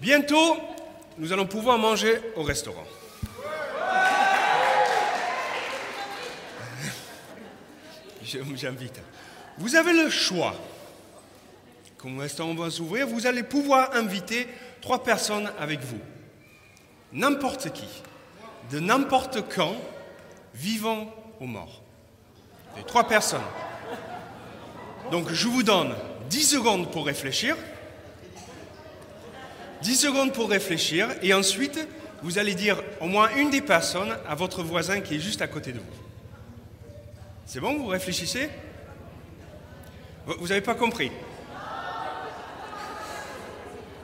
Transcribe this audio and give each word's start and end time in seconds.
Bientôt, 0.00 0.56
nous 1.18 1.32
allons 1.32 1.46
pouvoir 1.46 1.78
manger 1.78 2.20
au 2.36 2.42
restaurant. 2.42 2.86
J'invite. 8.22 9.00
Vous 9.58 9.74
avez 9.74 9.92
le 9.92 10.08
choix. 10.08 10.54
Quand 11.96 12.10
le 12.10 12.20
restaurant 12.20 12.54
va 12.54 12.70
s'ouvrir, 12.70 13.08
vous 13.08 13.26
allez 13.26 13.42
pouvoir 13.42 13.94
inviter 13.96 14.46
trois 14.80 15.02
personnes 15.02 15.50
avec 15.58 15.80
vous. 15.80 15.98
N'importe 17.12 17.72
qui, 17.72 17.88
de 18.70 18.78
n'importe 18.78 19.48
quand, 19.52 19.74
vivant 20.54 21.12
ou 21.40 21.46
mort. 21.46 21.82
Les 22.76 22.84
trois 22.84 23.08
personnes. 23.08 23.40
Donc 25.10 25.32
je 25.32 25.48
vous 25.48 25.64
donne 25.64 25.94
10 26.30 26.42
secondes 26.44 26.92
pour 26.92 27.06
réfléchir. 27.06 27.56
10 29.82 29.96
secondes 29.96 30.32
pour 30.32 30.50
réfléchir 30.50 31.08
et 31.22 31.34
ensuite 31.34 31.86
vous 32.22 32.38
allez 32.38 32.54
dire 32.54 32.82
au 33.00 33.06
moins 33.06 33.28
une 33.36 33.50
des 33.50 33.60
personnes 33.60 34.16
à 34.28 34.34
votre 34.34 34.62
voisin 34.62 35.00
qui 35.00 35.16
est 35.16 35.20
juste 35.20 35.42
à 35.42 35.46
côté 35.46 35.72
de 35.72 35.78
vous. 35.78 35.84
C'est 37.46 37.60
bon, 37.60 37.78
vous 37.78 37.86
réfléchissez? 37.86 38.50
Vous 40.26 40.48
n'avez 40.48 40.60
pas 40.60 40.74
compris? 40.74 41.10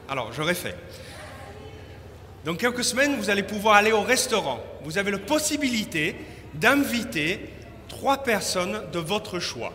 Alors, 0.09 0.33
je 0.33 0.43
refais. 0.43 0.75
Dans 2.45 2.55
quelques 2.55 2.85
semaines, 2.85 3.17
vous 3.17 3.31
allez 3.31 3.43
pouvoir 3.43 3.77
aller 3.77 3.93
au 3.93 4.03
restaurant. 4.03 4.61
Vous 4.83 4.99
avez 4.99 5.11
la 5.11 5.19
possibilité 5.19 6.17
d'inviter 6.55 7.51
trois 7.89 8.19
personnes 8.19 8.83
de 8.93 8.99
votre 8.99 9.39
choix. 9.41 9.73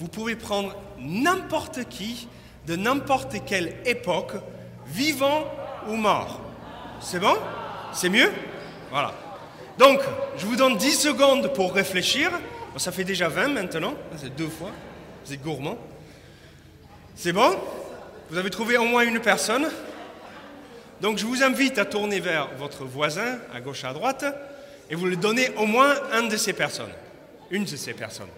Vous 0.00 0.08
pouvez 0.08 0.36
prendre 0.36 0.74
n'importe 0.98 1.88
qui, 1.88 2.28
de 2.66 2.76
n'importe 2.76 3.44
quelle 3.44 3.76
époque, 3.84 4.32
vivant 4.86 5.44
ou 5.88 5.96
mort. 5.96 6.40
C'est 7.00 7.20
bon? 7.20 7.36
C'est 7.92 8.08
mieux? 8.08 8.30
Voilà. 8.90 9.12
Donc, 9.78 10.00
je 10.36 10.46
vous 10.46 10.56
donne 10.56 10.76
10 10.76 10.92
secondes 10.92 11.52
pour 11.52 11.74
réfléchir. 11.74 12.30
Ça 12.76 12.92
fait 12.92 13.04
déjà 13.04 13.28
20 13.28 13.48
maintenant, 13.48 13.94
c'est 14.16 14.34
deux 14.34 14.48
fois. 14.48 14.70
Vous 15.24 15.32
êtes 15.32 15.42
gourmand. 15.42 15.78
C'est 17.14 17.32
bon? 17.32 17.56
Vous 18.30 18.38
avez 18.38 18.50
trouvé 18.50 18.76
au 18.76 18.84
moins 18.84 19.02
une 19.02 19.20
personne? 19.20 19.68
Donc, 21.00 21.18
je 21.18 21.26
vous 21.26 21.42
invite 21.42 21.78
à 21.78 21.84
tourner 21.84 22.20
vers 22.20 22.48
votre 22.56 22.84
voisin, 22.84 23.38
à 23.54 23.60
gauche, 23.60 23.84
à 23.84 23.92
droite, 23.92 24.24
et 24.90 24.94
vous 24.94 25.06
lui 25.06 25.16
donnez 25.16 25.50
au 25.56 25.66
moins 25.66 25.94
un 26.12 26.22
de 26.22 26.36
ces 26.36 26.52
personnes. 26.52 26.92
Une 27.50 27.64
de 27.64 27.76
ces 27.76 27.94
personnes. 27.94 28.28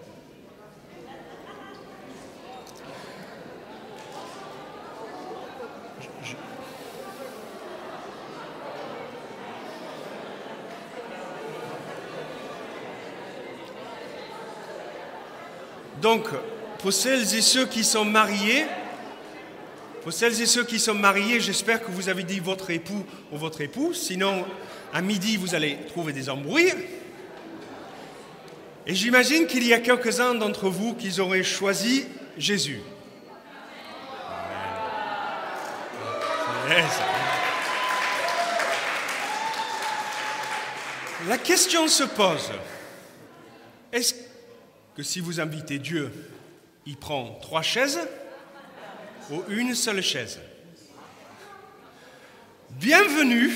Donc, 16.01 16.27
pour 16.79 16.93
celles 16.93 17.33
et 17.35 17.41
ceux 17.41 17.65
qui 17.65 17.83
sont 17.83 18.05
mariés, 18.05 18.65
pour 20.03 20.13
celles 20.13 20.39
et 20.41 20.45
ceux 20.45 20.63
qui 20.63 20.79
sont 20.79 20.93
mariés, 20.93 21.39
j'espère 21.39 21.83
que 21.83 21.91
vous 21.91 22.07
avez 22.07 22.23
dit 22.23 22.39
votre 22.39 22.69
époux 22.69 23.03
ou 23.31 23.37
votre 23.37 23.61
époux. 23.61 23.93
Sinon, 23.93 24.45
à 24.93 25.01
midi, 25.01 25.37
vous 25.37 25.55
allez 25.55 25.77
trouver 25.87 26.13
des 26.13 26.29
embrouilles. 26.29 26.73
Et 28.85 28.95
j'imagine 28.95 29.47
qu'il 29.47 29.67
y 29.67 29.73
a 29.73 29.79
quelques-uns 29.79 30.35
d'entre 30.35 30.69
vous 30.69 30.93
qui 30.93 31.19
auraient 31.19 31.43
choisi 31.43 32.05
Jésus. 32.37 32.79
La 41.27 41.37
question 41.37 41.87
se 41.87 42.03
pose, 42.03 42.51
est-ce 43.91 44.26
que 44.97 45.03
si 45.03 45.19
vous 45.19 45.39
invitez 45.39 45.77
Dieu, 45.77 46.11
il 46.87 46.97
prend 46.97 47.37
trois 47.39 47.61
chaises 47.61 47.99
ou 49.29 49.43
une 49.49 49.75
seule 49.75 50.01
chaise 50.01 50.39
Bienvenue 52.71 53.51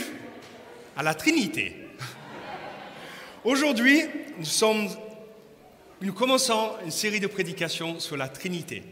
à 0.95 1.01
la 1.01 1.15
Trinité. 1.15 1.75
Aujourd'hui, 3.43 4.03
nous, 5.99 6.13
commençons 6.13 6.73
une 6.85 6.91
série 6.91 7.19
de 7.19 7.25
prédications 7.25 7.99
sur 7.99 8.17
la 8.17 8.29
Trinité. 8.29 8.83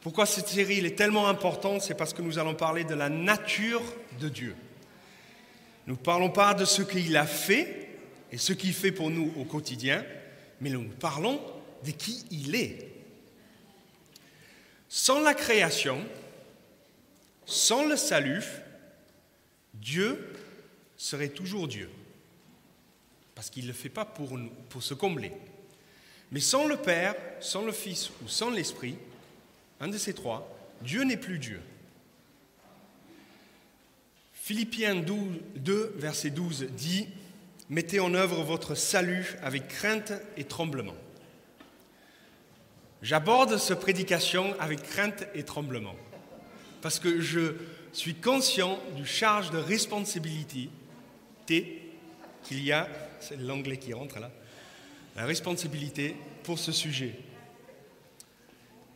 Pourquoi 0.00 0.26
cette 0.26 0.48
série 0.48 0.84
est 0.84 0.98
tellement 0.98 1.28
importante? 1.28 1.82
C'est 1.82 1.94
parce 1.94 2.12
que 2.12 2.22
nous 2.22 2.36
allons 2.40 2.56
parler 2.56 2.82
de 2.82 2.94
la 2.96 3.10
nature 3.10 3.82
de 4.20 4.28
Dieu. 4.28 4.56
Nous 5.86 5.94
ne 5.94 5.98
parlons 5.98 6.30
pas 6.30 6.52
de 6.54 6.64
ce 6.64 6.82
qu'il 6.82 7.16
a 7.16 7.26
fait 7.26 7.90
et 8.32 8.38
ce 8.38 8.52
qu'il 8.52 8.74
fait 8.74 8.92
pour 8.92 9.08
nous 9.08 9.32
au 9.38 9.44
quotidien, 9.44 10.04
mais 10.60 10.70
nous 10.70 10.88
parlons 10.88 11.40
de 11.84 11.90
qui 11.90 12.24
il 12.30 12.54
est. 12.54 12.88
Sans 14.88 15.20
la 15.20 15.34
création, 15.34 16.04
sans 17.46 17.86
le 17.86 17.96
salut, 17.96 18.44
Dieu 19.74 20.32
serait 20.96 21.28
toujours 21.28 21.68
Dieu. 21.68 21.88
Parce 23.34 23.50
qu'il 23.50 23.64
ne 23.64 23.68
le 23.68 23.74
fait 23.74 23.88
pas 23.88 24.04
pour, 24.04 24.36
nous, 24.38 24.50
pour 24.68 24.82
se 24.82 24.94
combler. 24.94 25.32
Mais 26.30 26.40
sans 26.40 26.66
le 26.66 26.76
Père, 26.76 27.14
sans 27.40 27.64
le 27.64 27.72
Fils 27.72 28.10
ou 28.22 28.28
sans 28.28 28.50
l'Esprit, 28.50 28.96
un 29.80 29.88
de 29.88 29.98
ces 29.98 30.14
trois, 30.14 30.48
Dieu 30.80 31.04
n'est 31.04 31.16
plus 31.16 31.38
Dieu. 31.38 31.60
Philippiens 34.32 34.96
2, 34.96 35.94
verset 35.96 36.30
12 36.30 36.66
dit 36.70 37.08
Mettez 37.68 38.00
en 38.00 38.12
œuvre 38.12 38.42
votre 38.42 38.74
salut 38.74 39.36
avec 39.42 39.68
crainte 39.68 40.12
et 40.36 40.44
tremblement. 40.44 40.96
J'aborde 43.02 43.58
cette 43.58 43.80
prédication 43.80 44.54
avec 44.60 44.82
crainte 44.82 45.24
et 45.34 45.42
tremblement, 45.42 45.96
parce 46.82 47.00
que 47.00 47.20
je 47.20 47.54
suis 47.92 48.14
conscient 48.14 48.78
du 48.96 49.04
charge 49.04 49.50
de 49.50 49.58
responsabilité 49.58 50.70
qu'il 51.46 52.64
y 52.64 52.70
a, 52.70 52.88
c'est 53.18 53.38
l'anglais 53.40 53.76
qui 53.76 53.92
rentre 53.92 54.20
là, 54.20 54.30
la 55.16 55.26
responsabilité 55.26 56.16
pour 56.44 56.60
ce 56.60 56.70
sujet. 56.70 57.14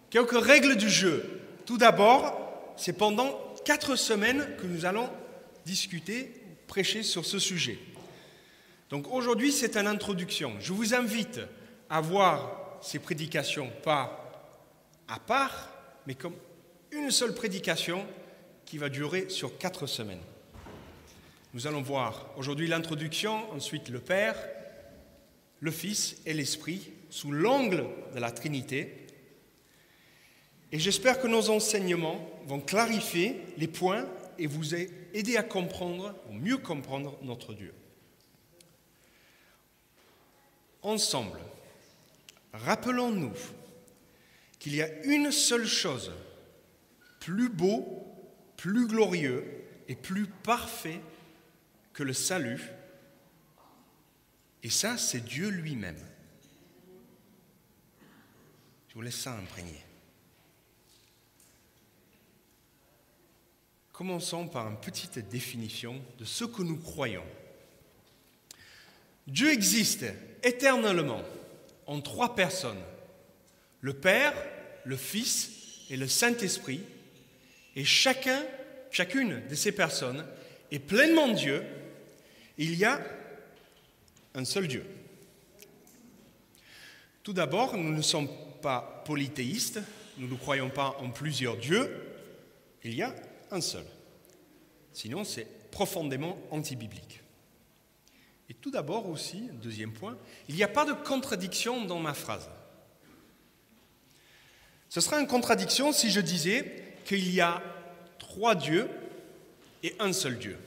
Quelques 0.08 0.40
règles 0.40 0.76
du 0.76 0.88
jeu. 0.88 1.40
Tout 1.66 1.76
d'abord, 1.76 2.74
c'est 2.76 2.96
pendant 2.96 3.38
quatre 3.64 3.96
semaines 3.96 4.46
que 4.56 4.66
nous 4.66 4.84
allons 4.84 5.10
discuter, 5.66 6.32
prêcher 6.68 7.02
sur 7.02 7.26
ce 7.26 7.40
sujet. 7.40 7.78
Donc 8.88 9.12
aujourd'hui, 9.12 9.50
c'est 9.50 9.76
une 9.76 9.88
introduction. 9.88 10.54
Je 10.60 10.72
vous 10.72 10.94
invite 10.94 11.40
à 11.90 12.00
voir 12.00 12.65
ces 12.86 13.00
prédications 13.00 13.68
pas 13.82 14.22
à 15.08 15.18
part, 15.18 15.70
mais 16.06 16.14
comme 16.14 16.36
une 16.92 17.10
seule 17.10 17.34
prédication 17.34 18.06
qui 18.64 18.78
va 18.78 18.88
durer 18.88 19.28
sur 19.28 19.58
quatre 19.58 19.88
semaines. 19.88 20.22
Nous 21.52 21.66
allons 21.66 21.82
voir 21.82 22.30
aujourd'hui 22.36 22.68
l'introduction, 22.68 23.50
ensuite 23.52 23.88
le 23.88 23.98
Père, 23.98 24.36
le 25.58 25.70
Fils 25.72 26.16
et 26.26 26.32
l'Esprit 26.32 26.92
sous 27.10 27.32
l'angle 27.32 27.86
de 28.14 28.20
la 28.20 28.30
Trinité. 28.30 29.08
Et 30.70 30.78
j'espère 30.78 31.20
que 31.20 31.26
nos 31.26 31.50
enseignements 31.50 32.30
vont 32.46 32.60
clarifier 32.60 33.40
les 33.56 33.68
points 33.68 34.06
et 34.38 34.46
vous 34.46 34.74
aider 34.76 35.36
à 35.36 35.42
comprendre, 35.42 36.14
ou 36.28 36.34
mieux 36.34 36.58
comprendre 36.58 37.18
notre 37.22 37.52
Dieu. 37.52 37.74
Ensemble, 40.82 41.40
Rappelons-nous 42.64 43.32
qu'il 44.58 44.74
y 44.74 44.82
a 44.82 45.04
une 45.04 45.30
seule 45.30 45.66
chose 45.66 46.12
plus 47.20 47.48
beau, 47.48 47.86
plus 48.56 48.86
glorieux 48.86 49.44
et 49.88 49.94
plus 49.94 50.26
parfait 50.26 51.00
que 51.92 52.02
le 52.02 52.12
salut, 52.12 52.60
et 54.62 54.70
ça, 54.70 54.98
c'est 54.98 55.24
Dieu 55.24 55.48
lui-même. 55.48 56.00
Je 58.88 58.94
vous 58.94 59.00
laisse 59.00 59.20
ça 59.20 59.36
imprégner. 59.36 59.80
Commençons 63.92 64.48
par 64.48 64.68
une 64.68 64.80
petite 64.80 65.20
définition 65.28 66.02
de 66.18 66.24
ce 66.24 66.44
que 66.44 66.62
nous 66.62 66.78
croyons. 66.78 67.24
Dieu 69.28 69.52
existe 69.52 70.04
éternellement 70.42 71.22
en 71.86 72.00
trois 72.00 72.34
personnes, 72.34 72.82
le 73.80 73.94
Père, 73.94 74.34
le 74.84 74.96
Fils 74.96 75.50
et 75.90 75.96
le 75.96 76.08
Saint-Esprit, 76.08 76.82
et 77.74 77.84
chacun, 77.84 78.42
chacune 78.90 79.42
de 79.48 79.54
ces 79.54 79.72
personnes 79.72 80.24
est 80.70 80.78
pleinement 80.78 81.28
Dieu, 81.28 81.62
il 82.58 82.74
y 82.74 82.84
a 82.84 83.00
un 84.34 84.44
seul 84.44 84.66
Dieu. 84.66 84.84
Tout 87.22 87.32
d'abord, 87.32 87.76
nous 87.76 87.92
ne 87.92 88.02
sommes 88.02 88.28
pas 88.62 89.02
polythéistes, 89.04 89.80
nous 90.18 90.28
ne 90.28 90.36
croyons 90.36 90.70
pas 90.70 90.96
en 91.00 91.10
plusieurs 91.10 91.56
dieux, 91.56 91.90
il 92.82 92.94
y 92.94 93.02
a 93.02 93.14
un 93.50 93.60
seul. 93.60 93.84
Sinon, 94.92 95.24
c'est 95.24 95.70
profondément 95.70 96.38
antibiblique. 96.50 97.20
Et 98.48 98.54
tout 98.54 98.70
d'abord 98.70 99.08
aussi, 99.08 99.48
deuxième 99.62 99.92
point, 99.92 100.16
il 100.48 100.54
n'y 100.54 100.62
a 100.62 100.68
pas 100.68 100.84
de 100.84 100.92
contradiction 100.92 101.84
dans 101.84 101.98
ma 101.98 102.14
phrase. 102.14 102.48
Ce 104.88 105.00
serait 105.00 105.20
une 105.20 105.26
contradiction 105.26 105.92
si 105.92 106.10
je 106.10 106.20
disais 106.20 106.82
qu'il 107.04 107.32
y 107.32 107.40
a 107.40 107.62
trois 108.18 108.54
dieux 108.54 108.88
et 109.82 109.94
un 109.98 110.12
seul 110.12 110.38
Dieu. 110.38 110.58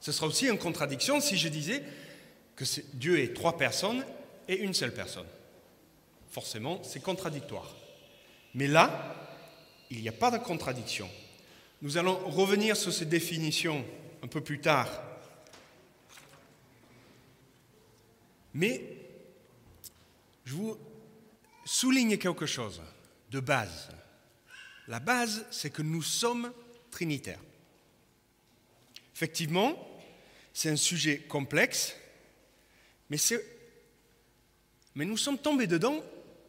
Ce 0.00 0.12
serait 0.12 0.26
aussi 0.26 0.46
une 0.46 0.58
contradiction 0.58 1.20
si 1.20 1.36
je 1.36 1.48
disais 1.48 1.82
que 2.54 2.64
Dieu 2.94 3.18
est 3.20 3.34
trois 3.34 3.56
personnes 3.56 4.04
et 4.46 4.58
une 4.58 4.74
seule 4.74 4.92
personne. 4.92 5.26
Forcément, 6.30 6.80
c'est 6.82 7.00
contradictoire. 7.00 7.74
Mais 8.54 8.66
là, 8.66 9.14
il 9.90 10.00
n'y 10.00 10.08
a 10.08 10.12
pas 10.12 10.30
de 10.30 10.38
contradiction. 10.38 11.08
Nous 11.80 11.96
allons 11.96 12.18
revenir 12.28 12.76
sur 12.76 12.92
ces 12.92 13.06
définitions 13.06 13.84
un 14.22 14.26
peu 14.26 14.40
plus 14.40 14.60
tard. 14.60 14.88
Mais 18.58 18.82
je 20.44 20.52
vous 20.52 20.76
souligne 21.64 22.18
quelque 22.18 22.44
chose 22.44 22.82
de 23.30 23.38
base. 23.38 23.88
La 24.88 24.98
base, 24.98 25.46
c'est 25.52 25.70
que 25.70 25.82
nous 25.82 26.02
sommes 26.02 26.52
trinitaires. 26.90 27.38
Effectivement, 29.14 29.76
c'est 30.52 30.70
un 30.70 30.76
sujet 30.76 31.18
complexe, 31.18 31.94
mais, 33.10 33.18
nous 34.96 35.16
sommes 35.16 35.38
tombés 35.38 35.68
dedans 35.68 36.02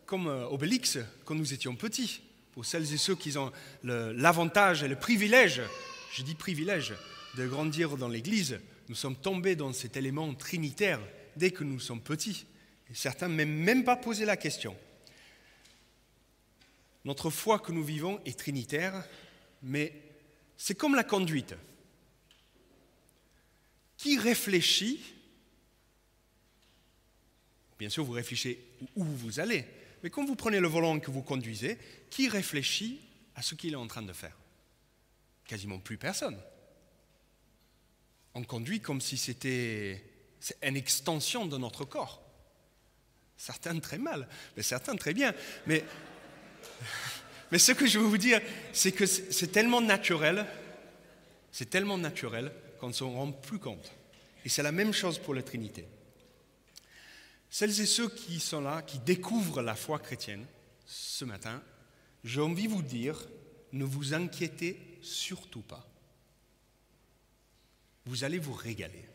comme 0.07 0.27
euh, 0.27 0.47
Obélix 0.47 0.97
quand 1.25 1.35
nous 1.35 1.53
étions 1.53 1.75
petits. 1.75 2.21
Pour 2.53 2.65
celles 2.65 2.91
et 2.91 2.97
ceux 2.97 3.15
qui 3.15 3.37
ont 3.37 3.51
l'avantage 3.83 4.81
et 4.81 4.87
le 4.87 4.97
privilège, 4.97 5.61
je 6.11 6.23
dis 6.23 6.33
privilège, 6.33 6.95
de 7.37 7.47
grandir 7.47 7.97
dans 7.97 8.09
l'Église, 8.09 8.59
nous 8.87 8.95
sommes 8.95 9.15
tombés 9.15 9.55
dans 9.55 9.71
cet 9.73 9.95
élément 9.95 10.33
trinitaire 10.33 10.99
dès 11.35 11.51
que 11.51 11.63
nous 11.63 11.79
sommes 11.79 12.01
petits. 12.01 12.45
Et 12.89 12.95
certains 12.95 13.27
ne 13.27 13.35
même, 13.35 13.51
même 13.51 13.83
pas 13.83 13.95
posé 13.95 14.25
la 14.25 14.37
question. 14.37 14.75
Notre 17.05 17.29
foi 17.29 17.59
que 17.59 17.71
nous 17.71 17.83
vivons 17.83 18.21
est 18.25 18.37
trinitaire, 18.37 19.07
mais 19.61 19.93
c'est 20.57 20.75
comme 20.75 20.95
la 20.95 21.03
conduite. 21.03 21.55
Qui 23.97 24.17
réfléchit 24.17 25.01
Bien 27.77 27.89
sûr, 27.89 28.03
vous 28.03 28.11
réfléchissez 28.11 28.61
où 28.95 29.05
vous 29.05 29.39
allez, 29.39 29.65
mais 30.03 30.09
quand 30.09 30.25
vous 30.25 30.35
prenez 30.35 30.59
le 30.59 30.67
volant 30.67 30.99
que 30.99 31.11
vous 31.11 31.21
conduisez, 31.21 31.77
qui 32.09 32.27
réfléchit 32.27 32.99
à 33.35 33.41
ce 33.41 33.55
qu'il 33.55 33.71
est 33.71 33.77
en 33.77 33.87
train 33.87 34.01
de 34.01 34.11
faire? 34.11 34.37
Quasiment 35.45 35.79
plus 35.79 35.97
personne. 35.97 36.37
On 38.33 38.43
conduit 38.43 38.81
comme 38.81 38.99
si 38.99 39.17
c'était 39.17 40.03
une 40.63 40.77
extension 40.77 41.45
de 41.45 41.57
notre 41.57 41.85
corps. 41.85 42.21
Certains 43.37 43.79
très 43.79 43.97
mal, 43.97 44.27
mais 44.57 44.63
certains 44.63 44.95
très 44.95 45.13
bien. 45.13 45.33
Mais 45.65 45.83
mais 47.51 47.59
ce 47.59 47.71
que 47.71 47.87
je 47.87 47.99
veux 47.99 48.05
vous 48.05 48.17
dire, 48.17 48.41
c'est 48.73 48.91
que 48.91 49.05
c'est 49.05 49.51
tellement 49.51 49.81
naturel, 49.81 50.45
c'est 51.51 51.69
tellement 51.69 51.97
naturel 51.97 52.51
qu'on 52.79 52.89
ne 52.89 52.93
s'en 52.93 53.11
rend 53.11 53.31
plus 53.31 53.59
compte. 53.59 53.91
Et 54.45 54.49
c'est 54.49 54.63
la 54.63 54.71
même 54.71 54.93
chose 54.93 55.17
pour 55.17 55.33
la 55.33 55.43
Trinité. 55.43 55.85
Celles 57.49 57.81
et 57.81 57.85
ceux 57.85 58.09
qui 58.09 58.39
sont 58.39 58.61
là, 58.61 58.81
qui 58.81 58.99
découvrent 58.99 59.61
la 59.61 59.75
foi 59.75 59.99
chrétienne 59.99 60.45
ce 60.85 61.25
matin, 61.25 61.61
j'ai 62.23 62.41
envie 62.41 62.67
de 62.67 62.73
vous 62.73 62.83
dire, 62.83 63.27
ne 63.73 63.83
vous 63.83 64.13
inquiétez 64.13 64.99
surtout 65.01 65.61
pas. 65.61 65.87
Vous 68.05 68.23
allez 68.23 68.39
vous 68.39 68.53
régaler. 68.53 69.05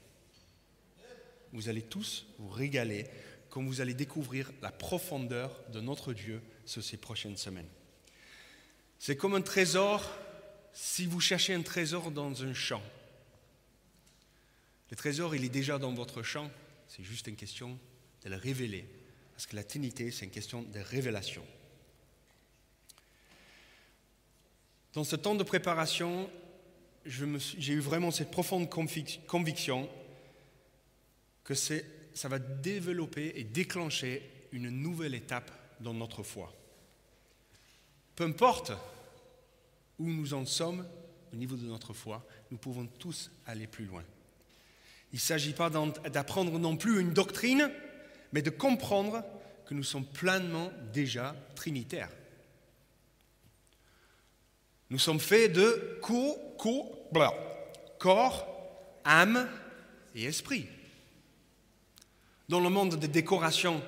Vous 1.55 1.69
allez 1.69 1.83
tous 1.83 2.27
vous 2.39 2.49
régaler 2.49 3.07
quand 3.49 3.63
vous 3.63 3.81
allez 3.81 3.95
découvrir 3.95 4.51
la 4.61 4.73
profondeur 4.73 5.63
de 5.73 5.81
notre 5.81 6.13
Dieu 6.13 6.43
sur 6.67 6.83
ces 6.83 6.97
prochaines 6.97 7.37
semaines. 7.37 7.69
C'est 8.99 9.17
comme 9.17 9.37
un 9.37 9.41
trésor 9.41 10.11
si 10.73 11.07
vous 11.07 11.21
cherchez 11.21 11.55
un 11.55 11.63
trésor 11.63 12.11
dans 12.11 12.43
un 12.43 12.53
champ. 12.53 12.83
Le 14.91 14.97
trésor, 14.97 15.37
il 15.37 15.45
est 15.45 15.49
déjà 15.49 15.79
dans 15.79 15.95
votre 15.95 16.25
champ, 16.25 16.51
c'est 16.89 17.05
juste 17.05 17.29
une 17.29 17.37
question 17.37 17.79
de 18.25 18.31
le 18.31 18.37
révéler. 18.37 18.89
Parce 19.33 19.47
que 19.47 19.55
la 19.55 19.63
Trinité, 19.63 20.11
c'est 20.11 20.25
une 20.25 20.33
question 20.33 20.63
de 20.63 20.81
révélation. 20.81 21.45
Dans 24.93 25.05
ce 25.05 25.15
temps 25.15 25.37
de 25.37 25.45
préparation, 25.45 26.29
j'ai 27.07 27.73
eu 27.73 27.81
vraiment 27.81 28.11
cette 28.11 28.33
profonde 28.33 28.69
conviction 28.69 29.89
que 31.45 31.55
ça 31.55 32.29
va 32.29 32.39
développer 32.39 33.33
et 33.37 33.45
déclencher 33.45 34.23
une 34.53 34.71
nouvelle 34.71 35.15
étape 35.15 35.51
dans 35.81 35.95
notre 35.95 36.23
foi. 36.23 36.53
Peu 38.17 38.25
importe 38.25 38.73
où 39.99 40.09
nous 40.09 40.35
en 40.35 40.47
sommes 40.47 40.87
au 41.33 41.37
niveau 41.37 41.57
de 41.57 41.67
notre 41.67 41.93
foi, 41.93 42.25
nous 42.51 42.59
pouvons 42.59 42.87
tous 42.87 43.31
aller 43.47 43.67
plus 43.67 43.85
loin. 43.85 44.05
Il 45.13 45.17
ne 45.17 45.21
s'agit 45.21 45.53
pas 45.53 45.71
d'apprendre 45.71 46.59
non 46.59 46.77
plus 46.77 47.01
une 47.01 47.13
doctrine, 47.13 47.71
mais 48.33 48.43
de 48.43 48.51
comprendre 48.51 49.25
que 49.67 49.75
nous 49.75 49.85
sommes 49.85 50.07
pleinement 50.07 50.73
déjà 50.93 51.37
trinitaires. 51.55 52.11
Nous 54.91 54.99
sommes 54.99 55.21
faits 55.21 55.53
de 55.53 55.99
co, 56.03 56.37
co, 56.59 57.09
corps, 57.99 58.47
âme 59.05 59.49
et 60.15 60.25
esprit. 60.25 60.69
Dans 62.49 62.61
le 62.61 62.69
monde 62.69 62.97
des 62.97 63.09
décorations, 63.09 63.83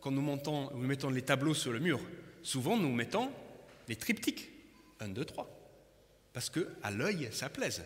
quand 0.00 0.10
nous, 0.10 0.22
montons, 0.22 0.70
nous 0.74 0.86
mettons 0.86 1.10
les 1.10 1.22
tableaux 1.22 1.54
sur 1.54 1.72
le 1.72 1.80
mur, 1.80 2.00
souvent 2.42 2.76
nous 2.76 2.92
mettons 2.92 3.30
les 3.88 3.96
triptyques. 3.96 4.50
1, 5.00 5.08
2, 5.08 5.24
3. 5.24 5.48
Parce 6.32 6.50
que 6.50 6.68
à 6.82 6.90
l'œil, 6.90 7.28
ça 7.32 7.48
plaise. 7.48 7.84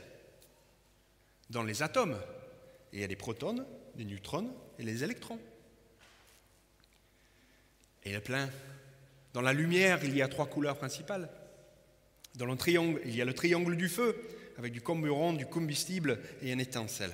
Dans 1.51 1.63
les 1.63 1.83
atomes, 1.83 2.19
il 2.93 3.01
y 3.01 3.05
a 3.05 3.07
les 3.07 3.17
protons, 3.17 3.65
les 3.97 4.05
neutrons 4.05 4.51
et 4.79 4.83
les 4.83 5.03
électrons. 5.05 5.39
Et 8.05 8.13
le 8.13 8.21
plein. 8.21 8.49
Dans 9.35 9.43
la 9.43 9.53
lumière, 9.53 10.03
il 10.05 10.17
y 10.17 10.23
a 10.23 10.29
trois 10.29 10.47
couleurs 10.47 10.79
principales. 10.79 11.29
Dans 12.37 12.47
le 12.47 12.57
triangle, 12.57 13.01
il 13.05 13.15
y 13.17 13.23
a 13.23 13.25
le 13.25 13.35
triangle 13.35 13.77
du 13.77 13.89
feu, 13.89 14.17
avec 14.57 14.73
du 14.73 14.81
carburant, 14.81 15.33
du 15.33 15.47
combustible 15.47 16.21
et 16.43 16.53
une 16.53 16.61
étincelle. 16.61 17.13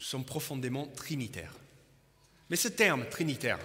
Nous 0.00 0.06
sommes 0.06 0.24
profondément 0.24 0.86
trinitaires. 0.86 1.54
Mais 2.48 2.56
ce 2.56 2.68
terme 2.68 3.06
trinitaire, 3.10 3.58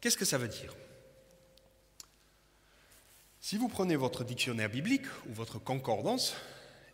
qu'est-ce 0.00 0.16
que 0.16 0.24
ça 0.24 0.36
veut 0.36 0.48
dire? 0.48 0.74
Si 3.40 3.56
vous 3.56 3.68
prenez 3.68 3.94
votre 3.94 4.24
dictionnaire 4.24 4.68
biblique 4.68 5.06
ou 5.28 5.32
votre 5.32 5.60
concordance 5.60 6.34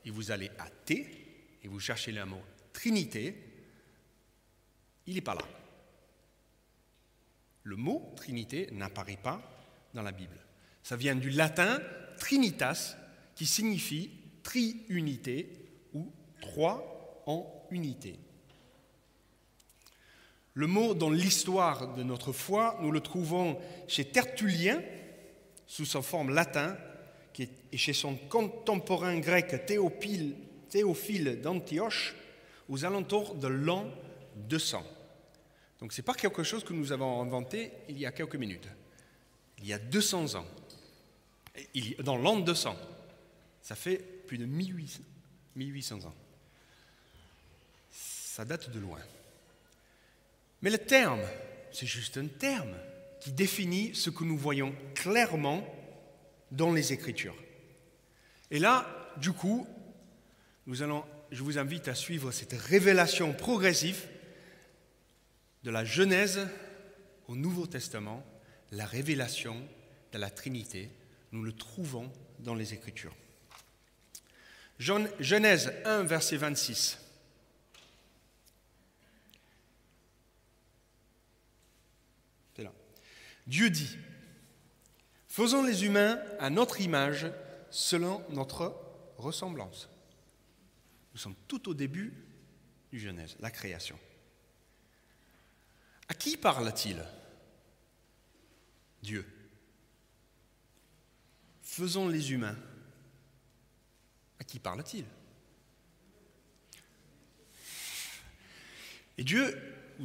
et 0.05 0.11
vous 0.11 0.31
allez 0.31 0.51
à 0.59 0.69
T 0.69 1.59
et 1.63 1.69
vous 1.69 1.81
cherchez 1.81 2.13
le 2.13 2.27
mot 2.27 2.43
Trinité, 2.75 3.35
il 5.07 5.15
n'est 5.15 5.23
pas 5.23 5.35
là. 5.35 5.49
Le 7.63 7.77
mot 7.77 8.13
Trinité 8.15 8.69
n'apparaît 8.73 9.17
pas 9.17 9.41
dans 9.95 10.03
la 10.03 10.13
Bible. 10.13 10.39
Ça 10.83 10.97
vient 10.97 11.17
du 11.17 11.31
latin 11.31 11.81
trinitas, 12.19 12.95
qui 13.37 13.47
signifie 13.47 14.11
triunité 14.43 15.49
ou 15.95 16.13
trois 16.43 17.23
en 17.27 17.67
unité. 17.71 18.19
Le 20.55 20.69
mot 20.69 20.95
dans 20.95 21.11
l'histoire 21.11 21.95
de 21.95 22.05
notre 22.05 22.33
foi, 22.33 22.79
nous 22.81 22.93
le 22.93 23.01
trouvons 23.01 23.61
chez 23.89 24.05
Tertullien, 24.05 24.81
sous 25.67 25.85
sa 25.85 26.01
forme 26.01 26.33
latine, 26.33 26.77
est 27.39 27.77
chez 27.77 27.93
son 27.93 28.15
contemporain 28.15 29.19
grec 29.19 29.67
Théophile, 29.67 30.37
Théophile 30.71 31.41
d'Antioche, 31.41 32.15
aux 32.69 32.85
alentours 32.85 33.35
de 33.35 33.49
l'an 33.49 33.91
200. 34.37 34.85
Donc 35.81 35.93
ce 35.93 36.01
n'est 36.01 36.05
pas 36.05 36.15
quelque 36.15 36.45
chose 36.45 36.63
que 36.63 36.73
nous 36.73 36.93
avons 36.93 37.21
inventé 37.21 37.73
il 37.89 37.99
y 37.99 38.07
a 38.07 38.13
quelques 38.13 38.37
minutes. 38.37 38.69
Il 39.59 39.67
y 39.67 39.73
a 39.73 39.79
200 39.79 40.37
ans. 40.37 40.47
Dans 42.01 42.17
l'an 42.17 42.39
200. 42.39 42.77
Ça 43.61 43.75
fait 43.75 43.97
plus 43.97 44.39
de 44.39 44.45
1800, 44.45 45.01
1800 45.57 46.05
ans. 46.05 46.15
Ça 47.91 48.45
date 48.45 48.71
de 48.71 48.79
loin. 48.79 49.01
Mais 50.65 50.71
le 50.71 50.79
terme, 50.79 51.21
c'est 51.73 51.85
juste 51.85 52.17
un 52.17 52.27
terme 52.27 52.75
qui 53.21 53.33
définit 53.33 53.95
ce 53.95 54.09
que 54.09 54.25
nous 54.25 54.39
voyons 54.39 54.75
clairement 54.95 55.63
dans 56.51 56.73
les 56.73 56.95
Écritures. 56.95 57.37
Et 58.51 58.59
là, 58.59 59.13
du 59.19 59.33
coup, 59.33 59.67
nous 60.67 60.83
allons, 60.83 61.05
je 61.31 61.43
vous 61.43 61.59
invite 61.59 61.89
à 61.89 61.95
suivre 61.95 62.33
cette 62.33 62.55
révélation 62.55 63.35
progressive 63.35 64.07
de 65.65 65.71
la 65.71 65.85
Genèse 65.85 66.49
au 67.29 67.37
Nouveau 67.37 67.67
Testament, 67.67 68.25
la 68.73 68.87
révélation 68.87 69.69
de 70.13 70.19
la 70.19 70.31
Trinité. 70.31 70.89
Nous 71.33 71.43
le 71.43 71.53
trouvons 71.53 72.11
dans 72.39 72.55
les 72.55 72.73
Écritures. 72.73 73.15
Genèse 74.79 75.75
1, 75.85 76.05
verset 76.05 76.39
26. 76.39 77.05
C'est 82.55 82.63
là. 82.63 82.73
Dieu 83.47 83.71
dit, 83.71 83.97
faisons 85.29 85.63
les 85.63 85.85
humains 85.85 86.19
à 86.39 86.51
notre 86.51 86.81
image, 86.81 87.27
selon 87.71 88.23
notre 88.31 88.77
ressemblance. 89.19 89.89
Nous 91.13 91.19
sommes 91.19 91.35
tout 91.49 91.69
au 91.69 91.75
début 91.75 92.13
du 92.91 93.01
Genèse, 93.01 93.37
la 93.41 93.51
création. 93.51 93.99
À 96.09 96.15
qui 96.15 96.37
parle-t-il 96.37 97.05
Dieu? 99.03 99.27
Faisons 101.63 102.09
les 102.09 102.33
humains. 102.33 102.57
À 104.39 104.45
qui 104.45 104.59
parle-t-il? 104.59 105.05
Et 109.19 109.25
Dieu, 109.25 109.61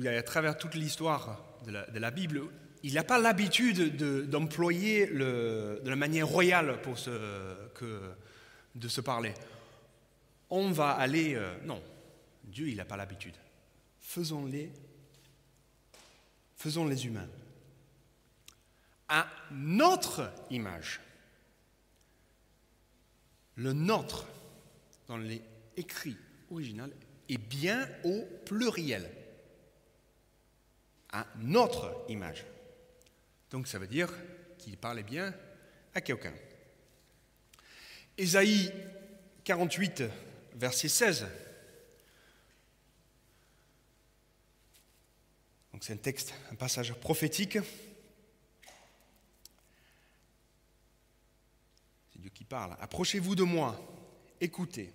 à 0.06 0.24
travers 0.24 0.58
toute 0.58 0.76
l'histoire 0.76 1.44
de, 1.66 2.00
la, 2.00 2.12
Bible, 2.12 2.44
il 2.84 2.94
n'a 2.94 3.04
pas 3.04 3.20
l'habitude 3.20 3.98
d'employer 4.30 5.08
de, 5.08 5.82
la 5.84 5.96
manière 5.96 6.28
royale 6.28 6.82
pour 6.82 6.96
que, 6.96 8.02
de 8.76 8.88
se 8.88 9.02
parler. 9.02 9.34
On 10.50 10.72
va 10.72 10.92
aller... 10.92 11.36
Euh, 11.36 11.56
non, 11.66 11.82
Dieu, 12.44 12.70
il 12.70 12.78
n'a 12.78 12.86
pas 12.86 12.98
l'habitude. 12.98 13.36
Faisons-les, 14.00 14.72
faisons 16.56 16.88
les 16.88 17.06
humains 17.06 17.28
à 19.10 19.28
notre 19.52 20.32
image. 20.52 21.02
Le 23.56 23.74
nôtre, 23.74 24.26
dans 25.08 25.18
les 25.18 25.42
écrits 25.76 26.16
originaux, 26.52 26.86
est 27.28 27.38
bien 27.38 27.90
au 28.04 28.24
pluriel. 28.46 29.12
À 31.12 31.26
notre 31.38 32.06
image. 32.08 32.46
Donc 33.52 33.68
ça 33.68 33.80
veut 33.80 33.88
dire 33.88 34.12
qu'il 34.58 34.78
parlait 34.78 35.04
bien 35.04 35.34
à 35.94 36.02
quelqu'un. 36.02 36.34
Ésaïe 38.18 38.72
48, 39.44 40.04
verset 40.56 40.90
16. 40.90 41.28
Donc 45.72 45.84
c'est 45.84 45.94
un 45.94 45.98
texte, 45.98 46.34
un 46.52 46.56
passage 46.56 46.94
prophétique. 46.96 47.58
Dieu 52.16 52.30
qui 52.32 52.44
parle. 52.44 52.76
Approchez-vous 52.82 53.34
de 53.34 53.44
moi, 53.44 53.80
écoutez. 54.42 54.92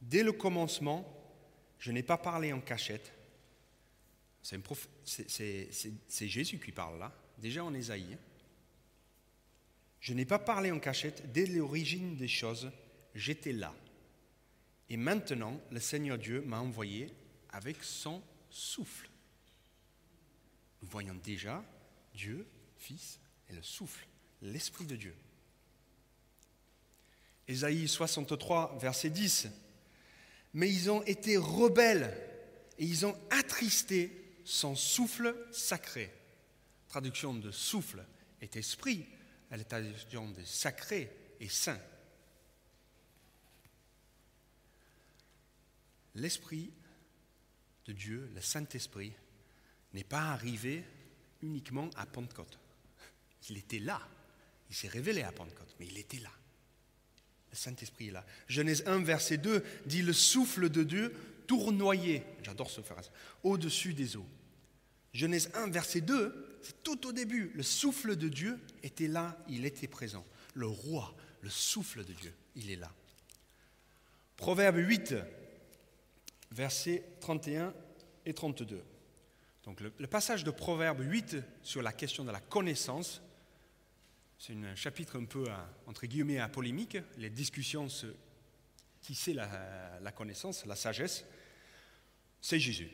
Dès 0.00 0.24
le 0.24 0.32
commencement, 0.32 1.06
je 1.78 1.92
n'ai 1.92 2.02
pas 2.02 2.18
parlé 2.18 2.52
en 2.52 2.60
cachette. 2.60 3.12
C'est 4.42 4.58
Jésus 6.28 6.58
qui 6.58 6.72
parle 6.72 6.98
là, 6.98 7.12
déjà 7.40 7.64
en 7.64 7.74
Ésaïe. 7.74 8.16
Je 10.00 10.14
n'ai 10.14 10.24
pas 10.24 10.38
parlé 10.38 10.70
en 10.70 10.78
cachette 10.78 11.32
dès 11.32 11.46
l'origine 11.46 12.16
des 12.16 12.28
choses, 12.28 12.70
j'étais 13.14 13.52
là. 13.52 13.74
Et 14.88 14.96
maintenant, 14.96 15.60
le 15.70 15.80
Seigneur 15.80 16.18
Dieu 16.18 16.42
m'a 16.42 16.60
envoyé 16.60 17.12
avec 17.50 17.82
son 17.82 18.22
souffle. 18.50 19.10
Nous 20.82 20.88
voyons 20.88 21.14
déjà 21.14 21.64
Dieu, 22.14 22.46
Fils 22.78 23.20
et 23.48 23.52
le 23.52 23.62
souffle, 23.62 24.06
l'Esprit 24.42 24.86
de 24.86 24.96
Dieu. 24.96 25.14
Ésaïe 27.46 27.88
63, 27.88 28.78
verset 28.80 29.10
10. 29.10 29.48
Mais 30.54 30.70
ils 30.70 30.90
ont 30.90 31.02
été 31.02 31.36
rebelles 31.36 32.16
et 32.78 32.84
ils 32.84 33.06
ont 33.06 33.16
attristé 33.30 34.34
son 34.44 34.74
souffle 34.74 35.36
sacré. 35.52 36.10
Traduction 36.90 37.34
de 37.34 37.52
souffle 37.52 38.04
est 38.40 38.56
esprit, 38.56 39.06
elle 39.48 39.60
est 39.60 39.64
traduction 39.64 40.28
de 40.28 40.42
sacré 40.44 41.08
et 41.38 41.48
saint. 41.48 41.80
L'esprit 46.16 46.72
de 47.86 47.92
Dieu, 47.92 48.28
le 48.34 48.40
Saint-Esprit, 48.40 49.12
n'est 49.92 50.04
pas 50.04 50.32
arrivé 50.32 50.84
uniquement 51.42 51.88
à 51.96 52.06
Pentecôte. 52.06 52.58
Il 53.48 53.56
était 53.56 53.78
là. 53.78 54.02
Il 54.68 54.74
s'est 54.74 54.88
révélé 54.88 55.22
à 55.22 55.30
Pentecôte, 55.30 55.74
mais 55.78 55.86
il 55.86 55.96
était 55.96 56.18
là. 56.18 56.32
Le 57.52 57.56
Saint-Esprit 57.56 58.08
est 58.08 58.12
là. 58.12 58.26
Genèse 58.48 58.82
1, 58.86 59.04
verset 59.04 59.38
2 59.38 59.64
dit 59.86 60.02
Le 60.02 60.12
souffle 60.12 60.68
de 60.68 60.82
Dieu 60.82 61.14
tournoyait, 61.46 62.24
j'adore 62.42 62.70
ce 62.70 62.80
phrase, 62.80 63.12
au-dessus 63.44 63.94
des 63.94 64.16
eaux. 64.16 64.28
Genèse 65.12 65.50
1, 65.54 65.70
verset 65.70 66.00
2, 66.00 66.46
c'est 66.48 66.49
tout 66.82 67.06
au 67.06 67.12
début. 67.12 67.50
Le 67.54 67.62
souffle 67.62 68.16
de 68.16 68.28
Dieu 68.28 68.58
était 68.82 69.08
là, 69.08 69.36
il 69.48 69.64
était 69.64 69.88
présent. 69.88 70.24
Le 70.54 70.66
roi, 70.66 71.14
le 71.40 71.50
souffle 71.50 72.04
de 72.04 72.12
Dieu, 72.12 72.34
il 72.56 72.70
est 72.70 72.76
là. 72.76 72.92
Proverbe 74.36 74.76
8, 74.76 75.14
versets 76.52 77.04
31 77.20 77.74
et 78.26 78.34
32. 78.34 78.82
Donc 79.64 79.80
le, 79.80 79.90
passage 80.06 80.42
de 80.44 80.50
Proverbe 80.50 81.00
8 81.00 81.36
sur 81.62 81.82
la 81.82 81.92
question 81.92 82.24
de 82.24 82.30
la 82.30 82.40
connaissance 82.40 83.20
c'est 84.40 84.54
un 84.54 84.74
chapitre 84.74 85.20
un 85.20 85.26
peu, 85.26 85.44
entre 85.86 86.06
guillemets, 86.06 86.38
à 86.38 86.48
polémique, 86.48 86.96
les 87.18 87.28
discussions 87.28 87.90
sur 87.90 88.14
qui 89.02 89.14
c'est 89.14 89.34
la, 89.34 90.12
connaissance, 90.16 90.64
la 90.64 90.76
sagesse? 90.76 91.26
C'est 92.40 92.58
Jésus. 92.58 92.90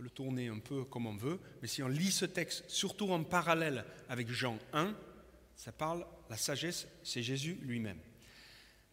Peut 0.00 0.04
le 0.04 0.10
tourner 0.10 0.48
un 0.48 0.60
peu 0.60 0.84
comme 0.84 1.06
on 1.06 1.14
veut, 1.14 1.38
mais 1.60 1.68
si 1.68 1.82
on 1.82 1.88
lit 1.88 2.10
ce 2.10 2.24
texte, 2.24 2.64
surtout 2.68 3.10
en 3.10 3.22
parallèle 3.22 3.84
avec 4.08 4.30
Jean 4.30 4.58
1, 4.72 4.96
ça 5.56 5.72
parle, 5.72 6.06
la 6.30 6.38
sagesse, 6.38 6.86
c'est 7.02 7.22
Jésus 7.22 7.58
lui-même. 7.60 7.98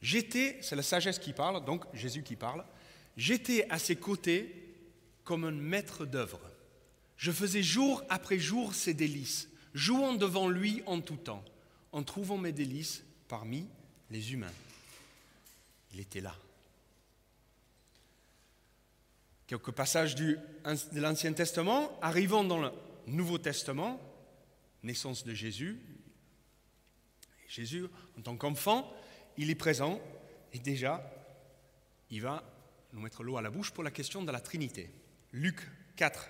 J'étais, 0.01 0.57
c'est 0.59 0.75
la 0.75 0.83
sagesse 0.83 1.17
qui 1.17 1.31
parle, 1.31 1.63
donc 1.63 1.85
Jésus 1.93 2.23
qui 2.23 2.35
parle, 2.35 2.65
j'étais 3.15 3.65
à 3.69 3.79
ses 3.79 3.95
côtés 3.95 4.53
comme 5.23 5.45
un 5.45 5.51
maître 5.51 6.05
d'œuvre. 6.05 6.41
Je 7.15 7.31
faisais 7.31 7.63
jour 7.63 8.03
après 8.09 8.37
jour 8.37 8.75
ses 8.75 8.93
délices, 8.93 9.47
jouant 9.73 10.13
devant 10.13 10.49
lui 10.49 10.83
en 10.87 10.99
tout 10.99 11.15
temps 11.15 11.45
en 11.93 12.03
trouvant 12.03 12.37
mes 12.37 12.51
délices 12.51 13.05
parmi 13.29 13.65
les 14.11 14.33
humains. 14.33 14.53
Il 15.93 16.01
était 16.01 16.19
là. 16.19 16.35
Quelques 19.47 19.71
passages 19.71 20.15
de 20.15 20.37
l'Ancien 20.93 21.31
Testament, 21.31 21.97
arrivant 22.01 22.43
dans 22.43 22.61
le 22.61 22.71
Nouveau 23.07 23.37
Testament, 23.37 23.99
naissance 24.83 25.23
de 25.23 25.33
Jésus. 25.33 25.79
Jésus, 27.47 27.85
en 28.17 28.21
tant 28.21 28.35
qu'enfant, 28.35 28.93
il 29.37 29.49
est 29.49 29.55
présent 29.55 30.01
et 30.51 30.59
déjà, 30.59 31.01
il 32.09 32.21
va 32.21 32.43
nous 32.91 32.99
mettre 32.99 33.23
l'eau 33.23 33.37
à 33.37 33.41
la 33.41 33.49
bouche 33.49 33.71
pour 33.71 33.83
la 33.83 33.91
question 33.91 34.21
de 34.21 34.31
la 34.31 34.41
Trinité. 34.41 34.89
Luc 35.31 35.61
4, 35.95 36.27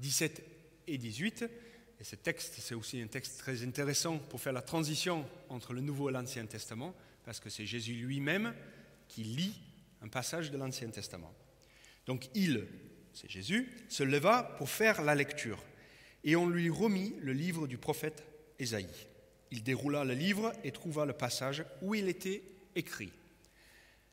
17 0.00 0.42
et 0.88 0.98
18. 0.98 1.44
Et 2.00 2.04
ce 2.04 2.16
texte, 2.16 2.54
c'est 2.58 2.74
aussi 2.74 3.00
un 3.00 3.06
texte 3.06 3.38
très 3.38 3.62
intéressant 3.62 4.18
pour 4.18 4.40
faire 4.40 4.52
la 4.52 4.62
transition 4.62 5.28
entre 5.48 5.72
le 5.72 5.80
Nouveau 5.80 6.08
et 6.08 6.12
l'Ancien 6.12 6.46
Testament, 6.46 6.94
parce 7.24 7.40
que 7.40 7.50
c'est 7.50 7.66
Jésus 7.66 7.94
lui-même 7.94 8.54
qui 9.08 9.22
lit 9.22 9.60
un 10.02 10.08
passage 10.08 10.50
de 10.50 10.56
l'Ancien 10.56 10.90
Testament. 10.90 11.32
Donc 12.08 12.30
il, 12.34 12.66
c'est 13.12 13.30
Jésus, 13.30 13.70
se 13.90 14.02
leva 14.02 14.54
pour 14.56 14.70
faire 14.70 15.02
la 15.02 15.14
lecture, 15.14 15.62
et 16.24 16.36
on 16.36 16.48
lui 16.48 16.70
remit 16.70 17.14
le 17.20 17.34
livre 17.34 17.66
du 17.68 17.76
prophète 17.76 18.24
Ésaïe. 18.58 18.88
Il 19.50 19.62
déroula 19.62 20.04
le 20.04 20.14
livre 20.14 20.54
et 20.64 20.72
trouva 20.72 21.04
le 21.04 21.12
passage 21.12 21.64
où 21.82 21.94
il 21.94 22.08
était 22.08 22.42
écrit. 22.74 23.12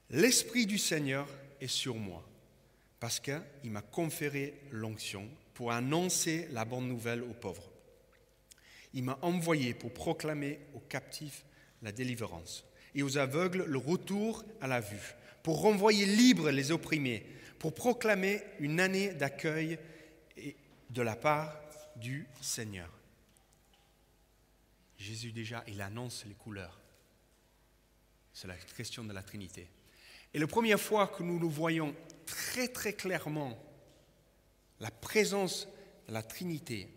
L'Esprit 0.09 0.65
du 0.65 0.77
Seigneur 0.77 1.25
est 1.61 1.69
sur 1.69 1.95
moi, 1.95 2.27
parce 2.99 3.21
qu'il 3.21 3.71
m'a 3.71 3.81
conféré 3.81 4.55
l'onction 4.71 5.29
pour 5.53 5.71
annoncer 5.71 6.49
la 6.51 6.65
bonne 6.65 6.89
nouvelle 6.89 7.23
aux 7.23 7.33
pauvres. 7.33 7.71
Il 8.93 9.03
m'a 9.03 9.17
envoyé 9.21 9.73
pour 9.73 9.93
proclamer 9.93 10.59
aux 10.73 10.81
captifs 10.81 11.45
la 11.81 11.93
délivrance 11.93 12.65
et 12.93 13.03
aux 13.03 13.17
aveugles 13.17 13.63
le 13.65 13.77
retour 13.77 14.43
à 14.59 14.67
la 14.67 14.81
vue, 14.81 15.15
pour 15.43 15.61
renvoyer 15.61 16.05
libres 16.05 16.49
les 16.49 16.73
opprimés, 16.73 17.25
pour 17.65 17.73
proclamer 17.73 18.43
une 18.59 18.79
année 18.79 19.15
d'accueil 19.15 19.79
de 20.91 21.01
la 21.01 21.15
part 21.15 21.59
du 21.95 22.27
Seigneur. 22.39 22.87
Jésus 24.99 25.31
déjà, 25.31 25.63
il 25.65 25.81
annonce 25.81 26.25
les 26.27 26.35
couleurs. 26.35 26.79
C'est 28.33 28.47
la 28.47 28.53
question 28.53 29.03
de 29.03 29.13
la 29.13 29.23
Trinité. 29.23 29.67
Et 30.31 30.37
la 30.37 30.45
première 30.45 30.79
fois 30.79 31.07
que 31.07 31.23
nous 31.23 31.39
nous 31.39 31.49
voyons 31.49 31.95
très 32.27 32.67
très 32.67 32.93
clairement 32.93 33.57
la 34.79 34.91
présence 34.91 35.67
de 36.07 36.13
la 36.13 36.21
Trinité 36.21 36.87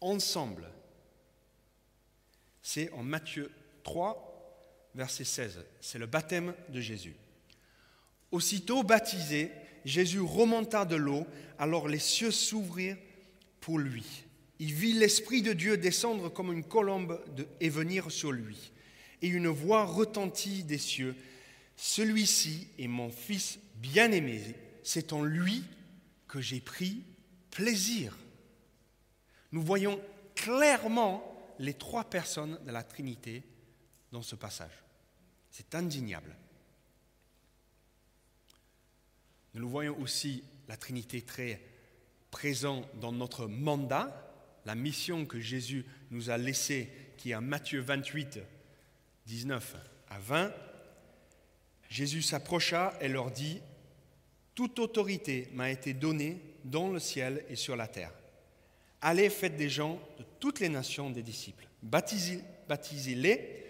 ensemble 0.00 0.72
c'est 2.62 2.90
en 2.92 3.02
Matthieu 3.02 3.52
3, 3.82 4.90
verset 4.94 5.24
16. 5.24 5.66
C'est 5.82 5.98
le 5.98 6.06
baptême 6.06 6.54
de 6.70 6.80
Jésus. 6.80 7.16
Aussitôt 8.30 8.82
baptisé, 8.82 9.52
Jésus 9.84 10.20
remonta 10.20 10.84
de 10.84 10.96
l'eau, 10.96 11.26
alors 11.58 11.88
les 11.88 11.98
cieux 11.98 12.30
s'ouvrirent 12.30 12.96
pour 13.60 13.78
lui. 13.78 14.24
Il 14.58 14.74
vit 14.74 14.92
l'Esprit 14.92 15.42
de 15.42 15.52
Dieu 15.52 15.78
descendre 15.78 16.28
comme 16.28 16.52
une 16.52 16.64
colombe 16.64 17.22
et 17.60 17.68
venir 17.68 18.10
sur 18.10 18.32
lui. 18.32 18.72
Et 19.22 19.28
une 19.28 19.48
voix 19.48 19.84
retentit 19.84 20.64
des 20.64 20.78
cieux. 20.78 21.16
Celui-ci 21.76 22.68
est 22.78 22.88
mon 22.88 23.10
Fils 23.10 23.58
bien-aimé. 23.76 24.42
C'est 24.82 25.12
en 25.12 25.22
lui 25.22 25.64
que 26.28 26.40
j'ai 26.40 26.60
pris 26.60 27.04
plaisir. 27.50 28.16
Nous 29.52 29.62
voyons 29.62 30.00
clairement 30.34 31.24
les 31.58 31.74
trois 31.74 32.04
personnes 32.04 32.58
de 32.64 32.70
la 32.70 32.82
Trinité 32.82 33.42
dans 34.12 34.22
ce 34.22 34.36
passage. 34.36 34.84
C'est 35.50 35.74
indéniable. 35.74 36.36
Nous 39.54 39.68
voyons 39.68 39.98
aussi 40.00 40.44
la 40.68 40.76
Trinité 40.76 41.22
très 41.22 41.60
présente 42.30 42.86
dans 43.00 43.12
notre 43.12 43.46
mandat, 43.46 44.32
la 44.64 44.74
mission 44.74 45.26
que 45.26 45.40
Jésus 45.40 45.84
nous 46.10 46.30
a 46.30 46.38
laissée, 46.38 46.88
qui 47.16 47.30
est 47.30 47.34
en 47.34 47.40
Matthieu 47.40 47.80
28, 47.80 48.38
19 49.26 49.76
à 50.08 50.18
20. 50.20 50.52
Jésus 51.88 52.22
s'approcha 52.22 52.96
et 53.00 53.08
leur 53.08 53.30
dit, 53.32 53.60
Toute 54.54 54.78
autorité 54.78 55.48
m'a 55.52 55.70
été 55.70 55.94
donnée 55.94 56.40
dans 56.64 56.90
le 56.90 57.00
ciel 57.00 57.44
et 57.48 57.56
sur 57.56 57.74
la 57.74 57.88
terre. 57.88 58.12
Allez, 59.00 59.30
faites 59.30 59.56
des 59.56 59.70
gens 59.70 60.00
de 60.18 60.24
toutes 60.38 60.60
les 60.60 60.68
nations 60.68 61.10
des 61.10 61.22
disciples. 61.22 61.66
Baptisez-les 61.82 63.66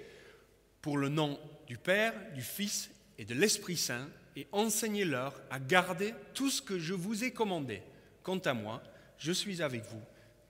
pour 0.83 0.99
le 0.99 1.09
nom 1.09 1.39
du 1.67 1.79
Père, 1.79 2.13
du 2.35 2.43
Fils 2.43 2.91
et 3.17 3.25
de 3.25 3.35
l'Esprit 3.35 3.77
Saint 3.77 4.09
et 4.41 4.49
enseignez-leur 4.53 5.39
à 5.51 5.61
garder 5.61 6.15
tout 6.33 6.49
ce 6.49 6.63
que 6.63 6.79
je 6.79 6.95
vous 6.95 7.25
ai 7.25 7.31
commandé. 7.31 7.83
Quant 8.23 8.39
à 8.39 8.55
moi, 8.55 8.83
je 9.19 9.33
suis 9.33 9.61
avec 9.61 9.85
vous 9.85 10.01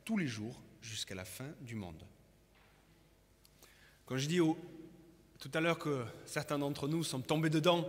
tous 0.05 0.17
les 0.17 0.29
jours 0.29 0.63
jusqu'à 0.81 1.17
la 1.17 1.25
fin 1.25 1.49
du 1.61 1.75
monde. 1.75 2.01
Quand 4.07 4.17
je 4.17 4.29
dis 4.29 4.39
tout 5.41 5.51
à 5.55 5.61
l'heure 5.61 5.81
que 5.81 6.05
certains 6.25 6.61
d'entre 6.61 6.87
nous 6.87 7.03
sont 7.03 7.21
tombés 7.21 7.51
dedans 7.51 7.85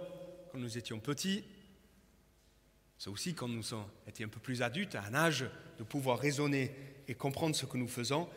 quand 0.52 0.58
nous 0.58 0.76
étions 0.76 1.00
petits, 1.00 1.44
c'est 2.98 3.12
aussi 3.12 3.36
quand 3.36 3.48
nous 3.48 3.62
sommes 3.62 3.86
été 4.08 4.24
un 4.24 4.28
peu 4.28 4.40
plus 4.40 4.64
adultes, 4.64 4.96
à 4.96 5.04
un 5.04 5.14
âge 5.14 5.46
de 5.78 5.84
pouvoir 5.84 6.18
raisonner 6.18 6.72
et 7.08 7.14
comprendre 7.14 7.56
ce 7.56 7.68
que 7.68 7.78
nous 7.78 7.88
faisons. 7.88 8.28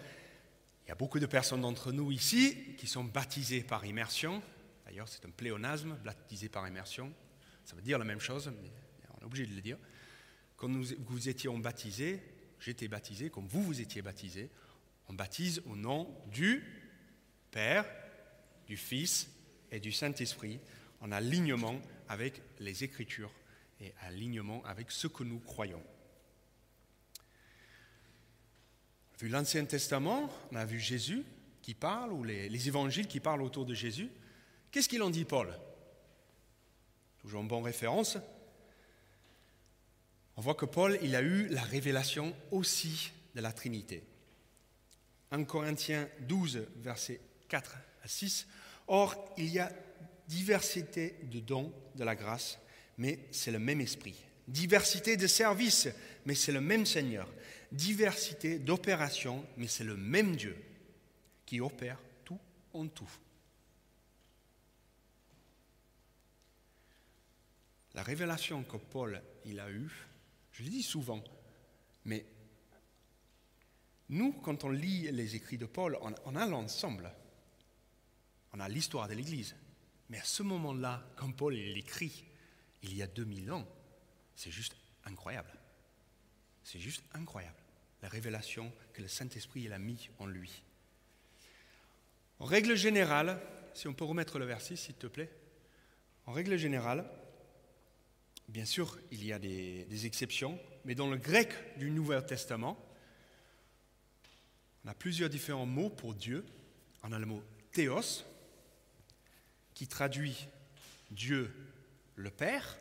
Il 0.85 0.91
y 0.91 0.93
a 0.93 0.97
beaucoup 0.97 1.19
de 1.19 1.27
personnes 1.27 1.63
d'entre 1.63 1.93
nous 1.93 2.13
ici 2.13 2.75
qui 2.77 2.87
sont 2.87 3.05
baptisées 3.05 3.63
par 3.63 3.87
immersion. 3.87 4.43
D'ailleurs, 4.85 5.09
c'est 5.09 5.25
un 5.25 5.31
pléonasme, 5.31 5.97
baptisé 6.05 6.51
par 6.51 6.69
immersion. 6.69 7.11
Ça 7.65 7.75
veut 7.75 7.83
dire 7.83 7.99
la 7.99 8.05
même 8.05 8.21
chose, 8.21 8.51
mais 8.63 8.71
on 9.17 9.23
est 9.23 9.25
obligé 9.25 9.47
de 9.47 9.55
le 9.55 9.61
dire. 9.61 9.79
Quand 10.57 10.69
nous 10.69 10.85
vous 11.07 11.29
étions 11.29 11.59
baptisés, 11.59 12.21
j'étais 12.61 12.89
baptisé, 12.89 13.31
comme 13.31 13.47
vous 13.47 13.63
vous 13.63 13.81
étiez 13.81 14.03
baptisé, 14.03 14.51
on 15.09 15.15
baptise 15.15 15.63
au 15.67 15.77
nom 15.77 16.15
du 16.33 16.63
Père, 17.51 17.87
du 18.67 18.77
Fils 18.77 19.29
et 19.71 19.81
du 19.81 19.93
Saint-Esprit, 19.93 20.61
en 21.01 21.13
alignement 21.13 21.81
avec 22.09 22.41
les 22.61 22.85
Écritures 22.85 23.33
et 23.81 23.93
alignement 24.01 24.65
avec 24.65 24.91
ce 24.91 25.07
que 25.07 25.25
nous 25.25 25.41
croyons. 25.41 25.83
Vu 29.21 29.29
l'Ancien 29.29 29.65
Testament, 29.65 30.31
on 30.51 30.57
a 30.57 30.65
vu 30.65 30.81
Jésus 30.81 31.23
qui 31.63 31.75
parle, 31.75 32.13
ou 32.13 32.25
les 32.25 32.69
évangiles 32.69 33.07
qui 33.07 33.21
parlent 33.21 33.43
autour 33.43 33.65
de 33.65 33.75
Jésus. 33.75 34.11
Qu'est-ce 34.71 34.89
qu'il 34.89 35.03
en 35.03 35.11
dit 35.11 35.25
Paul? 35.25 35.55
Toujours 37.25 37.41
en 37.41 37.45
bonne 37.45 37.65
référence. 37.65 38.19
On 40.37 40.43
voit 40.43 40.55
que 40.55 40.67
Paul, 40.67 40.99
il 41.01 41.17
a 41.17 41.23
eu 41.23 41.49
la 41.49 41.63
révélation 41.63 42.37
aussi 42.51 43.13
de 43.35 43.41
la 43.41 43.51
Trinité. 43.51 44.05
1 45.31 45.45
Corinthiens 45.45 46.07
12, 46.21 46.67
versets 46.77 47.23
4 47.49 47.77
à 48.03 48.09
6. 48.09 48.47
Or, 48.89 49.35
il 49.39 49.47
y 49.47 49.59
a 49.59 49.73
diversité 50.29 51.17
de 51.23 51.41
dons 51.41 51.73
de 51.95 52.05
la 52.05 52.15
grâce, 52.15 52.59
mais 52.99 53.21
c'est 53.31 53.53
le 53.53 53.59
même 53.59 53.81
esprit. 53.81 54.23
Diversité 54.47 55.17
de 55.17 55.27
services, 55.27 55.89
mais 56.27 56.35
c'est 56.35 56.53
le 56.53 56.61
même 56.61 56.85
Seigneur. 56.85 57.33
Diversité 57.73 58.59
d'opérations, 58.59 59.47
mais 59.57 59.67
c'est 59.67 59.83
le 59.83 59.97
même 59.97 60.37
Dieu 60.37 60.63
qui 61.47 61.63
opère 61.63 61.99
tout 62.23 62.39
en 62.75 62.87
tout. 62.87 63.11
La 67.95 68.03
révélation 68.03 68.65
que 68.65 68.77
Paul 68.77 69.23
a 69.59 69.71
eue, 69.71 69.91
je 70.53 70.63
le 70.63 70.69
dis 70.69 70.83
souvent, 70.83 71.23
mais 72.05 72.27
nous, 74.09 74.33
quand 74.33 74.65
on 74.65 74.69
lit 74.69 75.11
les 75.13 75.37
écrits 75.37 75.59
de 75.59 75.67
Paul, 75.67 75.99
on, 76.25 76.37
a 76.37 76.47
l'ensemble. 76.47 77.11
On 78.53 78.61
a 78.61 78.69
l'histoire 78.69 79.09
de 79.09 79.15
l'Église. 79.15 79.57
Mais 80.11 80.19
à 80.19 80.25
ce 80.25 80.43
moment-là, 80.43 81.07
quand 81.17 81.33
Paul 81.33 81.55
l'écrit, 81.55 82.25
il 82.83 82.95
y 82.95 83.03
a 83.03 83.07
2000 83.07 83.51
ans, 83.53 83.67
c'est 84.35 84.51
juste 84.51 84.77
incroyable. 85.05 85.51
C'est 86.63 86.81
juste 86.81 87.03
incroyable, 87.15 87.59
la 88.03 88.09
révélation 88.09 88.73
que 88.93 89.03
le 89.03 89.09
Saint-Esprit 89.09 89.71
a 89.73 89.79
mis 89.79 90.09
en 90.19 90.27
lui. 90.27 90.63
En 92.39 92.45
règle 92.45 92.75
générale, 92.75 93.41
si 93.73 93.89
on 93.89 93.95
peut 93.95 94.05
remettre 94.05 94.39
le 94.39 94.45
verset, 94.45 94.77
s'il 94.77 94.95
te 94.95 95.07
plaît. 95.07 95.31
En 96.27 96.33
règle 96.33 96.57
générale, 96.57 97.09
bien 98.49 98.65
sûr, 98.65 98.99
il 99.11 99.25
y 99.25 99.33
a 99.33 99.39
des, 99.39 100.07
exceptions, 100.07 100.59
mais 100.85 100.95
dans 100.95 101.11
le 101.11 101.17
grec 101.17 101.79
du 101.79 101.91
Nouveau 101.91 102.21
Testament, 102.21 102.79
on 104.85 104.89
a 104.89 104.95
plusieurs 104.95 105.31
différents 105.31 105.67
mots 105.67 105.91
pour 105.91 106.15
Dieu. 106.15 106.45
On 107.03 107.13
a 107.13 107.19
le 107.19 107.27
mot 107.27 107.43
théos, 107.73 108.25
qui 109.75 109.89
traduit 109.89 110.47
Dieu 111.11 111.53
le 112.17 112.31
Père, 112.31 112.79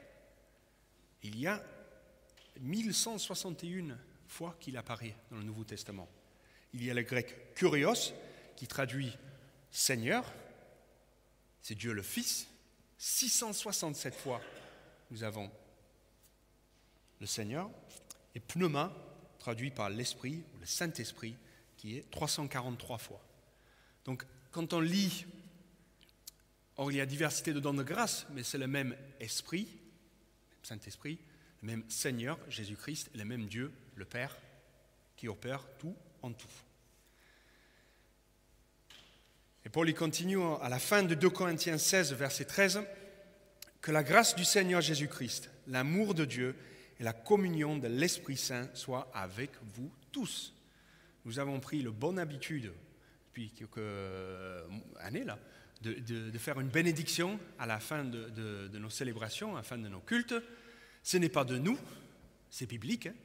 il 1.24 1.40
y 1.40 1.48
a 1.48 1.64
1161 2.60 3.98
fois 4.28 4.56
qu'il 4.60 4.78
apparaît 4.78 5.16
dans 5.32 5.38
le 5.38 5.44
Nouveau 5.44 5.64
Testament. 5.64 6.08
Il 6.74 6.84
y 6.84 6.92
a 6.92 6.94
le 6.94 7.04
grec 7.04 7.54
kurios, 7.56 8.14
qui 8.56 8.68
traduit 8.68 9.12
Seigneur, 9.72 10.32
c'est 11.62 11.76
Dieu 11.76 11.94
le 11.94 12.04
Fils. 12.04 12.48
667 12.98 14.16
fois 14.16 14.42
nous 15.14 15.24
avons 15.24 15.50
le 17.22 17.28
Seigneur. 17.28 17.70
Et 18.36 18.40
pneuma, 18.40 18.92
traduit 19.38 19.70
par 19.70 19.92
l'Esprit, 19.92 20.44
ou 20.56 20.60
le 20.60 20.66
Saint-Esprit, 20.66 21.38
qui 21.78 21.98
est 21.98 22.10
343 22.10 22.98
fois. 22.98 23.24
Donc 24.06 24.26
quand 24.52 24.74
on 24.74 24.80
lit 24.80 25.26
Or, 26.76 26.92
il 26.92 26.98
y 26.98 27.02
a 27.02 27.06
diversité 27.06 27.54
de 27.54 27.60
dons 27.60 27.76
de 27.76 27.84
grâce, 27.84 28.26
mais 28.32 28.42
c'est 28.42 28.58
le 28.58 28.66
même 28.66 28.96
esprit, 29.20 29.68
Saint-Esprit, 30.64 31.20
le 31.62 31.68
même 31.68 31.84
Seigneur, 31.88 32.40
Jésus-Christ, 32.50 33.12
le 33.14 33.26
même 33.26 33.46
Dieu, 33.46 33.72
le 33.94 34.06
Père, 34.06 34.36
qui 35.16 35.28
opère 35.28 35.64
tout 35.78 35.96
en 36.24 36.32
tout. 36.32 36.48
Et 39.66 39.70
Paul 39.70 39.88
y 39.88 39.94
continue 39.94 40.42
à 40.64 40.68
la 40.68 40.80
fin 40.80 41.04
de 41.04 41.14
2 41.14 41.30
Corinthiens 41.30 41.78
16, 41.78 42.14
verset 42.14 42.46
13, 42.46 42.82
que 43.84 43.92
la 43.92 44.02
grâce 44.02 44.34
du 44.34 44.46
Seigneur 44.46 44.80
Jésus-Christ, 44.80 45.52
l'amour 45.68 46.16
de 46.16 46.24
Dieu 46.24 46.56
et 47.00 47.04
la 47.04 47.12
communion 47.12 47.78
de 47.78 47.90
l'Esprit 47.90 48.38
Saint 48.38 48.70
soient 48.74 49.12
avec 49.14 49.52
vous 49.76 49.92
tous. 50.14 50.54
Nous 51.26 51.38
avons 51.38 51.60
pris 51.60 51.82
le 51.82 51.92
bonne 51.92 52.18
habitude 52.18 52.72
depuis 53.28 53.52
quelques 53.52 53.82
années 55.02 55.26
là, 55.26 55.38
de, 55.82 56.38
faire 56.38 56.62
une 56.62 56.70
bénédiction 56.70 57.38
à 57.60 57.66
la 57.66 57.82
fin 57.82 58.06
de, 58.06 58.78
nos 58.78 58.90
célébrations, 58.90 59.54
à 59.54 59.58
la 59.58 59.64
fin 59.64 59.78
de 59.78 59.90
nos 59.90 60.00
cultes. 60.00 60.36
Ce 61.04 61.18
n'est 61.18 61.28
pas 61.28 61.44
de 61.44 61.58
nous, 61.58 61.78
c'est 62.50 62.70
biblique. 62.70 63.08
Hein. 63.08 63.16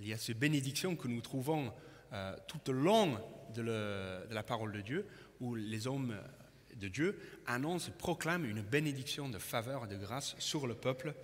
Il 0.00 0.08
y 0.08 0.14
a 0.14 0.18
ces 0.18 0.32
bénédictions 0.32 0.96
que 0.96 1.06
nous 1.06 1.20
trouvons 1.20 1.70
euh, 2.14 2.34
tout 2.48 2.70
au 2.70 2.72
long 2.72 3.20
de, 3.54 3.60
la 4.30 4.42
parole 4.42 4.72
de 4.72 4.80
Dieu, 4.80 5.06
où 5.40 5.54
les 5.54 5.86
hommes 5.86 6.16
de 6.82 6.88
Dieu 6.88 7.18
annoncent, 7.46 7.92
proclament 7.96 8.44
une 8.44 8.60
bénédiction 8.60 9.28
de 9.28 9.38
faveur 9.38 9.84
et 9.84 9.88
de 9.88 9.96
grâce 9.96 10.34
sur 10.38 10.66
le 10.66 10.74
peuple. 10.74 11.14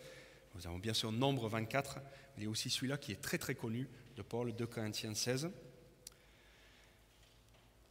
Nous 0.55 0.67
avons 0.67 0.79
bien 0.79 0.95
sûr 0.95 1.13
Nombre 1.13 1.49
24, 1.49 1.99
il 2.37 2.45
y 2.45 2.47
a 2.47 2.49
aussi 2.51 2.71
celui-là 2.71 2.97
qui 2.97 3.13
est 3.13 3.21
très 3.21 3.39
très 3.39 3.55
connu 3.55 3.89
de 4.17 4.23
Paul, 4.23 4.55
2 4.55 4.67
Corinthiens 4.67 5.15
16. 5.15 5.51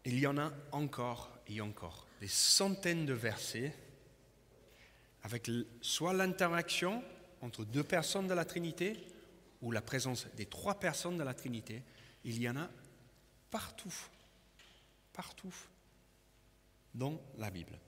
Il 0.05 0.17
y 0.17 0.25
en 0.25 0.37
a 0.37 0.51
encore 0.71 1.37
et 1.47 1.59
encore 1.59 2.07
des 2.21 2.29
centaines 2.29 3.05
de 3.05 3.13
versets 3.13 3.75
avec 5.23 5.51
soit 5.81 6.13
l'interaction 6.13 7.03
entre 7.41 7.65
deux 7.65 7.83
personnes 7.83 8.27
de 8.27 8.33
la 8.33 8.45
Trinité 8.45 8.95
ou 9.61 9.71
la 9.71 9.81
présence 9.81 10.27
des 10.37 10.45
trois 10.45 10.79
personnes 10.79 11.17
de 11.17 11.23
la 11.23 11.33
Trinité. 11.33 11.83
Il 12.23 12.41
y 12.41 12.49
en 12.49 12.55
a 12.55 12.69
partout, 13.51 13.93
partout 15.11 15.53
dans 16.97 17.21
la 17.37 17.49
Bible. 17.49 17.79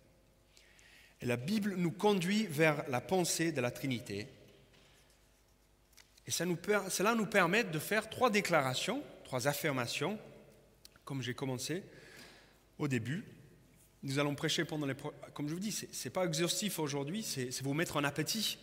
Et 1.21 1.25
la 1.25 1.35
Bible 1.35 1.75
nous 1.75 1.91
conduit 1.91 2.45
vers 2.45 2.87
la 2.89 3.01
pensée 3.01 3.51
de 3.51 3.59
la 3.59 3.71
Trinité. 3.71 4.27
Et 6.25 6.31
cela 6.31 7.15
nous 7.15 7.25
permet 7.25 7.63
de 7.63 7.79
faire 7.79 8.09
trois 8.09 8.29
déclarations, 8.29 9.03
trois 9.25 9.47
affirmations, 9.47 10.19
comme 11.03 11.21
j'ai 11.21 11.33
commencé 11.33 11.83
au 12.77 12.87
début. 12.87 13.25
Nous 14.03 14.19
allons 14.19 14.35
prêcher 14.35 14.63
pendant 14.63 14.85
les... 14.85 14.95
Comme 15.33 15.49
je 15.49 15.53
vous 15.53 15.59
dis, 15.59 15.71
ce 15.71 15.85
n'est 15.85 16.13
pas 16.13 16.25
exhaustif 16.25 16.79
aujourd'hui, 16.79 17.23
c'est 17.23 17.61
vous 17.61 17.73
mettre 17.73 17.97
en 17.97 18.03
appétit 18.03 18.59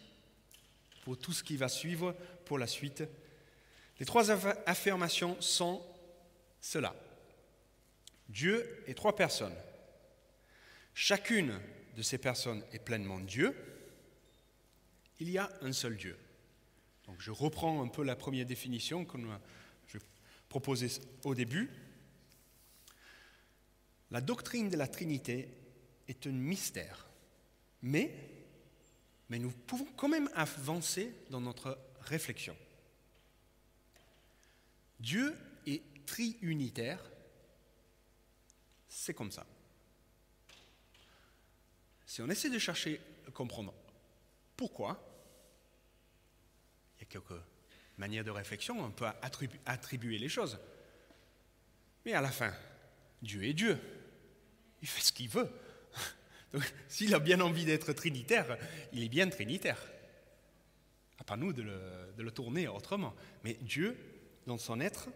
pour 1.02 1.18
tout 1.18 1.32
ce 1.32 1.42
qui 1.42 1.56
va 1.56 1.68
suivre 1.68 2.14
pour 2.46 2.58
la 2.58 2.66
suite. 2.66 3.02
Les 3.98 4.06
trois 4.06 4.30
affirmations 4.66 5.36
sont 5.40 5.82
cela. 6.60 6.94
Dieu 8.28 8.82
est 8.86 8.94
trois 8.94 9.14
personnes. 9.14 9.54
Chacune 10.98 11.60
de 11.94 12.00
ces 12.00 12.16
personnes 12.16 12.64
est 12.72 12.78
pleinement 12.78 13.20
Dieu. 13.20 13.54
Il 15.20 15.28
y 15.28 15.36
a 15.36 15.52
un 15.60 15.72
seul 15.72 15.94
Dieu. 15.94 16.18
Donc 17.04 17.20
je 17.20 17.30
reprends 17.30 17.82
un 17.82 17.88
peu 17.88 18.02
la 18.02 18.16
première 18.16 18.46
définition 18.46 19.04
que 19.04 19.18
je 19.88 19.98
proposais 20.48 20.88
au 21.24 21.34
début. 21.34 21.68
La 24.10 24.22
doctrine 24.22 24.70
de 24.70 24.78
la 24.78 24.88
Trinité 24.88 25.50
est 26.08 26.26
un 26.26 26.32
mystère, 26.32 27.06
mais, 27.82 28.10
mais 29.28 29.38
nous 29.38 29.50
pouvons 29.50 29.92
quand 29.98 30.08
même 30.08 30.30
avancer 30.34 31.12
dans 31.28 31.42
notre 31.42 31.78
réflexion. 32.00 32.56
Dieu 34.98 35.36
est 35.66 35.82
triunitaire, 36.06 37.04
c'est 38.88 39.12
comme 39.12 39.30
ça. 39.30 39.46
Si 42.16 42.22
on 42.22 42.30
essaie 42.30 42.48
de 42.48 42.58
chercher 42.58 42.98
à 43.28 43.30
comprendre 43.30 43.74
pourquoi, 44.56 44.98
il 46.96 47.00
y 47.00 47.02
a 47.02 47.04
quelques 47.10 47.38
manières 47.98 48.24
de 48.24 48.30
réflexion, 48.30 48.82
on 48.82 48.90
peut 48.90 49.04
attribuer 49.66 50.16
les 50.16 50.30
choses. 50.30 50.58
Mais 52.06 52.14
à 52.14 52.22
la 52.22 52.30
fin, 52.30 52.54
Dieu 53.20 53.44
est 53.44 53.52
Dieu. 53.52 53.78
Il 54.80 54.88
fait 54.88 55.02
ce 55.02 55.12
qu'il 55.12 55.28
veut. 55.28 55.50
Donc, 56.54 56.62
s'il 56.88 57.14
a 57.14 57.18
bien 57.18 57.38
envie 57.42 57.66
d'être 57.66 57.92
trinitaire, 57.92 58.56
il 58.94 59.02
est 59.02 59.10
bien 59.10 59.28
trinitaire. 59.28 59.86
À 61.18 61.24
pas 61.24 61.36
nous 61.36 61.52
de 61.52 61.60
le 62.16 62.30
tourner 62.30 62.66
autrement. 62.66 63.14
Mais 63.44 63.58
Dieu, 63.60 63.94
dans 64.46 64.56
son 64.56 64.80
être, 64.80 65.10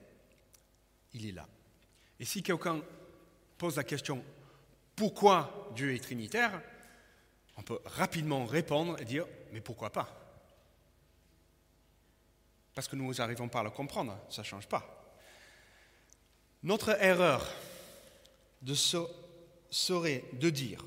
il 1.14 1.26
est 1.26 1.32
là. 1.32 1.48
Et 2.18 2.26
si 2.26 2.42
quelqu'un 2.42 2.82
pose 3.56 3.76
la 3.76 3.84
question 3.84 4.22
pourquoi 4.96 5.72
Dieu 5.74 5.94
est 5.94 6.00
trinitaire, 6.00 6.60
on 7.60 7.62
peut 7.62 7.80
rapidement 7.84 8.46
répondre 8.46 8.98
et 9.00 9.04
dire 9.04 9.26
mais 9.52 9.60
pourquoi 9.60 9.90
pas? 9.90 10.08
Parce 12.74 12.88
que 12.88 12.96
nous 12.96 13.12
n'arrivons 13.12 13.50
pas 13.50 13.60
à 13.60 13.64
le 13.64 13.70
comprendre, 13.70 14.18
ça 14.30 14.40
ne 14.40 14.46
change 14.46 14.66
pas. 14.66 15.14
Notre 16.62 17.02
erreur 17.02 17.46
de 18.62 18.74
serait 18.74 20.24
de 20.32 20.48
dire, 20.48 20.82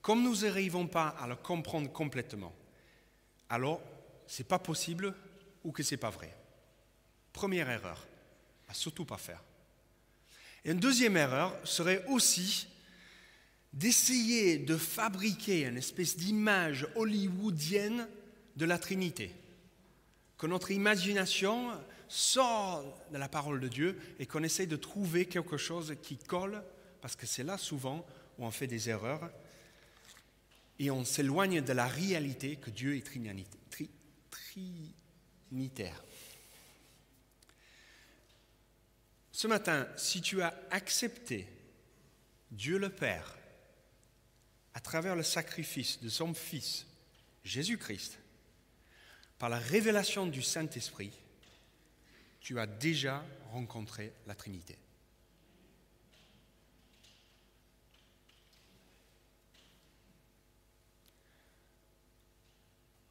comme 0.00 0.22
nous 0.22 0.36
n'arrivons 0.36 0.86
pas 0.86 1.08
à 1.08 1.26
le 1.26 1.36
comprendre 1.36 1.92
complètement, 1.92 2.54
alors 3.50 3.80
ce 4.26 4.42
n'est 4.42 4.48
pas 4.48 4.58
possible 4.58 5.14
ou 5.62 5.72
que 5.72 5.82
ce 5.82 5.92
n'est 5.92 6.00
pas 6.00 6.10
vrai. 6.10 6.34
Première 7.34 7.68
erreur, 7.68 8.06
à 8.66 8.72
surtout 8.72 9.04
pas 9.04 9.18
faire. 9.18 9.42
Et 10.64 10.70
une 10.70 10.80
deuxième 10.80 11.18
erreur 11.18 11.54
serait 11.64 12.02
aussi 12.06 12.66
d'essayer 13.78 14.58
de 14.58 14.76
fabriquer 14.76 15.64
une 15.64 15.76
espèce 15.76 16.16
d'image 16.16 16.88
hollywoodienne 16.96 18.08
de 18.56 18.64
la 18.64 18.76
Trinité. 18.76 19.30
Que 20.36 20.48
notre 20.48 20.72
imagination 20.72 21.70
sort 22.08 23.00
de 23.12 23.18
la 23.18 23.28
parole 23.28 23.60
de 23.60 23.68
Dieu 23.68 23.96
et 24.18 24.26
qu'on 24.26 24.42
essaie 24.42 24.66
de 24.66 24.74
trouver 24.76 25.26
quelque 25.26 25.56
chose 25.56 25.94
qui 26.02 26.16
colle, 26.16 26.60
parce 27.00 27.14
que 27.14 27.26
c'est 27.26 27.44
là 27.44 27.56
souvent 27.56 28.04
où 28.38 28.44
on 28.44 28.50
fait 28.50 28.66
des 28.66 28.88
erreurs 28.88 29.30
et 30.80 30.90
on 30.90 31.04
s'éloigne 31.04 31.60
de 31.60 31.72
la 31.72 31.86
réalité 31.86 32.56
que 32.56 32.70
Dieu 32.70 32.96
est 32.96 33.06
trinitaire. 34.30 36.04
Ce 39.30 39.46
matin, 39.46 39.86
si 39.96 40.20
tu 40.20 40.42
as 40.42 40.54
accepté 40.70 41.46
Dieu 42.50 42.78
le 42.78 42.88
Père 42.88 43.37
à 44.78 44.80
travers 44.80 45.16
le 45.16 45.24
sacrifice 45.24 46.00
de 46.00 46.08
son 46.08 46.32
Fils, 46.34 46.86
Jésus-Christ, 47.42 48.16
par 49.36 49.48
la 49.48 49.58
révélation 49.58 50.24
du 50.24 50.40
Saint-Esprit, 50.40 51.10
tu 52.38 52.60
as 52.60 52.66
déjà 52.68 53.26
rencontré 53.50 54.12
la 54.28 54.36
Trinité. 54.36 54.78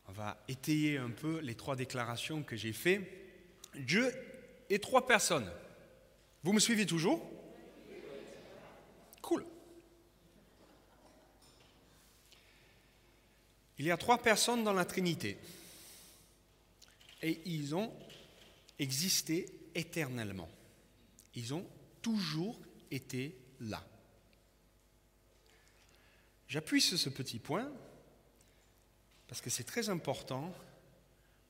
On 0.08 0.14
va 0.14 0.42
étayer 0.48 0.98
un 0.98 1.12
peu 1.12 1.42
les 1.42 1.56
trois 1.56 1.76
déclarations 1.76 2.44
que 2.44 2.56
j'ai 2.56 2.72
faites. 2.72 3.02
Dieu 3.76 4.10
est 4.70 4.82
trois 4.82 5.06
personnes. 5.06 5.52
Vous 6.44 6.54
me 6.54 6.62
suivez 6.62 6.86
toujours? 6.86 7.37
Il 13.80 13.86
y 13.86 13.92
a 13.92 13.98
trois 13.98 14.22
personnes 14.22 14.64
dans 14.64 14.74
la 14.74 14.86
Trinité. 14.86 15.38
Et 17.22 17.42
ils 17.46 17.76
ont 17.76 17.94
existé 18.80 19.46
éternellement. 19.76 20.50
Ils 21.36 21.54
ont 21.54 21.66
toujours 22.02 22.60
été 22.90 23.38
là. 23.62 23.86
J'appuie 26.48 26.82
sur 26.82 26.98
ce 26.98 27.10
petit 27.10 27.40
point 27.40 27.70
parce 29.28 29.42
que 29.42 29.50
c'est 29.50 29.66
très 29.66 29.90
important 29.90 30.54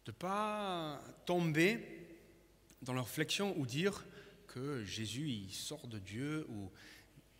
de 0.06 0.12
ne 0.12 0.16
pas 0.16 1.02
tomber 1.26 1.80
dans 2.82 2.94
la 2.94 3.02
réflexion 3.02 3.56
ou 3.58 3.66
dire 3.66 4.04
que 4.48 4.84
Jésus 4.84 5.30
il 5.30 5.54
sort 5.54 5.88
de 5.88 6.00
Dieu 6.00 6.48
ou 6.50 6.72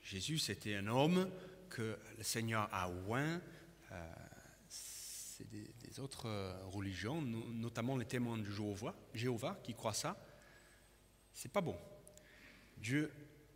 Jésus 0.04 0.38
c'était 0.38 0.76
un 0.76 0.88
homme 0.88 1.30
que 1.70 1.98
le 2.18 2.24
Seigneur 2.24 2.70
a 2.72 2.90
oint. 3.08 3.42
Euh, 3.92 4.14
c'est 5.38 5.48
des, 5.50 6.00
autres 6.00 6.28
religions, 6.72 7.22
notamment 7.22 7.96
les 7.96 8.06
témoins 8.06 8.38
de 8.38 8.50
Jéhovah, 8.50 8.96
Jéhovah 9.14 9.60
qui 9.64 9.74
croient 9.74 9.94
ça. 9.94 10.18
C'est 11.32 11.52
pas 11.52 11.62
bon. 11.62 11.78
Dieu 12.78 13.12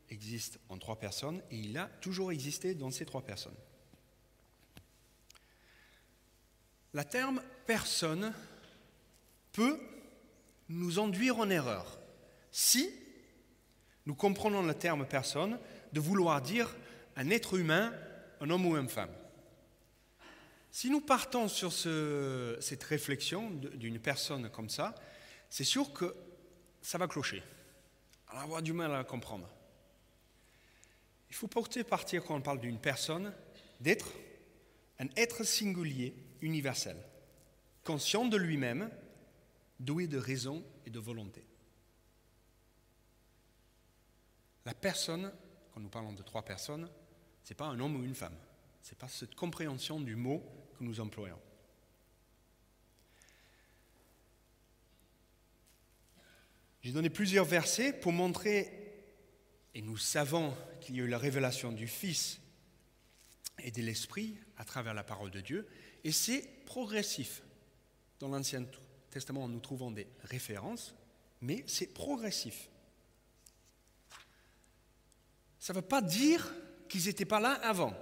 existe 0.09 0.59
en 0.69 0.77
trois 0.77 0.99
personnes 0.99 1.41
et 1.49 1.57
il 1.57 1.77
a 1.77 1.85
toujours 1.85 2.31
existé 2.31 2.75
dans 2.75 2.91
ces 2.91 3.05
trois 3.05 3.23
personnes. 3.23 3.55
La 6.93 7.03
terme 7.03 7.41
personne 7.65 8.33
peut 9.51 9.79
nous 10.69 10.99
induire 10.99 11.39
en 11.39 11.49
erreur 11.49 11.99
si 12.51 12.89
nous 14.05 14.15
comprenons 14.15 14.61
le 14.61 14.73
terme 14.73 15.05
personne 15.05 15.59
de 15.93 15.99
vouloir 15.99 16.41
dire 16.41 16.75
un 17.15 17.29
être 17.29 17.57
humain, 17.57 17.93
un 18.39 18.49
homme 18.49 18.65
ou 18.65 18.77
une 18.77 18.89
femme. 18.89 19.11
Si 20.71 20.89
nous 20.89 21.01
partons 21.01 21.49
sur 21.49 21.73
cette 21.73 22.83
réflexion 22.83 23.51
d'une 23.51 23.99
personne 23.99 24.49
comme 24.49 24.69
ça, 24.69 24.95
c'est 25.49 25.65
sûr 25.65 25.91
que 25.91 26.15
ça 26.81 26.97
va 26.97 27.09
clocher. 27.09 27.43
On 28.31 28.37
va 28.37 28.41
avoir 28.43 28.61
du 28.61 28.71
mal 28.71 28.91
à 28.91 28.99
la 28.99 29.03
comprendre. 29.03 29.49
Il 31.29 31.35
faut 31.35 31.49
porter 31.49 31.83
partir 31.83 32.23
quand 32.23 32.35
on 32.35 32.41
parle 32.41 32.61
d'une 32.61 32.79
personne, 32.79 33.33
d'être 33.81 34.07
un 34.99 35.07
être 35.17 35.43
singulier, 35.43 36.15
universel, 36.39 36.95
conscient 37.83 38.25
de 38.25 38.37
lui-même, 38.37 38.89
doué 39.79 40.07
de 40.07 40.17
raison 40.17 40.63
et 40.85 40.89
de 40.89 40.99
volonté. 40.99 41.45
La 44.65 44.73
personne, 44.73 45.33
quand 45.73 45.81
nous 45.81 45.89
parlons 45.89 46.13
de 46.13 46.21
trois 46.21 46.43
personnes, 46.43 46.89
ce 47.43 47.49
n'est 47.49 47.57
pas 47.57 47.65
un 47.65 47.79
homme 47.79 47.97
ou 47.97 48.03
une 48.03 48.15
femme. 48.15 48.37
Ce 48.83 48.91
n'est 48.91 48.97
pas 48.97 49.07
cette 49.07 49.35
compréhension 49.35 49.99
du 49.99 50.15
mot 50.15 50.43
nous 50.81 50.99
employons. 50.99 51.39
J'ai 56.81 56.91
donné 56.91 57.09
plusieurs 57.09 57.45
versets 57.45 57.93
pour 57.93 58.11
montrer, 58.11 58.71
et 59.75 59.81
nous 59.81 59.97
savons 59.97 60.55
qu'il 60.79 60.95
y 60.95 61.01
a 61.01 61.03
eu 61.03 61.07
la 61.07 61.19
révélation 61.19 61.71
du 61.71 61.87
Fils 61.87 62.39
et 63.59 63.71
de 63.71 63.81
l'Esprit 63.81 64.35
à 64.57 64.65
travers 64.65 64.93
la 64.93 65.03
parole 65.03 65.29
de 65.29 65.41
Dieu, 65.41 65.67
et 66.03 66.11
c'est 66.11 66.41
progressif. 66.65 67.43
Dans 68.19 68.29
l'Ancien 68.29 68.65
Testament, 69.11 69.47
nous 69.47 69.59
trouvons 69.59 69.91
des 69.91 70.07
références, 70.23 70.95
mais 71.41 71.63
c'est 71.67 71.93
progressif. 71.93 72.69
Ça 75.59 75.73
ne 75.73 75.79
veut 75.79 75.85
pas 75.85 76.01
dire 76.01 76.51
qu'ils 76.89 77.05
n'étaient 77.05 77.25
pas 77.25 77.39
là 77.39 77.53
avant. 77.53 77.95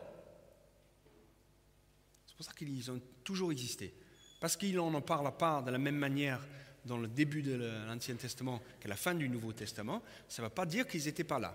Pour 2.40 2.46
ça 2.46 2.54
qu'ils 2.54 2.90
ont 2.90 3.02
toujours 3.26 3.52
existé. 3.52 3.94
Parce 4.40 4.56
qu'il 4.56 4.78
n'en 4.78 5.02
parle 5.02 5.36
pas 5.36 5.62
de 5.62 5.72
la 5.72 5.78
même 5.78 5.98
manière 5.98 6.40
dans 6.86 6.98
le 6.98 7.10
début 7.10 7.42
de 7.42 7.56
l'Ancien 7.86 8.16
Testament 8.16 8.62
qu'à 8.80 8.88
la 8.88 8.96
fin 8.96 9.14
du 9.14 9.28
Nouveau 9.28 9.52
Testament, 9.52 10.02
ça 10.30 10.42
ne 10.42 10.46
va 10.46 10.50
pas 10.50 10.66
dire 10.66 10.88
qu'ils 10.88 11.04
n'étaient 11.04 11.26
pas 11.26 11.38
là. 11.38 11.54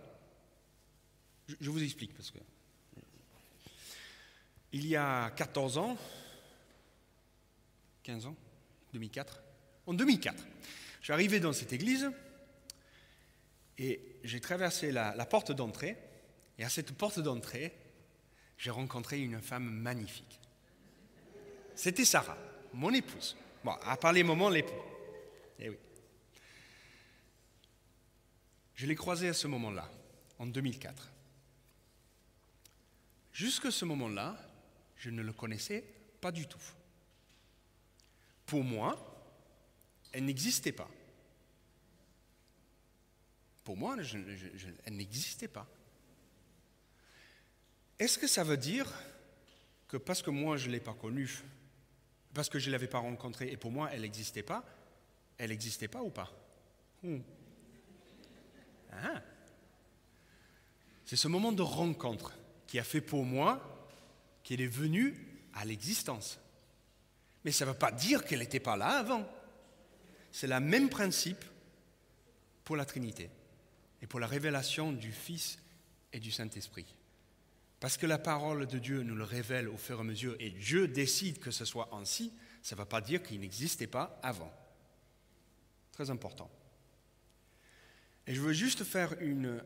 Je, 1.58 1.70
vous 1.70 1.82
explique 1.82 2.14
parce 2.14 2.30
que. 2.30 2.38
Il 4.72 4.86
y 4.86 4.94
a 4.94 5.30
14 5.30 5.78
ans, 5.78 5.96
15 8.02 8.26
ans, 8.26 8.36
2004, 8.92 9.40
en 9.86 9.94
2004, 9.94 10.44
je 11.00 11.04
suis 11.04 11.12
arrivé 11.14 11.40
dans 11.40 11.54
cette 11.54 11.72
église 11.72 12.10
et 13.78 14.18
j'ai 14.22 14.40
traversé 14.40 14.92
la 14.92 15.24
porte 15.24 15.50
d'entrée. 15.50 15.96
Et 16.58 16.64
à 16.64 16.68
cette 16.68 16.92
porte 16.92 17.20
d'entrée, 17.20 17.72
j'ai 18.58 18.70
rencontré 18.70 19.22
une 19.22 19.40
femme 19.40 19.64
magnifique. 19.64 20.40
C'était 21.74 22.04
Sarah, 22.04 22.38
mon 22.72 22.92
épouse. 22.92 23.36
Bon, 23.64 23.72
à 23.82 23.96
part 23.96 24.12
les 24.12 24.22
moments, 24.22 24.48
l'époux. 24.48 24.74
Eh 25.58 25.70
oui. 25.70 25.76
Je 28.74 28.86
l'ai 28.86 28.94
croisée 28.94 29.28
à 29.28 29.34
ce 29.34 29.46
moment-là, 29.46 29.90
en 30.38 30.46
2004. 30.46 31.10
Jusqu'à 33.32 33.70
ce 33.70 33.84
moment-là, 33.84 34.36
je 34.96 35.10
ne 35.10 35.22
le 35.22 35.32
connaissais 35.32 35.84
pas 36.20 36.30
du 36.30 36.46
tout. 36.46 36.62
Pour 38.46 38.62
moi, 38.62 38.96
elle 40.12 40.24
n'existait 40.24 40.72
pas. 40.72 40.88
Pour 43.64 43.76
moi, 43.76 43.96
elle 44.84 44.96
n'existait 44.96 45.48
pas. 45.48 45.66
Est-ce 47.98 48.18
que 48.18 48.26
ça 48.26 48.44
veut 48.44 48.56
dire 48.56 48.86
que 49.88 49.96
parce 49.96 50.22
que 50.22 50.30
moi 50.30 50.56
je 50.56 50.66
ne 50.66 50.72
l'ai 50.72 50.80
pas 50.80 50.94
connue, 50.94 51.30
parce 52.34 52.48
que 52.48 52.58
je 52.58 52.66
ne 52.66 52.72
l'avais 52.72 52.88
pas 52.88 52.98
rencontrée 52.98 53.50
et 53.50 53.56
pour 53.56 53.70
moi 53.70 53.90
elle 53.92 54.02
n'existait 54.02 54.42
pas, 54.42 54.64
elle 55.38 55.50
n'existait 55.50 55.88
pas 55.88 56.02
ou 56.02 56.10
pas 56.10 56.30
hmm. 57.02 57.18
ah. 58.92 59.22
C'est 61.04 61.16
ce 61.16 61.28
moment 61.28 61.52
de 61.52 61.62
rencontre 61.62 62.32
qui 62.66 62.78
a 62.78 62.84
fait 62.84 63.00
pour 63.00 63.24
moi 63.24 63.60
qu'elle 64.42 64.60
est 64.60 64.66
venue 64.66 65.14
à 65.54 65.64
l'existence. 65.64 66.40
Mais 67.44 67.52
ça 67.52 67.64
ne 67.64 67.70
veut 67.70 67.78
pas 67.78 67.92
dire 67.92 68.24
qu'elle 68.24 68.40
n'était 68.40 68.60
pas 68.60 68.76
là 68.76 68.98
avant. 68.98 69.26
C'est 70.32 70.46
le 70.46 70.58
même 70.60 70.88
principe 70.88 71.44
pour 72.64 72.76
la 72.76 72.84
Trinité 72.84 73.30
et 74.02 74.06
pour 74.06 74.18
la 74.18 74.26
révélation 74.26 74.92
du 74.92 75.12
Fils 75.12 75.58
et 76.12 76.20
du 76.20 76.30
Saint-Esprit. 76.30 76.86
Parce 77.84 77.98
que 77.98 78.06
la 78.06 78.16
parole 78.16 78.66
de 78.66 78.78
Dieu 78.78 79.02
nous 79.02 79.14
le 79.14 79.24
révèle 79.24 79.68
au 79.68 79.76
fur 79.76 79.98
et 79.98 80.00
à 80.00 80.04
mesure 80.04 80.36
et 80.40 80.48
Dieu 80.48 80.88
décide 80.88 81.38
que 81.38 81.50
ce 81.50 81.66
soit 81.66 81.90
ainsi, 81.92 82.32
ça 82.62 82.74
ne 82.74 82.78
va 82.78 82.86
pas 82.86 83.02
dire 83.02 83.22
qu'il 83.22 83.38
n'existait 83.40 83.86
pas 83.86 84.18
avant. 84.22 84.50
Très 85.92 86.08
important. 86.08 86.50
Et 88.26 88.34
je 88.34 88.40
veux 88.40 88.54
juste 88.54 88.84
faire 88.84 89.14
une, 89.20 89.62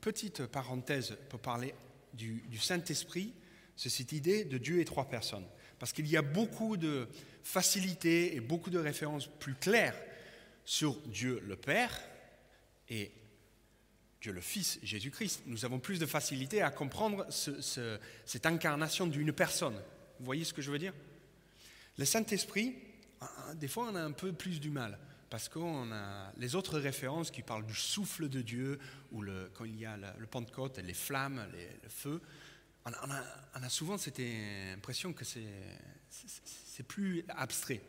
petite 0.00 0.44
parenthèse 0.46 1.16
pour 1.28 1.38
parler 1.38 1.72
du, 2.14 2.42
du 2.48 2.58
Saint-Esprit, 2.58 3.32
c'est 3.76 3.90
cette 3.90 4.10
idée 4.10 4.44
de 4.44 4.58
Dieu 4.58 4.80
et 4.80 4.84
trois 4.84 5.08
personnes. 5.08 5.46
Parce 5.78 5.92
qu'il 5.92 6.08
y 6.08 6.16
a 6.16 6.22
beaucoup 6.22 6.76
de 6.76 7.06
facilité 7.44 8.34
et 8.34 8.40
beaucoup 8.40 8.70
de 8.70 8.80
références 8.80 9.28
plus 9.38 9.54
claires 9.54 10.02
sur 10.64 11.00
Dieu 11.02 11.40
le 11.46 11.54
Père 11.54 11.96
et 12.88 13.12
Le 14.30 14.40
Fils, 14.40 14.78
Jésus-Christ. 14.82 15.42
Nous 15.46 15.64
avons 15.64 15.78
plus 15.78 15.98
de 15.98 16.06
facilité 16.06 16.62
à 16.62 16.70
comprendre 16.70 17.26
cette 17.30 18.46
incarnation 18.46 19.06
d'une 19.06 19.32
personne. 19.32 19.76
Vous 20.18 20.24
voyez 20.24 20.44
ce 20.44 20.52
que 20.52 20.62
je 20.62 20.70
veux 20.70 20.78
dire? 20.78 20.94
Le 21.98 22.04
Saint-Esprit, 22.04 22.74
des 23.54 23.68
fois, 23.68 23.88
on 23.90 23.94
a 23.94 24.02
un 24.02 24.12
peu 24.12 24.32
plus 24.32 24.60
du 24.60 24.70
mal. 24.70 24.98
Parce 25.28 25.48
qu'on 25.48 25.90
a 25.92 26.32
les 26.36 26.54
autres 26.54 26.78
références 26.78 27.30
qui 27.30 27.42
parlent 27.42 27.66
du 27.66 27.74
souffle 27.74 28.28
de 28.28 28.42
Dieu, 28.42 28.78
ou 29.10 29.22
le, 29.22 29.50
quand 29.54 29.64
il 29.64 29.78
y 29.78 29.84
a 29.84 29.96
le, 29.96 30.26
Pentecôte, 30.26 30.78
les 30.78 30.94
flammes, 30.94 31.44
le 31.82 31.88
feu, 31.88 32.20
on 32.84 33.62
a 33.62 33.68
souvent 33.68 33.98
cette 33.98 34.20
impression 34.20 35.12
que 35.12 35.24
c'est 35.24 36.82
plus 36.86 37.24
abstrait. 37.28 37.80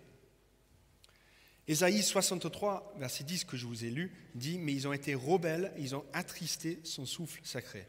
Ésaïe 1.68 2.02
63, 2.02 2.96
verset 2.98 3.26
10 3.26 3.44
que 3.44 3.58
je 3.58 3.66
vous 3.66 3.84
ai 3.84 3.90
lu, 3.90 4.12
dit 4.36 4.58
Mais 4.58 4.74
ils 4.74 4.88
ont 4.88 4.94
été 4.94 5.16
rebelles, 5.16 5.74
ils 5.78 5.96
ont 5.96 6.06
attristé 6.14 6.80
son 6.84 7.06
souffle 7.06 7.42
sacré. 7.44 7.86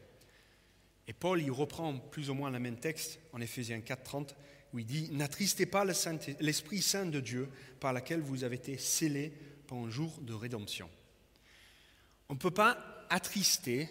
Et 1.07 1.13
Paul, 1.13 1.41
il 1.41 1.51
reprend 1.51 1.97
plus 1.97 2.29
ou 2.29 2.33
moins 2.33 2.51
le 2.51 2.59
même 2.59 2.77
texte 2.77 3.19
en 3.31 3.39
Éphésiens 3.39 3.79
4, 3.79 4.03
30, 4.03 4.35
où 4.73 4.79
il 4.79 4.85
dit 4.85 5.09
N'attristez 5.11 5.65
pas 5.65 5.85
l'Esprit 5.85 6.81
Saint 6.81 7.05
de 7.05 7.19
Dieu 7.21 7.49
par 7.79 7.93
lequel 7.93 8.19
vous 8.19 8.43
avez 8.43 8.57
été 8.57 8.77
scellés 8.77 9.31
pour 9.65 9.77
un 9.77 9.89
jour 9.89 10.19
de 10.21 10.33
rédemption. 10.33 10.89
On 12.27 12.33
ne 12.33 12.39
peut 12.39 12.51
pas 12.51 13.05
attrister 13.09 13.89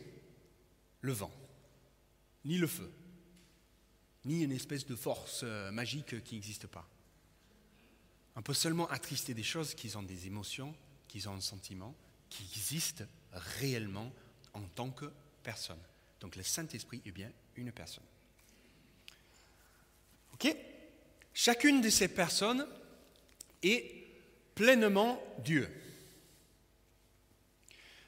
le 1.00 1.12
vent, 1.12 1.32
ni 2.44 2.58
le 2.58 2.66
feu, 2.66 2.90
ni 4.26 4.42
une 4.42 4.52
espèce 4.52 4.86
de 4.86 4.94
force 4.94 5.40
euh, 5.44 5.70
magique 5.70 6.22
qui 6.22 6.34
n'existe 6.34 6.66
pas. 6.66 6.88
On 8.38 8.42
peut 8.42 8.54
seulement 8.54 8.88
attrister 8.88 9.34
des 9.34 9.42
choses 9.42 9.74
qui 9.74 9.96
ont 9.96 10.02
des 10.04 10.28
émotions, 10.28 10.72
qui 11.08 11.26
ont 11.26 11.34
un 11.34 11.40
sentiment, 11.40 11.92
qui 12.30 12.44
existent 12.44 13.04
réellement 13.32 14.12
en 14.52 14.62
tant 14.62 14.90
que 14.90 15.10
personne. 15.42 15.80
Donc 16.20 16.36
le 16.36 16.44
Saint-Esprit 16.44 17.02
est 17.04 17.10
bien 17.10 17.32
une 17.56 17.72
personne. 17.72 18.04
OK? 20.34 20.54
Chacune 21.34 21.80
de 21.80 21.90
ces 21.90 22.06
personnes 22.06 22.64
est 23.64 24.06
pleinement 24.54 25.20
Dieu. 25.42 25.68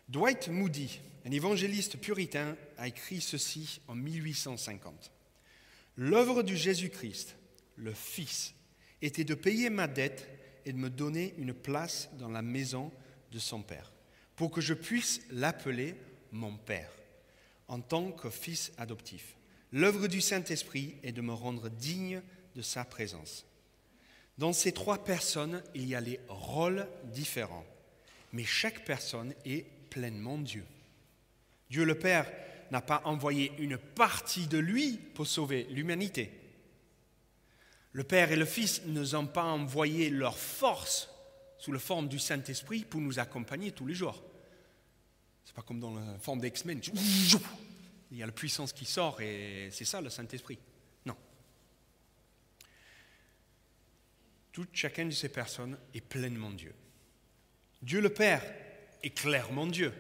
Dwight 0.09 0.47
Moody, 0.47 1.01
un 1.27 1.33
évangéliste 1.33 1.99
puritain, 1.99 2.57
a 2.79 2.87
écrit 2.87 3.21
ceci 3.21 3.81
en 3.89 3.97
1850. 3.97 5.11
L'œuvre 5.97 6.45
du 6.45 6.57
Jésus-Christ, 6.57 7.35
le 7.75 7.93
Fils, 7.93 8.55
était 9.03 9.25
de 9.25 9.35
payer 9.35 9.71
ma 9.71 9.87
dette 9.87 10.29
et 10.65 10.73
de 10.73 10.79
me 10.79 10.91
donner 10.91 11.35
une 11.39 11.55
place 11.55 12.11
dans 12.19 12.29
la 12.29 12.43
maison 12.43 12.93
de 13.33 13.39
son 13.39 13.63
Père, 13.63 13.93
pour 14.37 14.51
que 14.51 14.61
je 14.61 14.75
puisse 14.75 15.23
l'appeler 15.31 15.95
mon 16.33 16.57
Père, 16.57 16.93
en 17.69 17.81
tant 17.81 18.13
que 18.13 18.31
fils 18.31 18.73
adoptif. 18.79 19.37
L'œuvre 19.73 20.09
du 20.09 20.21
Saint-Esprit 20.21 20.97
est 21.03 21.13
de 21.13 21.21
me 21.21 21.33
rendre 21.33 21.69
digne 21.69 22.23
de 22.57 22.63
sa 22.63 22.85
présence. 22.85 23.47
Dans 24.39 24.53
ces 24.53 24.73
trois 24.73 25.05
personnes, 25.05 25.63
il 25.75 25.87
y 25.87 25.95
a 25.95 26.01
les 26.01 26.19
rôles 26.29 26.87
différents, 27.05 27.67
mais 28.33 28.45
chaque 28.45 28.85
personne 28.85 29.35
est 29.45 29.67
pleinement 29.91 30.39
Dieu. 30.39 30.65
Dieu 31.69 31.85
le 31.85 31.99
Père 31.99 32.31
n'a 32.71 32.81
pas 32.81 33.03
envoyé 33.05 33.53
une 33.59 33.79
partie 33.79 34.47
de 34.47 34.59
lui 34.59 34.99
pour 35.15 35.27
sauver 35.27 35.67
l'humanité. 35.71 36.40
Le 37.93 38.05
Père 38.05 38.31
et 38.31 38.37
le 38.37 38.45
Fils 38.45 38.83
ne 38.87 39.01
nous 39.01 39.15
ont 39.15 39.27
pas 39.27 39.45
envoyé 39.45 40.11
leur 40.11 40.39
force 40.39 41.11
sous 41.59 41.73
la 41.73 41.79
forme 41.79 42.09
du 42.09 42.19
Saint-Esprit 42.19 42.85
pour 42.85 43.01
nous 43.01 43.19
accompagner 43.19 43.73
tous 43.73 43.87
les 43.87 43.95
jours. 43.95 44.23
C'est 45.45 45.55
pas 45.55 45.63
comme 45.63 45.81
dans 45.81 45.95
la 45.95 46.19
forme 46.19 46.41
d'X-Men. 46.41 46.81
Il 48.13 48.19
y 48.19 48.23
a 48.23 48.27
la 48.27 48.33
puissance 48.33 48.73
qui 48.73 48.85
sort 48.85 49.21
et 49.21 49.69
c'est 49.73 49.85
ça 49.85 50.01
le 50.01 50.11
Saint-Esprit. 50.11 50.59
Non. 51.05 51.17
Toute 54.53 54.71
chacune 54.73 55.09
de 55.09 55.15
ces 55.15 55.29
personnes 55.29 55.77
est 55.93 56.01
pleinement 56.01 56.51
Dieu. 56.51 56.75
Dieu 57.83 58.01
le 58.01 58.13
Père 58.13 58.43
est 59.03 59.11
clairement 59.11 59.67
Dieu. 59.67 59.93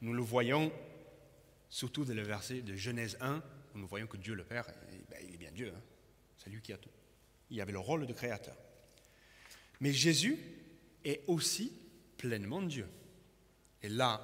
Nous 0.00 0.12
le 0.12 0.22
voyons 0.22 0.72
surtout 1.68 2.04
dans 2.04 2.14
le 2.14 2.22
verset 2.22 2.62
de 2.62 2.74
Genèse 2.74 3.16
1, 3.20 3.42
où 3.74 3.78
nous 3.78 3.86
voyons 3.86 4.06
que 4.06 4.16
Dieu 4.16 4.34
le 4.34 4.44
Père, 4.44 4.66
eh 4.92 5.04
ben, 5.10 5.18
il 5.26 5.34
est 5.34 5.38
bien 5.38 5.50
Dieu. 5.52 5.72
Hein. 5.74 5.80
C'est 6.38 6.50
lui 6.50 6.60
qui 6.60 6.72
a 6.72 6.78
tout. 6.78 6.90
Il 7.50 7.60
avait 7.60 7.72
le 7.72 7.78
rôle 7.78 8.06
de 8.06 8.12
créateur. 8.12 8.56
Mais 9.80 9.92
Jésus 9.92 10.38
est 11.04 11.22
aussi 11.26 11.72
pleinement 12.16 12.62
Dieu. 12.62 12.88
Et 13.82 13.88
là, 13.88 14.20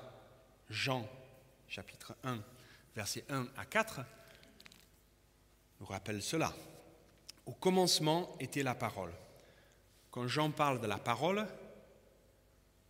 Jean, 0.69 1.09
chapitre 1.69 2.17
1, 2.25 2.43
versets 2.97 3.25
1 3.29 3.49
à 3.57 3.65
4, 3.65 4.01
nous 5.81 5.87
rappelle 5.87 6.23
cela. 6.23 6.55
Au 7.47 7.53
commencement 7.53 8.37
était 8.41 8.63
la 8.63 8.75
parole. 8.75 9.13
Quand 10.11 10.29
Jean 10.29 10.51
parle 10.51 10.81
de 10.81 10.87
la 10.87 10.99
parole, 10.99 11.47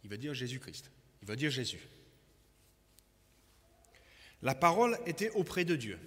il 0.05 0.11
veut 0.11 0.19
dire 0.19 0.35
Jésus-Christ. 0.35 0.91
Il 1.23 1.29
veut 1.29 1.37
dire 1.37 1.51
Jésus. 1.51 1.81
La 4.43 4.55
parole 4.55 4.99
était 5.07 5.31
auprès 5.31 5.65
de 5.65 5.77
Dieu. 5.77 5.99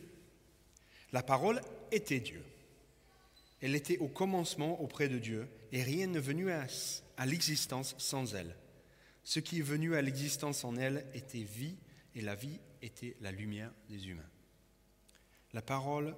La 1.14 1.24
parole 1.24 1.62
était 1.92 2.20
Dieu. 2.20 2.44
Elle 3.66 3.74
était 3.74 3.98
au 3.98 4.08
commencement 4.08 4.80
auprès 4.80 5.10
de 5.10 5.18
Dieu, 5.18 5.48
et 5.72 5.82
rien 5.82 6.06
n'est 6.06 6.20
venu 6.20 6.52
à, 6.52 6.68
l'existence 7.26 7.96
sans 7.98 8.36
elle. 8.36 8.56
Ce 9.24 9.40
qui 9.40 9.58
est 9.58 9.64
venu 9.64 9.96
à 9.96 10.04
l'existence 10.04 10.64
en 10.64 10.76
elle 10.76 11.04
était 11.16 11.42
vie, 11.42 11.76
et 12.14 12.22
la 12.22 12.36
vie 12.36 12.60
était 12.84 13.16
la 13.22 13.32
lumière 13.32 13.72
des 13.90 14.08
humains. 14.08 14.30
La 15.54 15.64
parole 15.64 16.16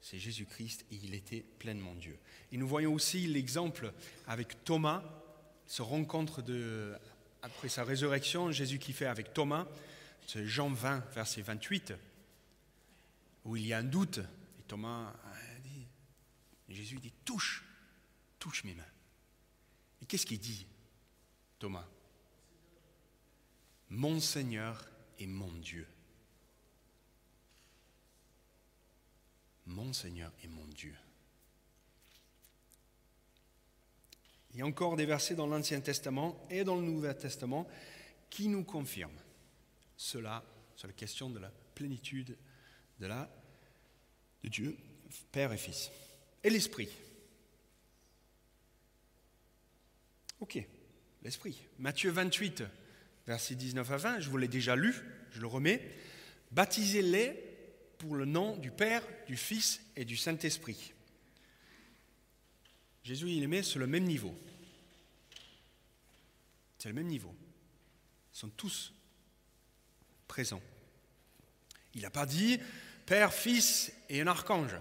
c'est 0.00 0.18
Jésus-Christ 0.18 0.84
et 0.90 0.96
il 0.96 1.14
était 1.14 1.44
pleinement 1.60 1.94
Dieu. 1.94 2.18
Et 2.50 2.56
nous 2.56 2.66
voyons 2.66 2.92
aussi 2.92 3.28
l'exemple 3.28 3.92
avec 4.26 4.64
Thomas, 4.64 5.04
ce 5.66 5.80
rencontre 5.80 6.42
après 7.40 7.68
sa 7.68 7.84
résurrection, 7.84 8.50
Jésus 8.50 8.80
qui 8.80 8.92
fait 8.92 9.06
avec 9.06 9.32
Thomas, 9.32 9.68
Jean 10.26 10.70
20, 10.70 11.04
verset 11.14 11.42
28, 11.42 11.94
où 13.44 13.54
il 13.54 13.64
y 13.64 13.72
a 13.72 13.78
un 13.78 13.84
doute. 13.84 14.18
Et 14.58 14.62
Thomas 14.66 15.14
Jésus 16.68 16.96
dit, 16.96 17.12
touche, 17.24 17.64
touche 18.38 18.64
mes 18.64 18.74
mains. 18.74 18.82
Et 20.02 20.06
qu'est-ce 20.06 20.26
qu'il 20.26 20.38
dit, 20.38 20.66
Thomas? 21.58 21.86
Mon 23.90 24.18
Seigneur 24.20 24.88
et 25.18 25.26
mon 25.26 25.52
Dieu. 25.52 25.86
mon 29.66 29.92
Seigneur 29.92 30.32
et 30.42 30.48
mon 30.48 30.66
Dieu. 30.66 30.94
Il 34.52 34.60
y 34.60 34.62
a 34.62 34.66
encore 34.66 34.96
des 34.96 35.06
versets 35.06 35.34
dans 35.34 35.46
l'Ancien 35.46 35.80
Testament 35.80 36.46
et 36.48 36.64
dans 36.64 36.76
le 36.76 36.82
Nouveau 36.82 37.12
Testament 37.12 37.66
qui 38.30 38.48
nous 38.48 38.64
confirment 38.64 39.18
cela 39.96 40.44
sur 40.76 40.86
la 40.86 40.92
question 40.92 41.30
de 41.30 41.38
la 41.38 41.50
plénitude 41.74 42.36
de, 43.00 43.08
Dieu, 44.44 44.76
Père 45.32 45.52
et 45.52 45.56
Fils. 45.56 45.90
Et 46.44 46.50
l'Esprit. 46.50 46.90
Ok, 50.40 50.62
l'Esprit. 51.22 51.58
Matthieu 51.78 52.10
28, 52.10 52.64
versets 53.26 53.54
19 53.54 53.90
à 53.90 53.96
20, 53.96 54.20
je 54.20 54.28
vous 54.28 54.36
l'ai 54.36 54.48
déjà 54.48 54.76
lu, 54.76 54.94
je 55.30 55.40
le 55.40 55.46
remets. 55.46 55.82
Baptisez-les 56.50 57.32
pour 57.96 58.14
le 58.14 58.26
nom 58.26 58.56
du 58.58 58.70
Père, 58.70 59.02
du 59.26 59.38
Fils 59.38 59.80
et 59.96 60.04
du 60.04 60.18
Saint-Esprit. 60.18 60.92
Jésus, 63.02 63.30
il 63.30 63.40
les 63.40 63.46
met 63.46 63.62
sur 63.62 63.80
le 63.80 63.86
même 63.86 64.04
niveau. 64.04 64.38
C'est 66.78 66.88
le 66.88 66.94
même 66.94 67.06
niveau. 67.06 67.34
Ils 68.34 68.38
sont 68.38 68.50
tous 68.50 68.92
présents. 70.28 70.62
Il 71.94 72.02
n'a 72.02 72.10
pas 72.10 72.26
dit 72.26 72.58
Père, 73.06 73.32
Fils 73.32 73.92
et 74.10 74.20
un 74.20 74.26
archange. 74.26 74.76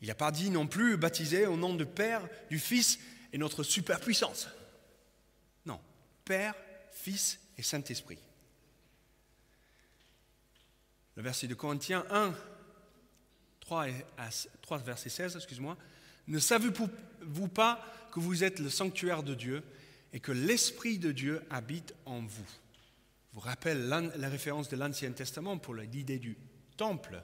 Il 0.00 0.08
n'a 0.08 0.14
pas 0.14 0.30
dit 0.30 0.50
non 0.50 0.66
plus 0.66 0.96
baptisé 0.96 1.46
au 1.46 1.56
nom 1.56 1.74
du 1.74 1.86
Père, 1.86 2.28
du 2.50 2.58
Fils 2.58 2.98
et 3.32 3.38
notre 3.38 3.62
superpuissance. 3.62 4.48
Non, 5.64 5.80
Père, 6.24 6.54
Fils 6.92 7.38
et 7.56 7.62
Saint-Esprit 7.62 8.18
le 11.16 11.22
verset 11.22 11.48
de 11.48 11.54
Corinthiens 11.54 12.04
1, 12.10 12.34
3, 13.60 13.86
à, 14.18 14.28
3 14.62 14.78
verset 14.78 15.08
16, 15.08 15.36
excuse-moi. 15.36 15.76
Ne 16.28 16.38
savez-vous 16.38 17.48
pas 17.48 17.82
que 18.12 18.20
vous 18.20 18.44
êtes 18.44 18.60
le 18.60 18.70
sanctuaire 18.70 19.22
de 19.22 19.34
Dieu 19.34 19.62
et 20.12 20.20
que 20.20 20.32
l'Esprit 20.32 20.98
de 20.98 21.12
Dieu 21.12 21.42
habite 21.50 21.94
en 22.04 22.20
vous? 22.20 22.50
Vous 23.32 23.40
rappelle 23.40 23.88
la 23.88 24.28
référence 24.28 24.68
de 24.68 24.76
l'Ancien 24.76 25.12
Testament 25.12 25.58
pour 25.58 25.74
l'idée 25.74 26.18
du 26.18 26.36
temple. 26.76 27.22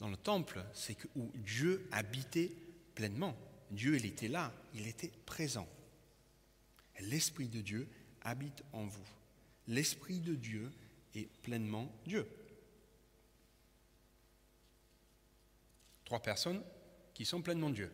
Dans 0.00 0.08
le 0.08 0.16
temple, 0.16 0.64
c'est 0.72 0.96
où 1.16 1.30
Dieu 1.34 1.88
habitait 1.90 2.52
pleinement. 2.94 3.36
Dieu, 3.70 3.96
il 3.96 4.06
était 4.06 4.28
là, 4.28 4.52
il 4.74 4.86
était 4.86 5.12
présent. 5.26 5.68
L'Esprit 7.00 7.48
de 7.48 7.60
Dieu 7.60 7.88
habite 8.22 8.62
en 8.72 8.86
vous. 8.86 9.08
L'Esprit 9.66 10.20
de 10.20 10.34
Dieu 10.34 10.70
est 11.14 11.28
pleinement 11.42 11.92
Dieu. 12.06 12.28
Trois 16.04 16.20
personnes 16.20 16.62
qui 17.12 17.24
sont 17.24 17.42
pleinement 17.42 17.70
Dieu. 17.70 17.92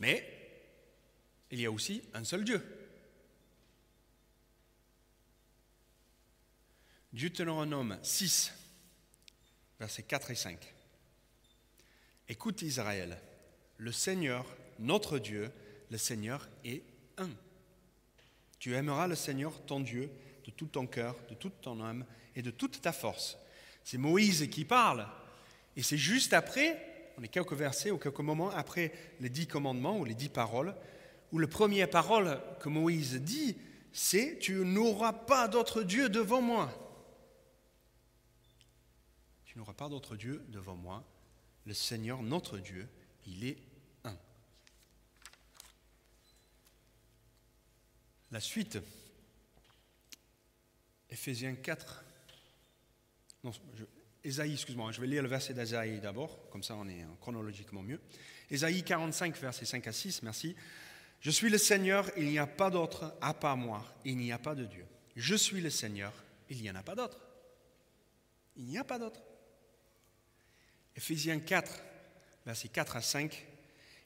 Mais 0.00 0.38
il 1.50 1.60
y 1.60 1.66
a 1.66 1.70
aussi 1.70 2.02
un 2.14 2.24
seul 2.24 2.44
Dieu. 2.44 2.62
Deutéronome 7.12 7.98
6, 8.02 8.52
versets 9.78 10.02
4 10.02 10.30
et 10.30 10.34
5. 10.34 10.74
Écoute 12.30 12.60
Israël, 12.60 13.18
le 13.78 13.90
Seigneur, 13.90 14.44
notre 14.78 15.18
Dieu, 15.18 15.50
le 15.90 15.96
Seigneur 15.96 16.46
est 16.62 16.82
un. 17.16 17.30
Tu 18.58 18.74
aimeras 18.74 19.06
le 19.06 19.14
Seigneur, 19.14 19.64
ton 19.64 19.80
Dieu, 19.80 20.10
de 20.44 20.50
tout 20.50 20.66
ton 20.66 20.86
cœur, 20.86 21.16
de 21.30 21.34
toute 21.34 21.60
ton 21.62 21.82
âme 21.82 22.04
et 22.36 22.42
de 22.42 22.50
toute 22.50 22.82
ta 22.82 22.92
force. 22.92 23.38
C'est 23.82 23.96
Moïse 23.96 24.46
qui 24.50 24.66
parle. 24.66 25.06
Et 25.74 25.82
c'est 25.82 25.96
juste 25.96 26.34
après, 26.34 27.12
on 27.16 27.22
est 27.22 27.28
quelques 27.28 27.54
versets 27.54 27.90
ou 27.90 27.98
quelques 27.98 28.20
moments 28.20 28.50
après 28.50 28.92
les 29.20 29.30
dix 29.30 29.46
commandements 29.46 29.98
ou 29.98 30.04
les 30.04 30.14
dix 30.14 30.28
paroles, 30.28 30.74
où 31.32 31.38
la 31.38 31.48
première 31.48 31.88
parole 31.88 32.40
que 32.60 32.68
Moïse 32.68 33.14
dit, 33.22 33.56
c'est 33.90 34.38
Tu 34.38 34.52
n'auras 34.66 35.14
pas 35.14 35.48
d'autre 35.48 35.82
Dieu 35.82 36.10
devant 36.10 36.42
moi. 36.42 36.70
Tu 39.46 39.56
n'auras 39.56 39.72
pas 39.72 39.88
d'autre 39.88 40.14
Dieu 40.14 40.44
devant 40.48 40.76
moi. 40.76 41.04
Le 41.68 41.74
Seigneur, 41.74 42.22
notre 42.22 42.56
Dieu, 42.56 42.88
il 43.26 43.44
est 43.44 43.58
un. 44.04 44.16
La 48.30 48.40
suite 48.40 48.78
Éphésiens 51.10 51.56
4. 51.56 52.04
Non, 53.44 53.52
Ésaïe, 54.24 54.54
excuse-moi, 54.54 54.92
je 54.92 55.00
vais 55.02 55.08
lire 55.08 55.22
le 55.22 55.28
verset 55.28 55.52
d'Ésaïe 55.52 56.00
d'abord, 56.00 56.48
comme 56.48 56.62
ça 56.62 56.74
on 56.74 56.88
est 56.88 57.04
chronologiquement 57.20 57.82
mieux. 57.82 58.00
Ésaïe 58.48 58.82
45, 58.82 59.36
versets 59.36 59.66
5 59.66 59.88
à 59.88 59.92
6, 59.92 60.22
merci. 60.22 60.56
Je 61.20 61.30
suis 61.30 61.50
le 61.50 61.58
Seigneur, 61.58 62.10
il 62.16 62.28
n'y 62.28 62.38
a 62.38 62.46
pas 62.46 62.70
d'autre 62.70 63.14
à 63.20 63.34
part 63.34 63.58
moi, 63.58 63.84
il 64.06 64.16
n'y 64.16 64.32
a 64.32 64.38
pas 64.38 64.54
de 64.54 64.64
Dieu. 64.64 64.86
Je 65.16 65.34
suis 65.34 65.60
le 65.60 65.68
Seigneur, 65.68 66.14
il 66.48 66.62
n'y 66.62 66.70
en 66.70 66.76
a 66.76 66.82
pas 66.82 66.94
d'autre. 66.94 67.20
Il 68.56 68.64
n'y 68.64 68.78
a 68.78 68.84
pas 68.84 68.98
d'autre. 68.98 69.20
Éphésiens 70.98 71.38
4, 71.38 71.80
versets 72.44 72.66
4 72.66 72.96
à 72.96 73.00
5, 73.00 73.46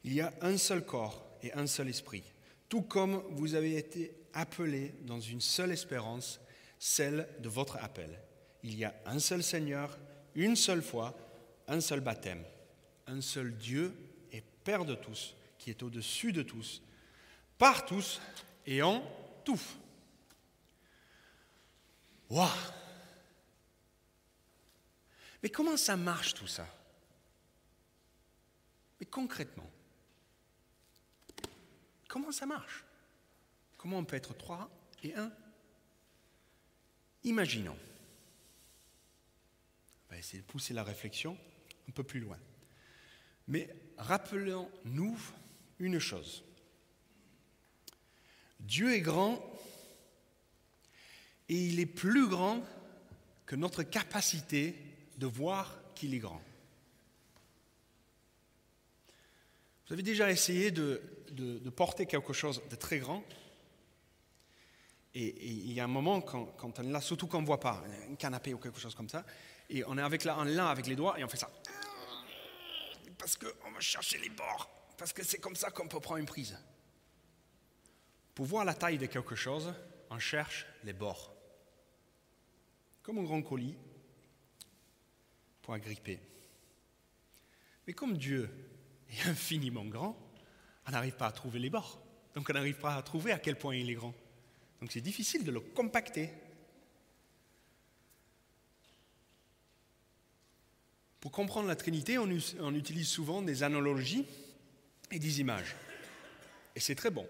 il 0.04 0.12
y 0.12 0.20
a 0.20 0.30
un 0.42 0.58
seul 0.58 0.84
corps 0.84 1.24
et 1.42 1.50
un 1.54 1.66
seul 1.66 1.88
esprit, 1.88 2.22
tout 2.68 2.82
comme 2.82 3.22
vous 3.30 3.54
avez 3.54 3.78
été 3.78 4.14
appelés 4.34 4.94
dans 5.06 5.18
une 5.18 5.40
seule 5.40 5.72
espérance 5.72 6.38
celle 6.78 7.26
de 7.38 7.48
votre 7.48 7.78
appel. 7.78 8.20
Il 8.62 8.78
y 8.78 8.84
a 8.84 8.94
un 9.06 9.18
seul 9.20 9.42
Seigneur, 9.42 9.98
une 10.34 10.54
seule 10.54 10.82
foi, 10.82 11.16
un 11.66 11.80
seul 11.80 12.00
baptême, 12.00 12.44
un 13.06 13.22
seul 13.22 13.56
Dieu 13.56 13.94
et 14.30 14.42
Père 14.62 14.84
de 14.84 14.94
tous, 14.94 15.34
qui 15.56 15.70
est 15.70 15.82
au-dessus 15.82 16.32
de 16.32 16.42
tous, 16.42 16.82
par 17.56 17.86
tous 17.86 18.20
et 18.66 18.82
en 18.82 19.02
tout. 19.46 19.62
Waouh 22.28 22.50
Mais 25.42 25.48
comment 25.48 25.78
ça 25.78 25.96
marche 25.96 26.34
tout 26.34 26.46
ça? 26.46 26.66
Mais 29.02 29.06
concrètement, 29.06 29.68
comment 32.06 32.30
ça 32.30 32.46
marche? 32.46 32.84
Comment 33.76 33.98
on 33.98 34.04
peut 34.04 34.14
être 34.14 34.32
trois 34.32 34.70
et 35.02 35.12
un? 35.16 35.32
Imaginons. 37.24 37.76
On 40.06 40.12
va 40.12 40.18
essayer 40.18 40.40
de 40.40 40.46
pousser 40.46 40.72
la 40.72 40.84
réflexion 40.84 41.36
un 41.88 41.90
peu 41.90 42.04
plus 42.04 42.20
loin. 42.20 42.38
Mais 43.48 43.74
rappelons-nous 43.98 45.18
une 45.80 45.98
chose. 45.98 46.44
Dieu 48.60 48.94
est 48.94 49.00
grand 49.00 49.44
et 51.48 51.56
il 51.56 51.80
est 51.80 51.86
plus 51.86 52.28
grand 52.28 52.64
que 53.46 53.56
notre 53.56 53.82
capacité 53.82 54.76
de 55.18 55.26
voir 55.26 55.92
qu'il 55.96 56.14
est 56.14 56.20
grand. 56.20 56.40
Vous 59.92 59.96
avez 59.96 60.04
déjà 60.04 60.30
essayé 60.30 60.70
de, 60.70 61.02
porter 61.76 62.06
quelque 62.06 62.32
chose 62.32 62.62
de 62.70 62.76
très 62.76 62.98
grand 62.98 63.22
et, 65.12 65.46
il 65.46 65.70
y 65.70 65.80
a 65.80 65.84
un 65.84 65.86
moment 65.86 66.22
quand, 66.22 66.78
on 66.78 66.82
est 66.82 66.90
là, 66.90 67.02
surtout 67.02 67.26
quand 67.26 67.36
on 67.36 67.42
ne 67.42 67.46
voit 67.46 67.60
pas, 67.60 67.84
un 68.10 68.14
canapé 68.14 68.54
ou 68.54 68.58
quelque 68.58 68.80
chose 68.80 68.94
comme 68.94 69.10
ça, 69.10 69.22
et 69.68 69.84
on 69.84 69.98
est 69.98 70.00
avec 70.00 70.24
là, 70.24 70.42
là 70.46 70.70
avec 70.70 70.86
les 70.86 70.96
doigts 70.96 71.20
et 71.20 71.24
on 71.24 71.28
fait 71.28 71.36
ça. 71.36 71.50
Parce 73.18 73.36
qu'on 73.36 73.70
va 73.70 73.80
chercher 73.80 74.16
les 74.16 74.30
bords, 74.30 74.70
parce 74.96 75.12
que 75.12 75.22
c'est 75.22 75.36
comme 75.36 75.56
ça 75.56 75.70
qu'on 75.70 75.88
peut 75.88 76.00
prendre 76.00 76.20
une 76.20 76.26
prise. 76.26 76.58
Pour 78.34 78.46
voir 78.46 78.64
la 78.64 78.72
taille 78.72 78.96
de 78.96 79.04
quelque 79.04 79.34
chose, 79.34 79.74
on 80.08 80.18
cherche 80.18 80.66
les 80.84 80.94
bords. 80.94 81.34
Comme 83.02 83.18
un 83.18 83.24
grand 83.24 83.42
colis 83.42 83.76
pour 85.60 85.74
agripper. 85.74 86.18
Mais 87.86 87.92
comme 87.92 88.16
Dieu 88.16 88.48
infiniment 89.26 89.84
grand, 89.84 90.16
on 90.86 90.90
n'arrive 90.90 91.16
pas 91.16 91.26
à 91.26 91.32
trouver 91.32 91.58
les 91.58 91.70
bords. 91.70 92.00
Donc 92.34 92.48
on 92.48 92.52
n'arrive 92.52 92.78
pas 92.78 92.96
à 92.96 93.02
trouver 93.02 93.32
à 93.32 93.38
quel 93.38 93.56
point 93.56 93.76
il 93.76 93.88
est 93.90 93.94
grand. 93.94 94.14
Donc 94.80 94.90
c'est 94.90 95.00
difficile 95.00 95.44
de 95.44 95.50
le 95.52 95.60
compacter. 95.60 96.30
Pour 101.20 101.30
comprendre 101.30 101.68
la 101.68 101.76
Trinité, 101.76 102.18
on, 102.18 102.28
on 102.60 102.74
utilise 102.74 103.08
souvent 103.08 103.42
des 103.42 103.62
analogies 103.62 104.26
et 105.10 105.18
des 105.18 105.40
images. 105.40 105.76
Et 106.74 106.80
c'est 106.80 106.94
très 106.96 107.10
bon. 107.10 107.26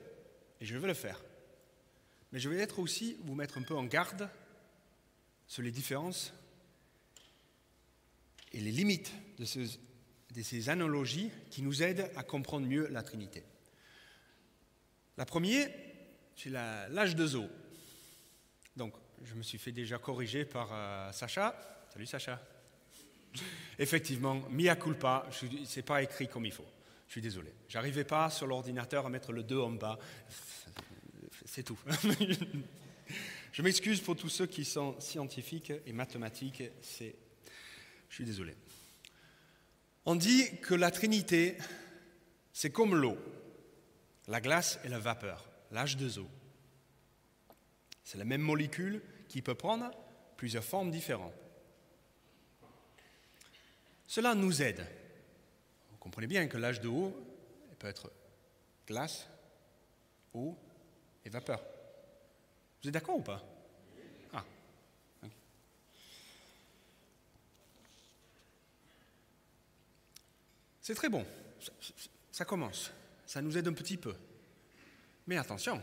Et 0.60 0.64
je 0.64 0.76
vais 0.78 0.86
le 0.86 0.94
faire. 0.94 1.20
Mais 2.32 2.38
je 2.38 2.48
vais 2.48 2.56
être 2.58 2.78
aussi 2.78 3.18
vous 3.24 3.34
mettre 3.34 3.58
un 3.58 3.62
peu 3.62 3.74
en 3.74 3.84
garde 3.84 4.30
sur 5.46 5.62
les 5.62 5.70
différences 5.72 6.32
et 8.52 8.60
les 8.60 8.70
limites 8.70 9.12
de, 9.38 9.44
ce- 9.44 9.78
de 10.34 10.42
ces 10.42 10.68
analogies 10.68 11.30
qui 11.50 11.62
nous 11.62 11.82
aident 11.82 12.10
à 12.16 12.22
comprendre 12.22 12.66
mieux 12.66 12.88
la 12.88 13.02
Trinité. 13.02 13.44
La 15.16 15.26
première, 15.26 15.68
c'est 16.36 16.50
l'âge 16.50 17.14
de 17.14 17.26
Zo. 17.26 17.48
Donc, 18.76 18.94
je 19.24 19.34
me 19.34 19.42
suis 19.42 19.58
fait 19.58 19.72
déjà 19.72 19.98
corriger 19.98 20.44
par 20.44 20.70
euh, 20.72 21.12
Sacha. 21.12 21.54
Salut 21.92 22.06
Sacha. 22.06 22.40
Effectivement, 23.78 24.42
mia 24.50 24.76
culpa, 24.76 25.26
ce 25.30 25.46
n'est 25.46 25.82
pas 25.82 26.02
écrit 26.02 26.28
comme 26.28 26.46
il 26.46 26.52
faut. 26.52 26.66
Je 27.06 27.12
suis 27.12 27.22
désolé. 27.22 27.52
J'arrivais 27.68 28.04
pas 28.04 28.30
sur 28.30 28.46
l'ordinateur 28.46 29.04
à 29.04 29.10
mettre 29.10 29.32
le 29.32 29.42
2 29.42 29.58
en 29.58 29.72
bas. 29.72 29.98
C'est 31.44 31.62
tout. 31.62 31.78
je 33.52 33.62
m'excuse 33.62 34.00
pour 34.00 34.16
tous 34.16 34.30
ceux 34.30 34.46
qui 34.46 34.64
sont 34.64 34.98
scientifiques 34.98 35.72
et 35.84 35.92
mathématiques. 35.92 36.62
C'est, 36.80 37.14
je 38.08 38.14
suis 38.14 38.24
désolé. 38.24 38.54
On 40.04 40.16
dit 40.16 40.58
que 40.60 40.74
la 40.74 40.90
Trinité, 40.90 41.56
c'est 42.52 42.70
comme 42.70 42.94
l'eau, 42.94 43.16
la 44.26 44.40
glace 44.40 44.80
et 44.84 44.88
la 44.88 44.98
vapeur, 44.98 45.48
l'âge 45.70 45.96
de 45.96 46.18
eau. 46.18 46.28
C'est 48.02 48.18
la 48.18 48.24
même 48.24 48.40
molécule 48.40 49.02
qui 49.28 49.42
peut 49.42 49.54
prendre 49.54 49.90
plusieurs 50.36 50.64
formes 50.64 50.90
différentes. 50.90 51.34
Cela 54.06 54.34
nous 54.34 54.60
aide. 54.60 54.84
Vous 55.90 55.96
comprenez 55.98 56.26
bien 56.26 56.46
que 56.46 56.58
l'âge 56.58 56.80
de 56.80 56.88
eau 56.88 57.16
elle 57.70 57.76
peut 57.76 57.86
être 57.86 58.12
glace, 58.86 59.26
eau 60.34 60.56
et 61.24 61.30
vapeur. 61.30 61.62
Vous 62.82 62.88
êtes 62.88 62.94
d'accord 62.94 63.16
ou 63.16 63.22
pas? 63.22 63.42
C'est 70.82 70.94
très 70.94 71.08
bon. 71.08 71.24
Ça, 72.32 72.44
commence. 72.44 72.90
Ça 73.24 73.40
nous 73.40 73.56
aide 73.56 73.68
un 73.68 73.72
petit 73.72 73.96
peu. 73.96 74.14
Mais 75.26 75.38
attention. 75.38 75.80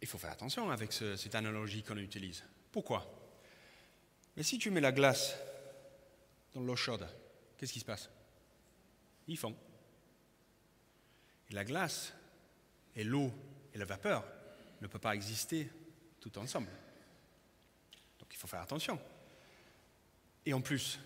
Il 0.00 0.08
faut 0.08 0.18
faire 0.18 0.32
attention 0.32 0.70
avec 0.70 0.92
ce- 0.92 1.16
cette 1.16 1.34
analogie 1.34 1.82
qu'on 1.82 1.96
utilise. 1.98 2.42
Pourquoi? 2.72 3.06
Mais 4.36 4.42
si 4.42 4.58
tu 4.58 4.70
mets 4.70 4.80
la 4.80 4.92
glace 4.92 5.34
dans 6.54 6.60
l'eau 6.62 6.76
chaude, 6.76 7.06
qu'est-ce 7.56 7.72
qui 7.72 7.80
se 7.80 7.84
passe? 7.84 8.08
Ils 9.28 9.38
font. 9.38 9.54
Et 11.50 11.54
la 11.54 11.64
glace 11.64 12.12
et 12.96 13.04
l'eau 13.04 13.30
et 13.72 13.78
la 13.78 13.84
vapeur 13.84 14.24
ne 14.80 14.86
peuvent 14.86 15.00
pas 15.00 15.14
exister 15.14 15.70
tout 16.20 16.36
ensemble. 16.38 16.68
Donc 18.18 18.28
il 18.32 18.36
faut 18.36 18.46
faire 18.48 18.60
attention. 18.62 18.98
Et 20.46 20.52
en 20.52 20.60
plus, 20.60 20.98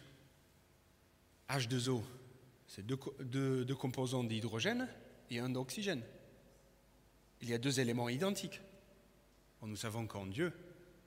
H2O, 1.49 2.03
c'est 2.67 2.85
deux, 2.87 2.97
co- 2.97 3.15
deux- 3.21 3.65
deux 3.65 3.75
composants 3.75 4.25
d'hydrogène 4.25 4.89
et 5.31 5.39
un 5.39 5.49
d'oxygène. 5.49 6.03
Il 7.41 7.49
y 7.49 7.55
a 7.55 7.59
deux 7.59 7.81
éléments 7.81 8.09
identiques. 8.09 8.61
Nous 9.63 9.77
savons 9.77 10.07
qu'en 10.07 10.27
Dieu, 10.27 10.53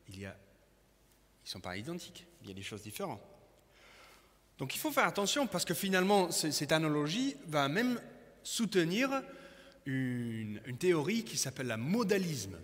il 0.09 0.19
y 0.19 0.25
a, 0.25 0.35
ils 1.43 1.47
ne 1.47 1.49
sont 1.49 1.61
pas 1.61 1.77
identiques, 1.77 2.25
il 2.41 2.47
y 2.47 2.51
a 2.51 2.53
des 2.53 2.63
choses 2.63 2.81
différentes. 2.81 3.21
Donc 4.57 4.75
il 4.75 4.79
faut 4.79 4.91
faire 4.91 5.05
attention 5.07 5.47
parce 5.47 5.65
que 5.65 5.73
finalement, 5.73 6.31
cette 6.31 6.71
analogie 6.71 7.35
va 7.47 7.67
même 7.67 7.99
soutenir 8.43 9.09
une, 9.85 10.61
une 10.65 10.77
théorie 10.77 11.23
qui 11.23 11.37
s'appelle 11.37 11.67
la 11.67 11.77
modalisme. 11.77 12.57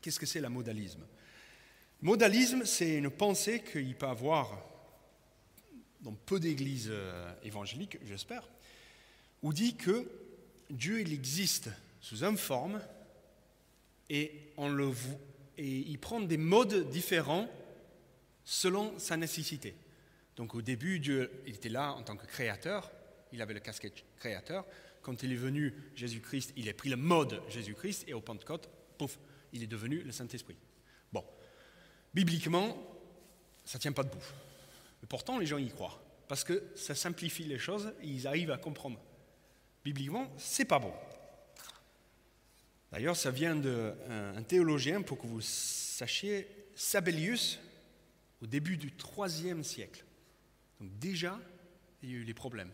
Qu'est-ce 0.00 0.18
que 0.20 0.26
c'est 0.26 0.40
la 0.40 0.48
modalisme? 0.50 1.04
Modalisme, 2.02 2.64
c'est 2.64 2.96
une 2.96 3.10
pensée 3.10 3.62
qu'il 3.62 3.94
peut 3.96 4.06
avoir 4.06 4.50
dans 6.04 6.12
peu 6.12 6.38
d'églises 6.38 6.88
euh, 6.90 7.34
évangéliques, 7.42 7.98
j'espère, 8.06 8.46
où 9.42 9.52
dit 9.52 9.74
que 9.74 10.08
Dieu 10.70 11.00
il 11.00 11.12
existe 11.12 11.70
sous 12.00 12.22
une 12.22 12.36
forme 12.36 12.80
et, 14.10 14.40
il 15.56 15.98
prend 15.98 16.20
des 16.20 16.36
modes 16.36 16.90
différents 16.90 17.48
selon 18.44 18.98
sa 18.98 19.16
nécessité. 19.16 19.74
Donc 20.36 20.54
au 20.54 20.62
début, 20.62 20.98
Dieu 20.98 21.30
il 21.46 21.54
était 21.54 21.68
là 21.68 21.92
en 21.92 22.02
tant 22.02 22.16
que 22.16 22.26
créateur, 22.26 22.90
il 23.32 23.40
avait 23.40 23.54
le 23.54 23.60
casquette 23.60 24.04
créateur. 24.16 24.66
Quand 25.02 25.22
il 25.22 25.32
est 25.32 25.36
venu, 25.36 25.74
Jésus-Christ, 25.94 26.52
il 26.56 26.68
a 26.68 26.74
pris 26.74 26.90
le 26.90 26.96
mode 26.96 27.40
Jésus-Christ 27.48 28.04
et 28.08 28.14
au 28.14 28.20
Pentecôte, 28.20 28.68
pouf, 28.98 29.18
il 29.52 29.62
est 29.62 29.68
devenu 29.68 30.02
le 30.02 30.12
Saint-Esprit. 30.12 30.56
Bon, 31.12 31.24
bibliquement, 32.12 32.76
ça 33.64 33.78
ne 33.78 33.82
tient 33.82 33.92
pas 33.92 34.02
debout. 34.02 34.24
Mais 35.04 35.08
pourtant, 35.08 35.38
les 35.38 35.44
gens 35.44 35.58
y 35.58 35.68
croient, 35.68 36.02
parce 36.28 36.44
que 36.44 36.62
ça 36.74 36.94
simplifie 36.94 37.44
les 37.44 37.58
choses 37.58 37.92
et 38.00 38.06
ils 38.06 38.26
arrivent 38.26 38.50
à 38.50 38.56
comprendre. 38.56 38.98
Bibliquement, 39.84 40.32
c'est 40.38 40.64
pas 40.64 40.78
bon. 40.78 40.94
D'ailleurs, 42.90 43.14
ça 43.14 43.30
vient 43.30 43.54
d'un 43.54 44.42
théologien, 44.44 45.02
pour 45.02 45.18
que 45.18 45.26
vous 45.26 45.42
sachiez, 45.42 46.48
Sabellius, 46.74 47.60
au 48.40 48.46
début 48.46 48.78
du 48.78 48.94
IIIe 49.18 49.62
siècle. 49.62 50.06
Donc 50.80 50.98
déjà, 50.98 51.38
il 52.02 52.10
y 52.10 52.14
a 52.14 52.16
eu 52.16 52.24
les 52.24 52.32
problèmes. 52.32 52.72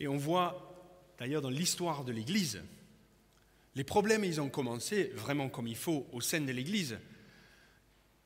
Et 0.00 0.08
on 0.08 0.16
voit, 0.16 1.12
d'ailleurs, 1.18 1.42
dans 1.42 1.50
l'histoire 1.50 2.04
de 2.04 2.12
l'Église, 2.12 2.62
les 3.74 3.84
problèmes, 3.84 4.24
ils 4.24 4.40
ont 4.40 4.48
commencé 4.48 5.12
vraiment 5.16 5.50
comme 5.50 5.66
il 5.66 5.76
faut 5.76 6.06
au 6.12 6.22
sein 6.22 6.40
de 6.40 6.50
l'Église, 6.50 6.96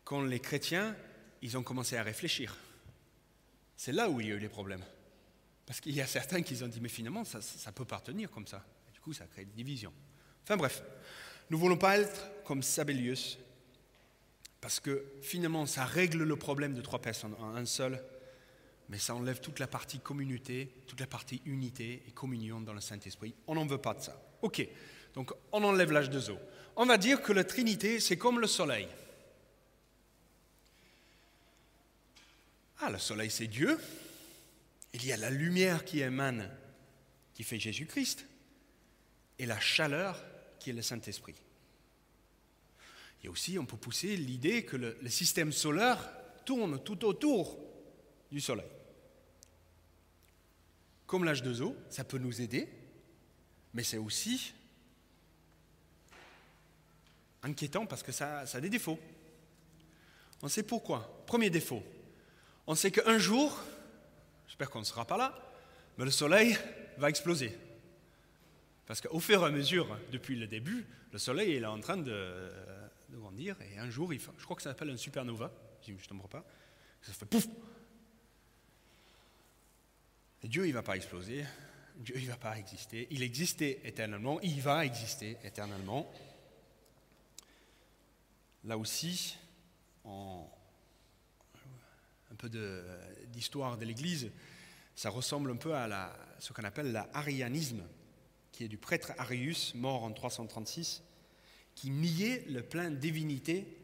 quand 0.05 0.23
les 0.23 0.39
chrétiens, 0.39 0.95
ils 1.43 1.59
ont 1.59 1.65
commencé 1.65 1.97
à 1.97 2.05
réfléchir. 2.05 2.57
C'est 3.79 3.93
là 3.93 4.11
où 4.11 4.21
il 4.21 4.27
y 4.27 4.33
a 4.33 4.35
eu 4.35 4.41
les 4.41 4.49
problèmes. 4.49 4.83
Parce 5.65 5.81
qu'il 5.81 5.95
y 5.95 6.01
a 6.01 6.07
certains 6.07 6.43
qui 6.43 6.61
ont 6.65 6.67
dit, 6.67 6.81
mais 6.81 6.89
finalement, 6.89 7.25
ça 7.25 7.73
peut 7.73 7.85
pas 7.85 8.01
tenir 8.01 8.29
comme 8.29 8.47
ça. 8.47 8.65
Du 8.93 8.99
coup, 8.99 9.13
ça 9.13 9.25
crée 9.27 9.45
des 9.45 9.53
divisions. 9.53 9.93
Enfin 10.43 10.57
bref, 10.57 10.83
nous 11.49 11.57
ne 11.57 11.63
voulons 11.63 11.77
pas 11.79 11.97
être 11.97 12.29
comme 12.45 12.63
Sabellius, 12.63 13.39
parce 14.61 14.81
que 14.81 15.05
finalement, 15.23 15.65
ça 15.65 15.85
règle 15.85 16.25
le 16.25 16.37
problème 16.37 16.75
de 16.75 16.81
trois 16.81 17.01
personnes 17.01 17.35
en 17.39 17.55
un 17.55 17.67
seul, 17.67 18.03
mais 18.89 18.99
ça 18.99 19.15
enlève 19.15 19.41
toute 19.41 19.61
la 19.61 19.69
partie 19.69 20.01
communauté, 20.01 20.73
toute 20.89 20.99
la 20.99 21.07
partie 21.07 21.41
unité 21.45 22.03
et 22.09 22.11
communion 22.11 22.61
dans 22.61 22.73
le 22.73 22.81
Saint-Esprit. 22.81 23.33
On 23.47 23.55
n'en 23.55 23.67
veut 23.67 23.79
pas 23.79 23.95
de 23.95 24.01
ça. 24.01 24.21
Ok, 24.43 24.67
donc 25.15 25.33
on 25.53 25.63
enlève 25.63 25.93
l'âge 25.93 26.11
de 26.11 26.19
eau. 26.31 26.39
On 26.75 26.87
va 26.87 26.99
dire 26.99 27.23
que 27.23 27.33
la 27.33 27.45
Trinité, 27.45 28.01
c'est 28.01 28.17
comme 28.17 28.41
le 28.41 28.49
soleil. 28.49 28.89
Ah, 32.81 32.91
le 32.91 32.99
soleil, 32.99 33.31
c'est 33.31 33.49
Dieu. 33.49 33.79
Il 34.95 35.05
y 35.05 35.13
a 35.13 35.17
la 35.17 35.31
lumière 35.31 35.85
qui 35.85 36.01
émane, 36.01 36.49
qui 37.35 37.43
fait 37.43 37.59
Jésus-Christ, 37.59 38.27
et 39.39 39.47
la 39.47 39.59
chaleur 39.59 40.25
qui 40.61 40.71
est 40.71 40.73
le 40.73 40.83
Saint-Esprit. 40.83 41.35
Il 43.21 43.27
y 43.27 43.29
a 43.29 43.31
aussi, 43.31 43.59
on 43.59 43.67
peut 43.67 43.77
pousser 43.77 44.17
l'idée 44.17 44.65
que 44.65 44.77
le, 44.77 44.97
système 45.09 45.53
solaire 45.53 46.09
tourne 46.45 46.83
tout 46.83 47.05
autour 47.05 47.59
du 48.31 48.41
Soleil. 48.41 48.67
Comme 51.07 51.25
l'âge 51.25 51.43
de 51.43 51.63
eau, 51.63 51.77
ça 51.91 52.05
peut 52.05 52.19
nous 52.19 52.41
aider, 52.41 52.69
mais 53.75 53.83
c'est 53.83 53.99
aussi 53.99 54.53
inquiétant 57.43 57.87
parce 57.87 58.03
que 58.03 58.13
ça 58.13 58.41
a 58.41 58.61
des 58.61 58.71
défauts. 58.71 58.99
On 60.43 60.49
sait 60.49 60.63
pourquoi. 60.63 61.25
Premier 61.27 61.51
défaut, 61.51 61.83
on 62.69 62.75
sait 62.75 62.91
qu'un 62.91 63.17
jour, 63.17 63.59
j'espère 64.47 64.71
qu'on 64.71 64.81
ne 64.81 64.85
sera 64.85 65.07
pas 65.07 65.17
là, 65.17 65.35
mais 65.97 66.05
le 66.05 66.11
Soleil 66.11 66.57
va 66.99 67.09
exploser. 67.09 67.57
Parce 68.87 69.01
qu'au 69.01 69.19
fur 69.21 69.43
et 69.43 69.47
à 69.47 69.51
mesure, 69.51 69.99
depuis 70.13 70.37
le 70.37 70.47
début, 70.47 70.87
le 71.11 71.19
Soleil 71.19 71.57
il 71.57 71.63
est 71.63 71.67
en 71.67 71.81
train 71.81 71.97
de, 71.97 72.53
grandir 73.11 73.57
et 73.63 73.79
un 73.79 73.89
jour, 73.89 74.13
je 74.13 74.45
crois 74.45 74.55
que 74.55 74.63
ça 74.63 74.71
s'appelle 74.71 74.91
un 74.91 74.99
supernova, 74.99 75.51
si 75.81 75.93
je 75.93 75.93
ne 75.93 76.15
me 76.15 76.19
trompe 76.21 76.31
pas, 76.31 76.45
ça 77.01 77.15
fait 77.15 77.25
pouf 77.25 77.49
Et 80.43 80.49
Dieu, 80.49 80.67
il 80.67 80.69
ne 80.69 80.75
va 80.75 80.83
pas 80.83 80.97
exploser, 80.97 81.47
Dieu, 81.97 82.17
il 82.19 82.27
ne 82.27 82.31
va 82.31 82.37
pas 82.37 82.59
exister, 82.59 83.09
il 83.11 83.23
existait 83.23 83.81
éternellement, 83.83 84.41
il 84.43 84.61
va 84.61 84.85
exister 84.85 85.39
éternellement. 85.43 86.13
Là 88.65 88.77
aussi, 88.77 89.39
un 90.05 90.45
peu 92.39 92.51
d'histoire 93.27 93.77
de, 93.77 93.85
l'Église, 93.85 94.31
ça 94.95 95.11
ressemble 95.11 95.51
un 95.51 95.57
peu 95.57 95.75
à 95.75 96.17
ce 96.39 96.53
qu'on 96.53 96.65
appelle 96.65 96.93
l'arianisme, 96.93 97.83
qui 98.53 98.65
est 98.65 98.69
du 98.69 98.79
prêtre 98.79 99.13
Arius, 99.19 99.75
mort 99.75 100.05
en 100.05 100.13
336, 100.13 101.03
qui 101.75 101.91
niait 101.91 102.45
le 102.49 102.63
plein 102.63 102.91
divinité 102.91 103.77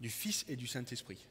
du 0.00 0.10
Fils 0.10 0.44
et 0.48 0.56
du 0.56 0.66
Saint-Esprit. 0.66 1.26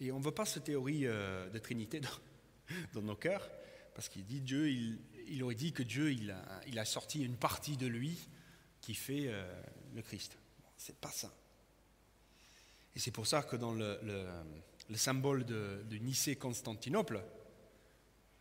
Et 0.00 0.12
on 0.12 0.18
ne 0.18 0.24
veut 0.24 0.32
pas 0.32 0.44
cette 0.44 0.64
théorie 0.64 1.06
euh, 1.06 1.48
de 1.50 1.58
Trinité 1.58 2.00
dans, 2.00 3.02
nos 3.02 3.16
cœurs, 3.16 3.48
parce 3.94 4.08
qu'il 4.08 4.24
dit 4.24 4.40
Dieu, 4.40 4.70
il, 4.70 5.42
aurait 5.42 5.54
dit 5.54 5.72
que 5.72 5.82
Dieu, 5.82 6.12
il 6.12 6.30
a, 6.78 6.84
sorti 6.84 7.24
une 7.24 7.36
partie 7.36 7.76
de 7.76 7.86
lui 7.86 8.18
qui 8.80 8.94
fait 8.94 9.26
euh, 9.26 9.62
le 9.94 10.02
Christ. 10.02 10.36
C'est 10.76 10.96
pas 10.96 11.10
ça. 11.10 11.32
Et 12.94 12.98
c'est 12.98 13.10
pour 13.10 13.26
ça 13.26 13.42
que 13.42 13.56
dans 13.56 13.72
le, 13.72 13.98
le 14.90 14.96
symbole 14.96 15.44
de, 15.44 15.82
de 15.88 15.96
Nicée-Constantinople, 15.96 17.22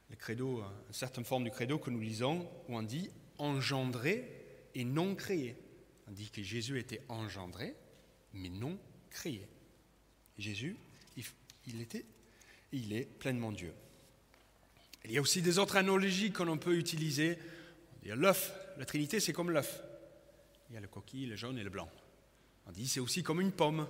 le 0.09 0.15
credo, 0.15 0.63
une 0.87 0.93
certaine 0.93 1.23
forme 1.23 1.45
du 1.45 1.51
credo 1.51 1.79
que 1.79 1.89
nous 1.89 1.99
lisons, 1.99 2.49
où 2.67 2.75
on 2.75 2.83
dit 2.83 3.09
engendré 3.37 4.45
et 4.75 4.83
non 4.83 5.15
créé. 5.15 5.55
On 6.07 6.11
dit 6.11 6.29
que 6.29 6.43
Jésus 6.43 6.77
était 6.79 7.01
engendré, 7.07 7.75
mais 8.33 8.49
non 8.49 8.77
créé. 9.09 9.47
Jésus, 10.37 10.75
il, 11.15 11.23
il 11.67 11.81
était, 11.81 12.05
il 12.71 12.93
est 12.93 13.05
pleinement 13.05 13.51
Dieu. 13.51 13.73
Il 15.05 15.11
y 15.11 15.17
a 15.17 15.21
aussi 15.21 15.41
des 15.41 15.57
autres 15.57 15.77
analogies 15.77 16.31
que 16.31 16.43
l'on 16.43 16.57
peut 16.57 16.77
utiliser. 16.77 17.37
L'œuf, 18.05 18.53
la 18.77 18.85
Trinité, 18.85 19.19
c'est 19.19 19.33
comme 19.33 19.51
l'œuf. 19.51 19.81
Il 20.69 20.75
y 20.75 20.77
a 20.77 20.81
le 20.81 20.87
coquille, 20.87 21.25
le 21.25 21.35
jaune 21.35 21.57
et 21.57 21.63
le 21.63 21.69
blanc. 21.69 21.89
On 22.67 22.71
dit 22.71 22.87
c'est 22.87 22.99
aussi 22.99 23.23
comme 23.23 23.41
une 23.41 23.51
pomme. 23.51 23.87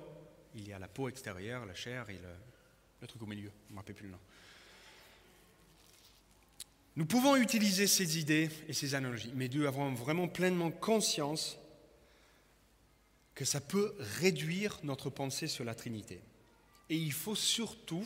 Il 0.56 0.68
y 0.68 0.74
a 0.74 0.80
la 0.80 0.88
peau 0.88 1.10
extérieure, 1.10 1.66
la 1.66 1.76
chair 1.76 2.10
et 2.10 2.20
le, 3.02 3.08
truc 3.08 3.22
au 3.22 3.26
milieu. 3.26 3.52
Je 3.68 3.70
ne 3.70 3.74
me 3.74 3.78
rappelle 3.78 3.95
plus 3.95 4.06
le 4.06 4.12
nom. 4.12 4.20
Nous 6.97 7.06
pouvons 7.06 7.38
utiliser 7.38 7.88
ces 7.88 8.20
idées 8.20 8.49
et 8.68 8.74
ces 8.74 8.95
analogies, 8.95 9.32
mais 9.34 9.47
nous 9.47 9.66
avons 9.66 9.93
vraiment 9.93 10.28
pleinement 10.28 10.72
conscience 10.72 11.58
que 13.34 13.45
ça 13.45 13.62
peut 13.62 13.95
réduire 14.20 14.80
notre 14.84 15.10
pensée 15.10 15.47
sur 15.47 15.64
la 15.64 15.74
Trinité. 15.74 16.22
Et 16.89 16.97
il 16.97 17.14
faut 17.14 17.36
surtout 17.36 18.06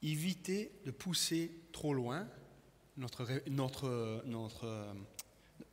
éviter 0.00 0.70
de 0.84 0.92
pousser 0.92 1.50
trop 1.72 1.92
loin 1.92 2.28
notre, 2.96 3.26
notre, 3.48 4.22
notre 4.26 4.94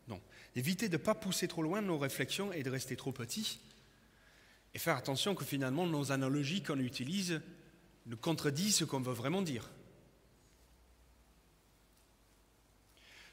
non, 0.08 0.22
éviter 0.56 0.89
de 0.89 0.97
ne 0.97 1.01
pas 1.01 1.16
pousser 1.16 1.47
trop 1.47 1.62
loin 1.62 1.82
nos 1.82 1.97
réflexions 1.97 2.51
et 2.51 2.64
de 2.64 2.70
rester 2.70 2.95
trop 2.95 3.12
petits, 3.12 3.60
et 4.76 4.78
faire 4.78 4.97
attention 4.97 5.34
que 5.36 5.45
finalement 5.45 5.88
nos 5.88 6.11
analogies 6.11 6.61
qu'on 6.61 6.80
utilise 6.80 7.41
nous 8.05 8.17
contredisent 8.17 8.76
ce 8.76 8.84
qu'on 8.84 8.99
veut 8.99 9.13
vraiment 9.13 9.41
dire. 9.41 9.69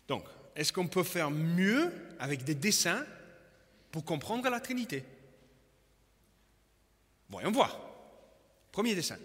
Donc, 0.07 0.25
est-ce 0.55 0.73
qu'on 0.73 0.87
peut 0.87 1.03
faire 1.03 1.33
mieux 1.33 1.93
avec 2.21 2.45
des 2.45 2.55
dessins 2.55 3.05
pour 3.91 4.05
comprendre 4.05 4.49
la 4.49 4.61
Trinité? 4.61 5.05
Voyons 7.29 7.51
voir. 7.51 7.77
Premier 8.71 8.95
dessin. 8.95 9.19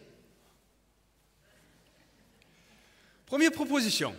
Première 3.28 3.52
proposition. 3.52 4.16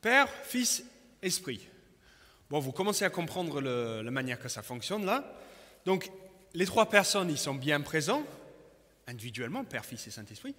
Père, 0.00 0.28
Fils, 0.44 0.82
Esprit. 1.22 1.68
Bon, 2.50 2.58
vous 2.58 2.72
commencez 2.72 3.04
à 3.04 3.10
comprendre 3.10 3.60
la 3.60 4.10
manière 4.10 4.40
que 4.40 4.48
ça 4.48 4.62
fonctionne 4.62 5.06
là. 5.06 5.38
Donc, 5.84 6.10
les 6.54 6.66
trois 6.66 6.88
personnes, 6.88 7.30
ils 7.30 7.38
sont 7.38 7.54
bien 7.54 7.80
présents, 7.80 8.24
individuellement, 9.06 9.64
Père, 9.64 9.84
Fils 9.84 10.06
et 10.06 10.10
Saint-Esprit, 10.10 10.54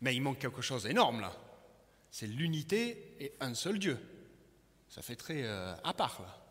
mais 0.00 0.14
il 0.14 0.20
manque 0.20 0.38
quelque 0.38 0.62
chose 0.62 0.84
d'énorme 0.84 1.20
là. 1.20 1.32
C'est 2.10 2.26
l'unité 2.26 3.16
et 3.18 3.32
un 3.40 3.54
seul 3.54 3.78
Dieu. 3.78 3.98
Ça 4.88 5.02
fait 5.02 5.16
très 5.16 5.42
euh, 5.42 5.74
à 5.82 5.92
part 5.92 6.22
là. 6.22 6.44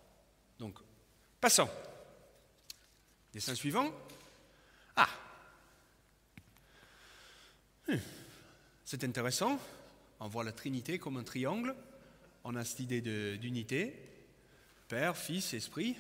Donc, 0.59 0.77
passons. 1.39 1.69
Dessin 3.33 3.55
suivant. 3.55 3.91
Ah 4.95 5.09
hum. 7.87 7.99
C'est 8.85 9.03
intéressant. 9.03 9.59
On 10.19 10.27
voit 10.27 10.43
la 10.43 10.51
Trinité 10.51 10.99
comme 10.99 11.17
un 11.17 11.23
triangle. 11.23 11.75
On 12.43 12.55
a 12.55 12.65
cette 12.65 12.81
idée 12.81 13.01
d'unité. 13.37 13.93
Père, 14.87 15.17
Fils, 15.17 15.53
Esprit. 15.53 15.95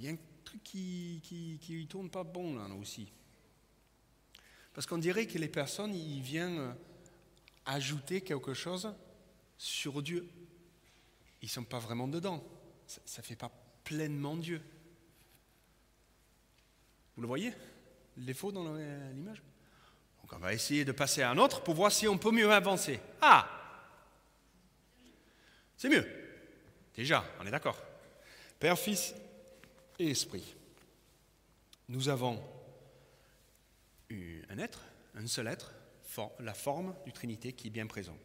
Il 0.00 0.06
y 0.06 0.08
a 0.08 0.12
un 0.12 0.18
truc 0.44 0.62
qui 0.64 1.20
qui, 1.22 1.58
qui 1.60 1.86
tourne 1.86 2.08
pas 2.08 2.24
bon 2.24 2.56
là 2.56 2.74
aussi. 2.74 3.12
Parce 4.72 4.86
qu'on 4.86 4.96
dirait 4.96 5.26
que 5.26 5.36
les 5.36 5.48
personnes, 5.48 5.94
ils 5.94 6.22
viennent 6.22 6.74
ajouter 7.66 8.22
quelque 8.22 8.54
chose 8.54 8.94
sur 9.58 10.00
Dieu. 10.02 10.26
Ils 11.42 11.46
ne 11.46 11.50
sont 11.50 11.64
pas 11.64 11.78
vraiment 11.78 12.08
dedans. 12.08 12.42
Ça 12.86 13.20
ne 13.20 13.26
fait 13.26 13.36
pas 13.36 13.52
pleinement 13.84 14.36
Dieu. 14.36 14.62
Vous 17.14 17.20
le 17.20 17.28
voyez? 17.28 17.52
Les 18.16 18.32
faux 18.32 18.52
dans 18.52 18.74
l'image? 18.74 19.42
Donc 20.22 20.32
on 20.32 20.38
va 20.38 20.54
essayer 20.54 20.86
de 20.86 20.92
passer 20.92 21.20
à 21.20 21.30
un 21.30 21.36
autre 21.36 21.62
pour 21.62 21.74
voir 21.74 21.92
si 21.92 22.08
on 22.08 22.16
peut 22.16 22.30
mieux 22.30 22.50
avancer. 22.50 23.00
Ah 23.20 23.48
C'est 25.76 25.90
mieux. 25.90 26.06
Déjà, 26.94 27.22
on 27.38 27.46
est 27.46 27.50
d'accord. 27.50 27.78
Père, 28.58 28.78
Fils 28.78 29.14
et 30.00 30.10
Esprit. 30.10 30.56
Nous 31.88 32.08
avons 32.08 32.42
un 34.10 34.58
être, 34.58 34.82
un 35.14 35.26
seul 35.26 35.46
être, 35.46 35.72
la 36.40 36.54
forme 36.54 36.94
du 37.04 37.12
Trinité 37.12 37.52
qui 37.52 37.68
est 37.68 37.70
bien 37.70 37.86
présent. 37.86 38.16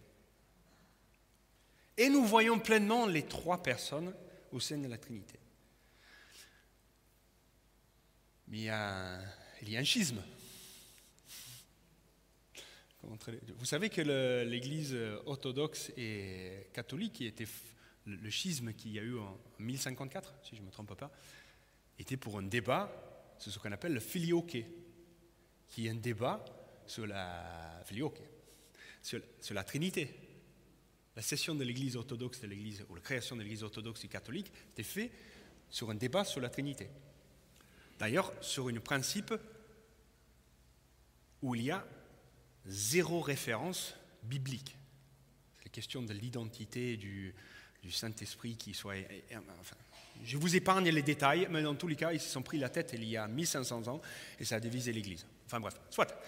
Et 1.97 2.09
nous 2.09 2.25
voyons 2.25 2.59
pleinement 2.59 3.05
les 3.05 3.23
trois 3.23 3.61
personnes 3.61 4.13
au 4.51 4.59
sein 4.59 4.77
de 4.77 4.87
la 4.87 4.97
Trinité. 4.97 5.39
Mais 8.47 8.57
il 8.57 8.63
y 8.63 8.69
a, 8.69 9.19
un 9.79 9.83
schisme. 9.83 10.21
Vous 13.03 13.65
savez 13.65 13.89
que 13.89 14.01
l'Église 14.43 14.97
orthodoxe 15.25 15.91
et 15.95 16.67
catholique, 16.73 17.21
était 17.21 17.47
le 18.05 18.29
schisme 18.29 18.73
qu'il 18.73 18.93
y 18.93 18.99
a 18.99 19.03
eu 19.03 19.17
en 19.17 19.37
1054, 19.59 20.33
si 20.43 20.55
je 20.55 20.61
ne 20.61 20.67
me 20.67 20.71
trompe 20.71 20.93
pas, 20.95 21.11
était 21.99 22.17
pour 22.17 22.37
un 22.37 22.43
débat 22.43 22.91
sur 23.37 23.51
ce 23.51 23.59
qu'on 23.59 23.71
appelle 23.71 23.93
le 23.93 23.99
filioque, 23.99 24.57
qui 25.69 25.87
est 25.87 25.89
un 25.89 25.95
débat 25.95 26.43
sur 26.87 27.07
la 27.07 27.81
filioque, 27.85 28.21
sur, 29.01 29.21
la 29.51 29.63
Trinité. 29.63 30.13
La 31.15 31.21
cession 31.21 31.55
de 31.55 31.63
l'Église 31.63 31.95
orthodoxe 31.95 32.41
de 32.41 32.47
l'Église, 32.47 32.85
ou 32.89 32.95
la 32.95 33.01
création 33.01 33.35
de 33.35 33.41
l'Église 33.41 33.63
orthodoxe 33.63 34.03
et 34.03 34.07
catholique, 34.07 34.51
était 34.73 34.83
faite 34.83 35.11
sur 35.69 35.89
un 35.89 35.95
débat 35.95 36.25
sur 36.25 36.41
la 36.41 36.49
Trinité. 36.49 36.89
D'ailleurs, 37.97 38.33
sur 38.41 38.67
un 38.67 38.79
principe 38.79 39.33
où 41.41 41.55
il 41.55 41.63
y 41.63 41.71
a 41.71 41.85
zéro 42.65 43.21
référence 43.21 43.95
biblique. 44.23 44.77
C'est 45.57 45.65
la 45.65 45.71
question 45.71 46.01
de 46.01 46.13
l'identité 46.13 46.97
du, 46.97 47.33
Saint-Esprit 47.89 48.57
qui 48.57 48.73
soit. 48.73 48.95
Je 50.23 50.37
vous 50.37 50.55
épargne 50.55 50.89
les 50.89 51.01
détails, 51.01 51.47
mais 51.49 51.61
dans 51.61 51.75
tous 51.75 51.87
les 51.87 51.95
cas, 51.95 52.13
ils 52.13 52.19
se 52.19 52.29
sont 52.29 52.41
pris 52.41 52.57
la 52.57 52.69
tête 52.69 52.91
il 52.93 53.03
y 53.03 53.17
a 53.17 53.27
1500 53.27 53.87
ans 53.87 54.01
et 54.39 54.45
ça 54.45 54.55
a 54.55 54.59
divisé 54.59 54.91
l'Église. 54.91 55.25
Enfin 55.45 55.59
bref, 55.59 55.75
soit. 55.89 56.19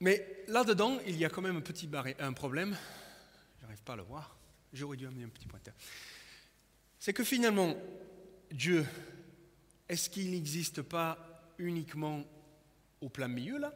Mais 0.00 0.44
là-dedans, 0.48 0.98
il 1.06 1.16
y 1.16 1.24
a 1.24 1.30
quand 1.30 1.42
même 1.42 1.56
un 1.56 1.62
petit 1.62 1.88
un 2.18 2.32
problème. 2.32 2.76
Je 3.58 3.62
n'arrive 3.62 3.82
pas 3.82 3.94
à 3.94 3.96
le 3.96 4.02
voir. 4.02 4.36
J'aurais 4.72 4.96
dû 4.96 5.06
amener 5.06 5.24
un 5.24 5.28
petit 5.28 5.46
pointeur. 5.46 5.74
C'est 6.98 7.12
que 7.12 7.24
finalement, 7.24 7.76
Dieu, 8.50 8.86
est-ce 9.88 10.10
qu'il 10.10 10.30
n'existe 10.30 10.82
pas 10.82 11.54
uniquement 11.58 12.24
au 13.00 13.08
plein 13.08 13.28
milieu, 13.28 13.58
là, 13.58 13.72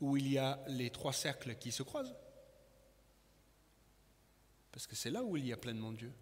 où 0.00 0.16
il 0.16 0.28
y 0.28 0.38
a 0.38 0.62
les 0.68 0.90
trois 0.90 1.12
cercles 1.12 1.54
qui 1.56 1.72
se 1.72 1.82
croisent? 1.82 2.14
Parce 4.72 4.86
que 4.86 4.96
c'est 4.96 5.10
là 5.10 5.22
où 5.22 5.36
il 5.36 5.46
y 5.46 5.52
a 5.52 5.56
pleinement 5.56 5.92
Dieu. 5.92 6.12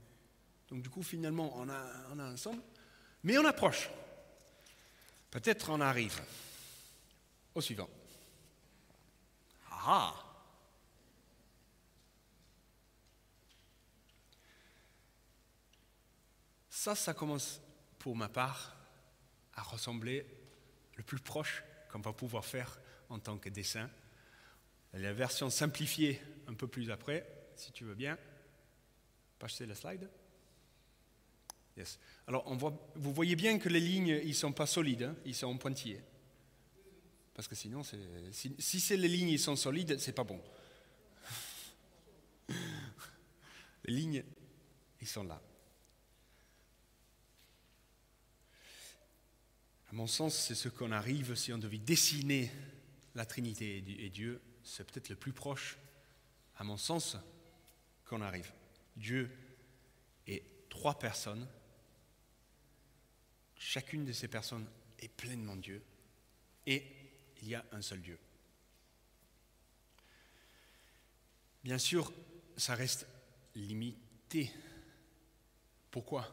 Donc 0.72 0.80
du 0.80 0.88
coup, 0.88 1.02
finalement, 1.02 1.52
on 1.56 1.68
a, 1.68 1.84
on 2.12 2.18
a 2.18 2.32
ensemble, 2.32 2.62
mais 3.24 3.36
on 3.36 3.44
approche. 3.44 3.90
Peut-être 5.30 5.68
on 5.68 5.82
arrive 5.82 6.22
au 7.54 7.60
suivant. 7.60 7.90
Ah 9.70 10.14
Ça, 16.70 16.94
ça 16.94 17.12
commence 17.12 17.60
pour 17.98 18.16
ma 18.16 18.30
part 18.30 18.74
à 19.52 19.60
ressembler 19.60 20.26
le 20.96 21.02
plus 21.02 21.20
proche 21.20 21.62
qu'on 21.90 22.00
va 22.00 22.14
pouvoir 22.14 22.46
faire 22.46 22.80
en 23.10 23.18
tant 23.18 23.36
que 23.36 23.50
dessin. 23.50 23.90
La 24.94 25.12
version 25.12 25.50
simplifiée 25.50 26.22
un 26.48 26.54
peu 26.54 26.66
plus 26.66 26.90
après, 26.90 27.30
si 27.56 27.72
tu 27.72 27.84
veux 27.84 27.94
bien. 27.94 28.16
Passer 29.38 29.66
la 29.66 29.74
slide. 29.74 30.08
Yes. 31.76 31.98
Alors, 32.26 32.44
on 32.46 32.56
voit, 32.56 32.74
vous 32.94 33.12
voyez 33.12 33.36
bien 33.36 33.58
que 33.58 33.68
les 33.68 33.80
lignes, 33.80 34.20
ils 34.22 34.28
ne 34.28 34.34
sont 34.34 34.52
pas 34.52 34.66
solides, 34.66 35.04
hein, 35.04 35.16
ils 35.24 35.34
sont 35.34 35.56
pointillés. 35.56 36.02
Parce 37.34 37.48
que 37.48 37.54
sinon, 37.54 37.82
si, 37.82 38.54
si 38.58 38.80
c'est 38.80 38.96
les 38.96 39.08
lignes, 39.08 39.30
ils 39.30 39.38
sont 39.38 39.56
solides, 39.56 39.98
c'est 39.98 40.12
pas 40.12 40.24
bon. 40.24 40.40
les 43.84 43.94
lignes, 43.94 44.22
ils 45.00 45.08
sont 45.08 45.24
là. 45.24 45.40
À 49.90 49.94
mon 49.94 50.06
sens, 50.06 50.34
c'est 50.34 50.54
ce 50.54 50.68
qu'on 50.68 50.92
arrive 50.92 51.34
si 51.34 51.52
on 51.52 51.58
devait 51.58 51.78
dessiner 51.78 52.50
la 53.14 53.26
Trinité 53.26 53.76
et 53.76 54.08
Dieu, 54.08 54.40
c'est 54.64 54.90
peut-être 54.90 55.10
le 55.10 55.16
plus 55.16 55.32
proche, 55.32 55.78
à 56.56 56.64
mon 56.64 56.76
sens, 56.76 57.16
qu'on 58.06 58.22
arrive. 58.22 58.50
Dieu 58.96 59.30
est 60.26 60.42
trois 60.68 60.98
personnes. 60.98 61.46
Chacune 63.72 64.04
de 64.04 64.12
ces 64.12 64.28
personnes 64.28 64.66
est 64.98 65.08
pleinement 65.08 65.56
Dieu. 65.56 65.82
Et 66.66 66.84
il 67.40 67.48
y 67.48 67.54
a 67.54 67.64
un 67.72 67.80
seul 67.80 68.02
Dieu. 68.02 68.18
Bien 71.64 71.78
sûr, 71.78 72.12
ça 72.58 72.74
reste 72.74 73.06
limité. 73.54 74.52
Pourquoi? 75.90 76.28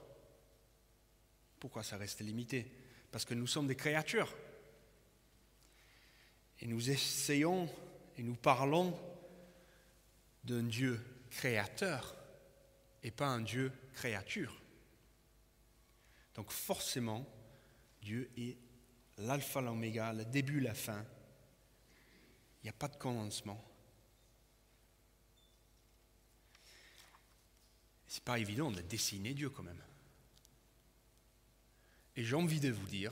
Pourquoi 1.62 1.82
ça 1.82 1.96
reste 1.96 2.20
limité? 2.20 2.70
Parce 3.10 3.24
que 3.24 3.36
nous 3.36 3.48
sommes 3.48 3.68
des 3.68 3.78
créatures. 3.78 4.36
Et 6.60 6.68
nous 6.68 6.90
essayons 6.90 7.74
et 8.18 8.22
nous 8.22 8.36
parlons 8.36 9.00
d'un 10.44 10.64
Dieu 10.64 11.00
créateur 11.30 12.18
et 13.02 13.12
pas 13.12 13.28
un 13.28 13.40
Dieu 13.40 13.72
créature. 13.94 14.62
Donc 16.40 16.52
forcément, 16.52 17.28
Dieu 18.02 18.32
est 18.38 18.58
l'alpha, 19.18 19.60
l'oméga, 19.60 20.14
le 20.14 20.24
début, 20.24 20.62
la 20.62 20.74
fin. 20.74 21.06
Il 22.62 22.64
n'y 22.64 22.70
a 22.70 22.74
pas 22.80 22.88
de 22.88 22.96
commencement. 22.96 23.62
C'est 28.08 28.24
pas 28.24 28.40
évident 28.40 28.72
de 28.72 28.80
dessiner 28.80 29.34
Dieu 29.34 29.50
quand 29.50 29.64
même. 29.64 29.84
Et 32.16 32.24
j'ai 32.24 32.38
envie 32.38 32.62
de 32.62 32.72
vous 32.72 32.88
dire, 32.88 33.12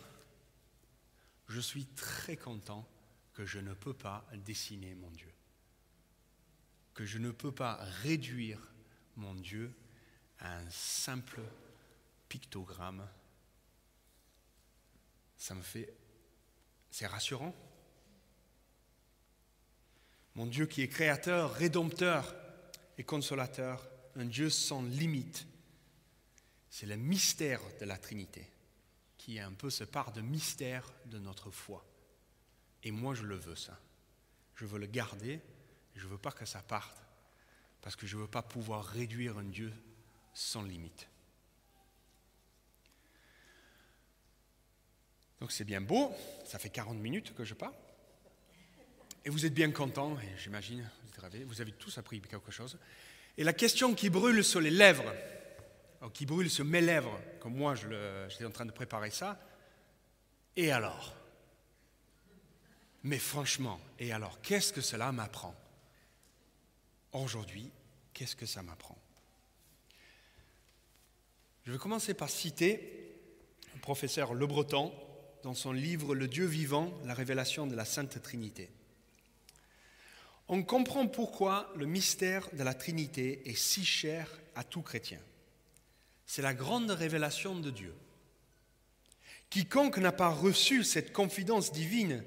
je 1.50 1.60
suis 1.60 1.86
très 1.86 2.38
content 2.38 2.88
que 3.34 3.46
je 3.46 3.60
ne 3.60 3.74
peux 3.74 3.94
pas 3.94 4.26
dessiner 4.46 4.96
mon 4.96 5.12
Dieu, 5.12 5.34
que 6.94 7.06
je 7.06 7.18
ne 7.18 7.32
peux 7.32 7.52
pas 7.52 7.76
réduire 8.04 8.72
mon 9.18 9.36
Dieu 9.36 9.76
à 10.40 10.60
un 10.60 10.70
simple 10.70 11.42
pictogramme. 12.30 13.06
Ça 15.38 15.56
me 15.56 15.62
fait... 15.62 15.94
C'est 16.90 17.08
rassurant. 17.08 17.54
Mon 20.36 20.46
Dieu 20.46 20.66
qui 20.66 20.82
est 20.82 20.88
créateur, 20.88 21.54
rédempteur 21.54 22.36
et 22.98 23.04
consolateur, 23.04 23.88
un 24.16 24.26
Dieu 24.26 24.50
sans 24.50 24.82
limite. 24.82 25.48
C'est 26.70 26.86
le 26.86 26.96
mystère 26.96 27.62
de 27.80 27.86
la 27.86 27.98
Trinité, 27.98 28.50
qui 29.18 29.38
est 29.38 29.42
un 29.42 29.54
peu 29.54 29.70
ce 29.70 29.84
part 29.84 30.12
de 30.12 30.22
mystère 30.22 30.92
de 31.06 31.18
notre 31.18 31.50
foi. 31.52 31.86
Et 32.84 32.92
moi, 32.92 33.16
je 33.16 33.24
le 33.24 33.36
veux, 33.36 33.56
ça. 33.56 33.80
Je 34.56 34.66
veux 34.66 34.80
le 34.80 34.88
garder. 34.88 35.42
Je 35.96 36.06
ne 36.06 36.12
veux 36.12 36.18
pas 36.18 36.32
que 36.32 36.46
ça 36.46 36.62
parte. 36.62 37.04
Parce 37.82 37.96
que 37.96 38.08
je 38.08 38.16
ne 38.16 38.22
veux 38.22 38.28
pas 38.28 38.44
pouvoir 38.44 38.86
réduire 38.86 39.38
un 39.38 39.44
Dieu 39.44 39.74
sans 40.34 40.62
limite. 40.62 41.08
Donc 45.40 45.52
c'est 45.52 45.64
bien 45.64 45.82
beau. 45.82 46.12
Ça 46.46 46.60
fait 46.60 46.70
40 46.70 46.98
minutes 46.98 47.34
que 47.36 47.44
je 47.44 47.54
parle. 47.54 47.74
Et 49.26 49.30
vous 49.30 49.46
êtes 49.46 49.54
bien 49.54 49.72
contents, 49.72 50.16
j'imagine, 50.38 50.90
vous, 51.04 51.30
vous 51.48 51.62
avez 51.62 51.74
tous 51.74 51.98
appris 51.98 52.22
quelque 52.22 52.52
chose. 52.52 52.78
Et 53.38 53.44
la 53.44 53.52
question 53.52 53.94
qui 53.94 54.10
brûle 54.10 54.44
sur 54.44 54.62
les 54.62 54.72
lèvres, 54.72 55.14
qui 56.14 56.26
brûle 56.26 56.50
sur 56.50 56.64
mes 56.64 56.80
lèvres, 56.80 57.20
comme 57.42 57.56
moi 57.56 57.76
j'étais 57.76 58.46
en 58.46 58.52
train 58.52 58.66
de 58.66 58.72
préparer 58.72 59.12
ça, 59.12 59.38
et 60.56 60.72
alors? 60.72 61.14
Mais 63.04 63.20
franchement, 63.20 63.82
et 64.00 64.14
alors, 64.14 64.42
qu'est-ce 64.42 64.72
que 64.72 64.82
cela 64.82 65.12
m'apprend? 65.12 65.56
Aujourd'hui, 67.12 67.70
qu'est-ce 68.14 68.36
que 68.36 68.46
ça 68.46 68.64
m'apprend? 68.64 68.98
Je 71.66 71.72
vais 71.74 71.78
commencer 71.78 72.14
par 72.14 72.30
citer 72.30 73.20
le 73.74 73.82
professeur 73.82 74.34
Le 74.34 74.48
Breton 74.48 74.94
dans 75.48 75.54
son 75.54 75.72
livre 75.72 76.14
Le 76.14 76.28
Dieu 76.28 76.46
vivant, 76.46 76.92
la 77.06 77.14
révélation 77.14 77.68
de 77.68 77.74
la 77.74 77.86
Sainte 77.86 78.22
Trinité. 78.22 78.70
On 80.50 80.62
comprend 80.62 81.08
pourquoi 81.08 81.72
le 81.78 81.86
mystère 81.86 82.50
de 82.52 82.64
la 82.64 82.74
Trinité 82.74 83.50
est 83.50 83.56
si 83.56 83.86
cher 83.86 84.30
à 84.56 84.66
tout 84.66 84.82
chrétien. 84.82 85.22
C'est 86.26 86.42
la 86.42 86.54
grande 86.54 86.92
révélation 86.92 87.58
de 87.58 87.72
Dieu. 87.72 87.94
Quiconque 89.50 90.00
n'a 90.00 90.12
pas 90.12 90.28
reçu 90.28 90.84
cette 90.84 91.14
confidence 91.14 91.72
divine 91.72 92.26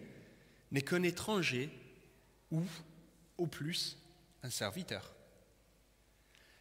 n'est 0.73 0.81
qu'un 0.81 1.03
étranger 1.03 1.69
ou, 2.51 2.63
au 3.37 3.47
plus, 3.47 3.99
un 4.43 4.49
serviteur. 4.49 5.15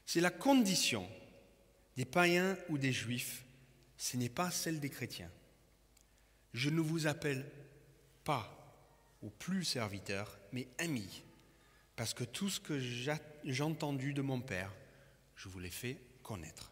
C'est 0.05 0.19
la 0.19 0.29
condition 0.29 1.07
des 1.95 2.03
païens 2.03 2.57
ou 2.67 2.77
des 2.77 2.91
juifs, 2.91 3.45
ce 3.95 4.17
n'est 4.17 4.27
pas 4.27 4.51
celle 4.51 4.81
des 4.81 4.89
chrétiens. 4.89 5.31
Je 6.53 6.69
ne 6.69 6.81
vous 6.81 7.07
appelle 7.07 7.45
pas 8.23 8.55
au 9.21 9.29
plus 9.29 9.63
serviteur, 9.63 10.39
mais 10.51 10.67
ami, 10.77 11.23
parce 11.95 12.13
que 12.13 12.23
tout 12.23 12.49
ce 12.49 12.59
que 12.59 12.79
j'ai 12.79 13.63
entendu 13.63 14.13
de 14.13 14.21
mon 14.21 14.41
Père, 14.41 14.73
je 15.35 15.49
vous 15.49 15.59
l'ai 15.59 15.69
fait 15.69 15.97
connaître. 16.23 16.71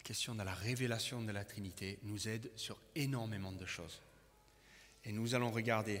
la 0.00 0.04
question 0.04 0.34
de 0.34 0.42
la 0.42 0.54
révélation 0.54 1.20
de 1.20 1.30
la 1.30 1.44
Trinité 1.44 1.98
nous 2.04 2.26
aide 2.26 2.50
sur 2.56 2.80
énormément 2.94 3.52
de 3.52 3.66
choses. 3.66 4.00
Et 5.04 5.12
nous 5.12 5.34
allons 5.34 5.50
regarder 5.50 6.00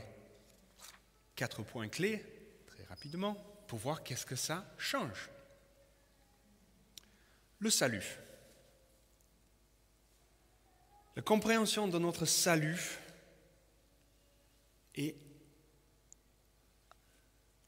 quatre 1.36 1.62
points 1.62 1.90
clés, 1.90 2.24
très 2.66 2.84
rapidement, 2.84 3.34
pour 3.68 3.78
voir 3.78 4.02
qu'est-ce 4.02 4.24
que 4.24 4.36
ça 4.36 4.64
change. 4.78 5.28
Le 7.58 7.68
salut. 7.68 8.18
La 11.20 11.24
compréhension 11.24 11.86
de 11.86 11.98
notre 11.98 12.24
salut 12.24 12.98
est 14.94 15.14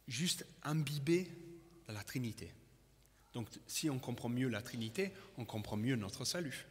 juste 0.09 0.47
imbibée 0.63 1.29
de 1.87 1.93
la 1.93 2.03
Trinité. 2.03 2.51
Donc 3.35 3.49
si 3.67 3.91
on 3.91 3.99
comprend 3.99 4.31
mieux 4.31 4.49
la 4.49 4.63
Trinité, 4.63 5.13
on 5.37 5.45
comprend 5.45 5.77
mieux 5.77 5.97
notre 5.97 6.25
salut. 6.25 6.65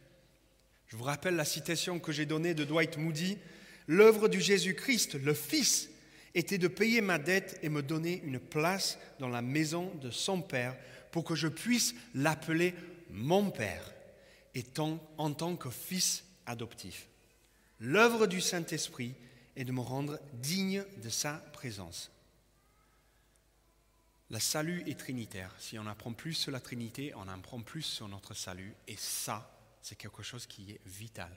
Je 0.88 0.96
vous 0.96 1.04
rappelle 1.04 1.36
la 1.36 1.44
citation 1.44 2.00
que 2.00 2.10
j'ai 2.10 2.26
donnée 2.26 2.52
de 2.52 2.64
Dwight 2.64 2.98
Moody. 2.98 3.38
L'œuvre 3.86 4.26
du 4.26 4.40
Jésus-Christ, 4.40 5.14
le 5.14 5.34
Fils, 5.34 5.88
était 6.34 6.58
de 6.58 6.66
payer 6.66 7.00
ma 7.00 7.20
dette 7.20 7.60
et 7.62 7.68
me 7.68 7.84
donner 7.84 8.20
une 8.24 8.40
place 8.40 8.98
dans 9.20 9.28
la 9.28 9.40
maison 9.40 9.94
de 10.02 10.10
son 10.10 10.42
Père 10.42 10.76
pour 11.12 11.22
que 11.22 11.36
je 11.36 11.46
puisse 11.46 11.94
l'appeler 12.12 12.74
mon 13.08 13.52
Père 13.52 13.94
en 15.16 15.32
tant 15.32 15.54
que 15.54 15.70
fils 15.70 16.24
adoptif. 16.46 17.08
L'œuvre 17.80 18.26
du 18.26 18.40
Saint-Esprit 18.40 19.14
est 19.56 19.64
de 19.64 19.72
me 19.72 19.80
rendre 19.80 20.18
digne 20.34 20.84
de 21.02 21.08
sa 21.08 21.34
présence. 21.52 22.10
Le 24.30 24.38
salut 24.38 24.82
est 24.86 24.98
trinitaire. 24.98 25.54
Si 25.58 25.78
on 25.78 25.86
apprend 25.86 26.12
plus 26.12 26.32
sur 26.32 26.52
la 26.52 26.60
Trinité, 26.60 27.12
on 27.16 27.28
apprend 27.28 27.60
plus 27.60 27.82
sur 27.82 28.08
notre 28.08 28.32
salut. 28.34 28.72
Et 28.88 28.96
ça, 28.96 29.50
c'est 29.82 29.96
quelque 29.96 30.22
chose 30.22 30.46
qui 30.46 30.70
est 30.70 30.80
vital, 30.86 31.30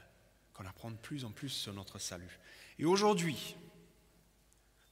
qu'on 0.54 0.66
apprend 0.66 0.92
de 0.92 0.98
plus 0.98 1.26
en 1.26 1.32
plus 1.32 1.50
sur 1.50 1.74
notre 1.74 2.00
salut. 2.00 2.40
Et 2.80 2.86
aujourd'hui, 2.86 3.56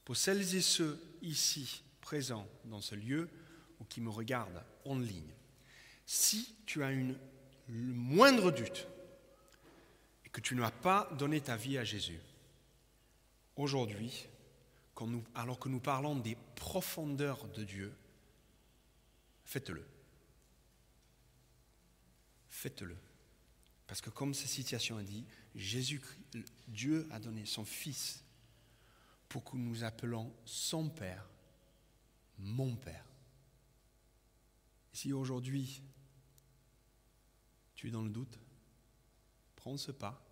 pour 0.04 0.16
celles 0.16 0.54
et 0.54 0.60
ceux 0.60 1.00
ici 1.22 1.82
présents 2.02 2.46
dans 2.66 2.82
ce 2.82 2.94
lieu 2.94 3.30
ou 3.80 3.84
qui 3.84 4.02
me 4.02 4.10
regardent 4.10 4.62
en 4.84 4.98
ligne, 4.98 5.32
si 6.04 6.54
tu 6.66 6.82
as 6.82 6.90
une, 6.90 7.16
le 7.68 7.94
moindre 7.94 8.50
doute 8.50 8.86
que 10.34 10.40
tu 10.40 10.56
n'as 10.56 10.72
pas 10.72 11.08
donné 11.16 11.40
ta 11.40 11.56
vie 11.56 11.78
à 11.78 11.84
Jésus, 11.84 12.18
aujourd'hui, 13.54 14.26
alors 15.32 15.60
que 15.60 15.68
nous 15.68 15.78
parlons 15.78 16.16
des 16.16 16.36
profondeurs 16.56 17.46
de 17.50 17.62
Dieu, 17.62 17.94
faites-le. 19.44 19.86
Faites-le. 22.50 22.96
Parce 23.86 24.00
que 24.00 24.10
comme 24.10 24.34
cette 24.34 24.48
citation 24.48 24.96
a 24.96 25.04
dit, 25.04 25.24
Jésus, 25.54 26.02
Dieu 26.66 27.06
a 27.12 27.20
donné 27.20 27.46
son 27.46 27.64
Fils 27.64 28.24
pour 29.28 29.44
que 29.44 29.56
nous 29.56 29.84
appelons 29.84 30.34
son 30.44 30.88
Père, 30.88 31.28
mon 32.40 32.74
Père. 32.74 33.06
Si 34.92 35.12
aujourd'hui 35.12 35.80
tu 37.76 37.86
es 37.86 37.90
dans 37.92 38.02
le 38.02 38.10
doute, 38.10 38.36
prends 39.64 39.78
ce 39.78 39.92
pas, 39.92 40.22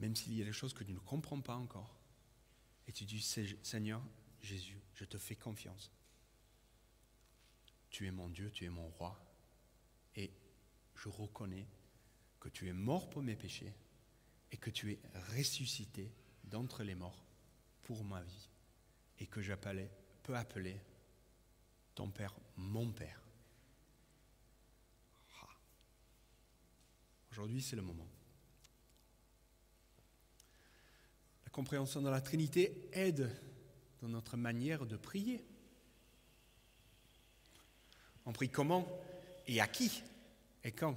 même 0.00 0.16
s'il 0.16 0.34
y 0.34 0.42
a 0.42 0.44
des 0.44 0.52
choses 0.52 0.74
que 0.74 0.82
tu 0.82 0.92
ne 0.92 0.98
comprends 0.98 1.40
pas 1.40 1.54
encore, 1.54 1.96
et 2.88 2.92
tu 2.92 3.04
dis, 3.04 3.22
Seigneur 3.22 4.02
Jésus, 4.42 4.82
je 4.94 5.04
te 5.04 5.18
fais 5.18 5.36
confiance. 5.36 5.92
Tu 7.90 8.08
es 8.08 8.10
mon 8.10 8.28
Dieu, 8.28 8.50
tu 8.50 8.64
es 8.64 8.68
mon 8.70 8.88
roi, 8.88 9.16
et 10.16 10.32
je 10.96 11.08
reconnais 11.08 11.68
que 12.40 12.48
tu 12.48 12.68
es 12.68 12.72
mort 12.72 13.08
pour 13.08 13.22
mes 13.22 13.36
péchés 13.36 13.72
et 14.50 14.56
que 14.56 14.70
tu 14.70 14.90
es 14.90 15.00
ressuscité 15.36 16.12
d'entre 16.42 16.82
les 16.82 16.96
morts 16.96 17.24
pour 17.84 18.02
ma 18.02 18.24
vie 18.24 18.48
et 19.20 19.28
que 19.28 19.40
j'appelais, 19.40 19.92
peux 20.24 20.34
appeler 20.34 20.80
ton 21.94 22.10
Père 22.10 22.34
mon 22.56 22.90
Père. 22.90 23.23
Aujourd'hui, 27.34 27.62
c'est 27.62 27.74
le 27.74 27.82
moment. 27.82 28.06
La 31.44 31.50
compréhension 31.50 32.00
de 32.00 32.08
la 32.08 32.20
Trinité 32.20 32.88
aide 32.92 33.28
dans 34.00 34.06
notre 34.06 34.36
manière 34.36 34.86
de 34.86 34.96
prier. 34.96 35.44
On 38.24 38.32
prie 38.32 38.48
comment 38.48 38.86
et 39.48 39.60
à 39.60 39.66
qui 39.66 40.04
et 40.62 40.70
quand 40.70 40.96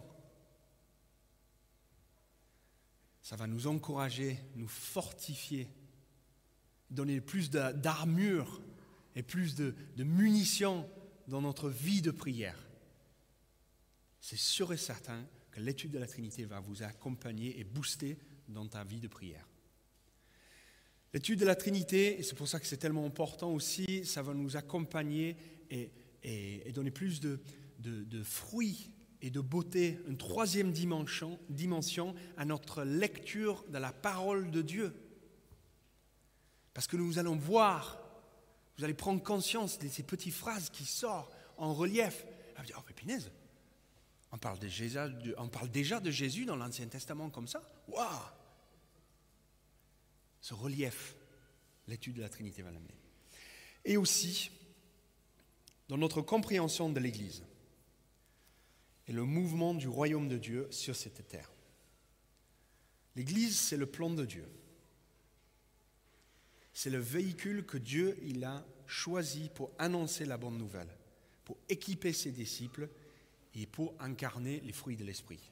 Ça 3.23 3.35
va 3.35 3.47
nous 3.47 3.65
encourager, 3.65 4.39
nous 4.57 4.67
fortifier, 4.67 5.67
donner 6.91 7.19
plus 7.19 7.49
d'armure 7.49 8.61
et 9.15 9.23
plus 9.23 9.55
de, 9.55 9.73
munitions 9.97 10.87
dans 11.27 11.41
notre 11.41 11.67
vie 11.71 12.03
de 12.03 12.11
prière. 12.11 12.59
C'est 14.21 14.37
sûr 14.37 14.71
et 14.71 14.77
certain 14.77 15.25
l'étude 15.57 15.91
de 15.91 15.99
la 15.99 16.07
Trinité 16.07 16.45
va 16.45 16.59
vous 16.59 16.83
accompagner 16.83 17.59
et 17.59 17.63
booster 17.63 18.17
dans 18.47 18.67
ta 18.67 18.83
vie 18.83 18.99
de 18.99 19.07
prière. 19.07 19.47
L'étude 21.13 21.39
de 21.39 21.45
la 21.45 21.55
Trinité, 21.55 22.19
et 22.19 22.23
c'est 22.23 22.35
pour 22.35 22.47
ça 22.47 22.59
que 22.59 22.67
c'est 22.67 22.77
tellement 22.77 23.05
important 23.05 23.51
aussi, 23.53 24.05
ça 24.05 24.21
va 24.21 24.33
nous 24.33 24.57
accompagner 24.57 25.35
et, 25.69 25.91
donner 26.73 26.91
plus 26.91 27.19
de, 27.21 27.39
fruits 28.23 28.91
et 29.21 29.29
de 29.29 29.39
beauté, 29.39 29.99
une 30.07 30.17
troisième 30.17 30.71
dimension, 30.71 32.15
à 32.35 32.45
notre 32.45 32.83
lecture 32.83 33.65
de 33.69 33.77
la 33.77 33.93
parole 33.93 34.51
de 34.51 34.61
Dieu. 34.61 34.93
Parce 36.73 36.87
que 36.87 36.97
nous 36.97 37.17
allons 37.17 37.35
voir, 37.35 37.99
vous 38.77 38.83
allez 38.83 38.93
prendre 38.93 39.23
conscience 39.23 39.79
de 39.79 39.87
ces 39.87 40.03
petites 40.03 40.33
phrases 40.33 40.69
qui 40.69 40.85
sortent 40.85 41.33
en 41.57 41.73
relief. 41.73 42.25
Ah, 42.57 42.61
oh, 42.77 42.81
on 44.31 44.37
parle, 44.37 44.59
déjà 44.59 45.99
de 45.99 46.11
Jésus 46.11 46.45
dans 46.45 46.55
l'Ancien 46.55 46.87
Testament 46.87 47.29
comme 47.29 47.47
ça 47.47 47.61
Waouh 47.87 48.07
Ce 50.41 50.53
relief, 50.53 51.15
l'étude 51.87 52.15
de 52.15 52.21
la 52.21 52.29
Trinité 52.29 52.61
va 52.61 52.71
l'amener. 52.71 52.95
Et 53.85 53.95
aussi, 53.95 54.51
dans 55.87 55.97
notre 55.97 56.21
compréhension 56.21 56.89
de 56.89 56.99
l'Église 56.99 57.43
et 59.07 59.13
le 59.13 59.23
mouvement 59.23 59.73
du 59.73 59.87
royaume 59.87 60.27
de 60.27 60.37
Dieu 60.37 60.67
sur 60.71 60.95
cette 60.95 61.25
terre. 61.27 61.49
L'Église, 63.15 63.57
c'est 63.57 63.77
le 63.77 63.85
plan 63.85 64.09
de 64.09 64.25
Dieu. 64.25 64.45
C'est 66.73 66.89
le 66.89 66.99
véhicule 66.99 67.65
que 67.65 67.77
Dieu 67.77 68.17
il 68.21 68.43
a 68.43 68.65
choisi 68.85 69.49
pour 69.55 69.71
annoncer 69.79 70.25
la 70.25 70.37
bonne 70.37 70.57
nouvelle, 70.57 70.93
pour 71.45 71.57
équiper 71.69 72.13
ses 72.13 72.31
disciples 72.31 72.89
et 73.57 73.65
pour 73.65 73.95
incarner 73.99 74.59
les 74.61 74.71
fruits 74.71 74.95
de 74.95 75.03
l'Esprit. 75.03 75.51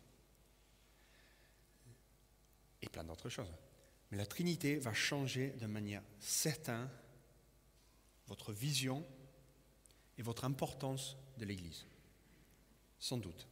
Et 2.82 2.88
plein 2.88 3.04
d'autres 3.04 3.30
choses. 3.30 3.52
Mais 4.12 4.18
la 4.18 4.28
Trinité 4.28 4.78
va 4.78 4.94
changer 4.94 5.50
de 5.60 5.66
manière 5.66 6.04
certaine 6.20 6.88
votre 8.28 8.54
vision 8.54 9.06
et 10.18 10.22
votre 10.22 10.46
importance 10.46 11.18
de 11.38 11.46
l'Église. 11.46 11.86
Sans 13.00 13.18
doute. 13.18 13.48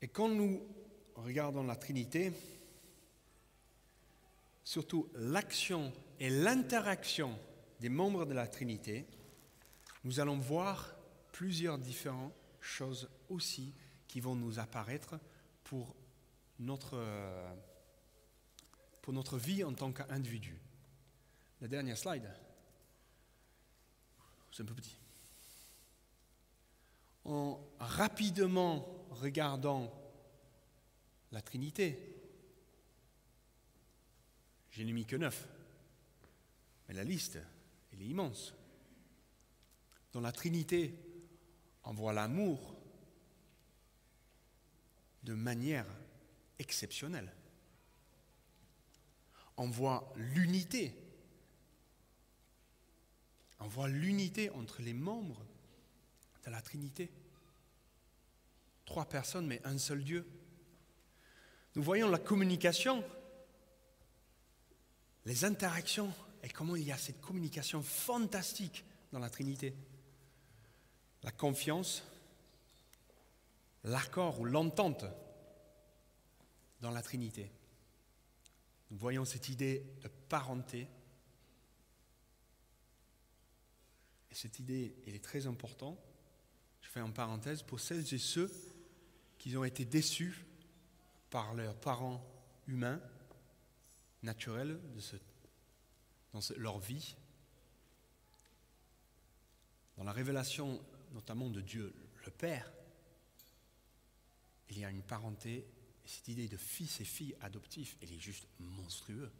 Et 0.00 0.08
quand 0.08 0.28
nous 0.28 0.62
regardons 1.16 1.64
la 1.64 1.76
Trinité, 1.76 2.32
surtout 4.62 5.08
l'action 5.14 5.92
et 6.20 6.30
l'interaction 6.30 7.38
des 7.80 7.88
membres 7.88 8.26
de 8.26 8.34
la 8.34 8.46
Trinité, 8.46 9.06
nous 10.04 10.20
allons 10.20 10.38
voir 10.38 10.94
plusieurs 11.32 11.78
différentes 11.78 12.34
choses 12.60 13.08
aussi 13.28 13.74
qui 14.06 14.20
vont 14.20 14.36
nous 14.36 14.58
apparaître 14.58 15.18
pour 15.64 15.96
notre, 16.58 17.02
pour 19.02 19.12
notre 19.12 19.38
vie 19.38 19.64
en 19.64 19.72
tant 19.72 19.92
qu'individu. 19.92 20.56
La 21.60 21.68
dernière 21.68 21.98
slide. 21.98 22.30
C'est 24.52 24.62
un 24.62 24.66
peu 24.66 24.74
petit. 24.74 24.96
En 27.24 27.58
rapidement 27.78 29.06
regardant 29.10 29.92
la 31.32 31.40
Trinité, 31.40 31.98
j'ai 34.70 34.84
n'ai 34.84 34.92
mis 34.92 35.06
que 35.06 35.16
neuf, 35.16 35.48
mais 36.86 36.94
la 36.94 37.04
liste, 37.04 37.38
elle 37.92 38.02
est 38.02 38.06
immense. 38.06 38.54
Dans 40.14 40.22
la 40.22 40.32
Trinité, 40.32 40.94
on 41.84 41.92
voit 41.92 42.14
l'amour 42.14 42.74
de 45.24 45.34
manière 45.34 45.86
exceptionnelle. 46.58 47.30
On 49.56 49.68
voit 49.68 50.10
l'unité 50.16 51.04
on 53.64 53.68
voit 53.68 53.88
l'unité 53.88 54.50
entre 54.50 54.82
les 54.82 54.92
membres 54.92 55.42
de 56.44 56.50
la 56.50 56.60
Trinité. 56.60 57.10
Trois 58.84 59.06
personnes, 59.06 59.46
mais 59.46 59.62
un 59.64 59.78
seul 59.78 60.04
Dieu. 60.04 60.26
Nous 61.74 61.82
voyons 61.82 62.10
la 62.10 62.18
communication, 62.18 63.02
les 65.24 65.46
interactions 65.46 66.12
et 66.42 66.50
comment 66.50 66.76
il 66.76 66.84
y 66.84 66.92
a 66.92 66.98
cette 66.98 67.22
communication 67.22 67.82
fantastique 67.82 68.84
dans 69.12 69.18
la 69.18 69.30
Trinité. 69.30 69.74
La 71.24 71.32
confiance, 71.32 72.04
l'accord 73.82 74.40
ou 74.40 74.44
l'entente 74.44 75.04
dans 76.80 76.90
la 76.90 77.02
Trinité. 77.02 77.50
Nous 78.90 78.98
voyons 78.98 79.24
cette 79.24 79.48
idée 79.48 79.84
de 80.02 80.08
parenté 80.28 80.86
cette 84.34 84.58
idée, 84.58 84.94
elle 85.06 85.14
est 85.14 85.24
très 85.24 85.46
importante. 85.46 85.98
Je 86.82 86.88
fais 86.88 87.00
en 87.00 87.12
parenthèse 87.12 87.62
pour 87.62 87.80
celles 87.80 88.12
et 88.12 88.18
ceux 88.18 88.50
qui 89.38 89.56
ont 89.56 89.64
été 89.64 89.84
déçus 89.84 90.44
par 91.30 91.54
leurs 91.54 91.76
parents 91.76 92.24
humains, 92.66 93.00
naturels, 94.22 94.80
de 94.94 95.00
dans 96.32 96.40
leur 96.56 96.80
vie. 96.80 97.14
Dans 99.96 100.04
la 100.04 100.12
révélation 100.12 100.84
notamment 101.14 101.48
de 101.48 101.60
Dieu, 101.60 101.94
le 102.24 102.30
Père, 102.30 102.70
il 104.70 104.78
y 104.78 104.84
a 104.84 104.90
une 104.90 105.02
parenté, 105.02 105.66
et 106.04 106.08
cette 106.08 106.28
idée 106.28 106.48
de 106.48 106.56
fils 106.56 107.00
et 107.00 107.04
filles 107.04 107.36
adoptifs, 107.40 107.96
elle 108.02 108.12
est 108.12 108.18
juste 108.18 108.46
monstrueuse. 108.58 109.30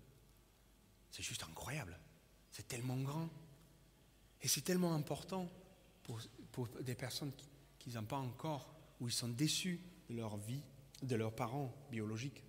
C'est 1.11 1.23
juste 1.23 1.43
incroyable. 1.43 1.99
C'est 2.51 2.67
tellement 2.69 2.97
grand. 2.97 3.29
Et 4.43 4.49
c'est 4.49 4.63
tellement 4.63 4.95
important 4.95 5.51
pour, 6.53 6.69
des 6.83 6.95
personnes 6.95 7.33
qui 7.79 7.91
n'ont 7.91 8.05
pas 8.05 8.19
encore, 8.19 8.73
ou 9.01 9.09
ils 9.09 9.13
sont 9.13 9.29
déçus 9.29 9.81
de 10.09 10.15
leur 10.15 10.37
vie, 10.37 10.63
de 11.03 11.17
leurs 11.17 11.35
parents 11.35 11.75
biologiques. 11.91 12.43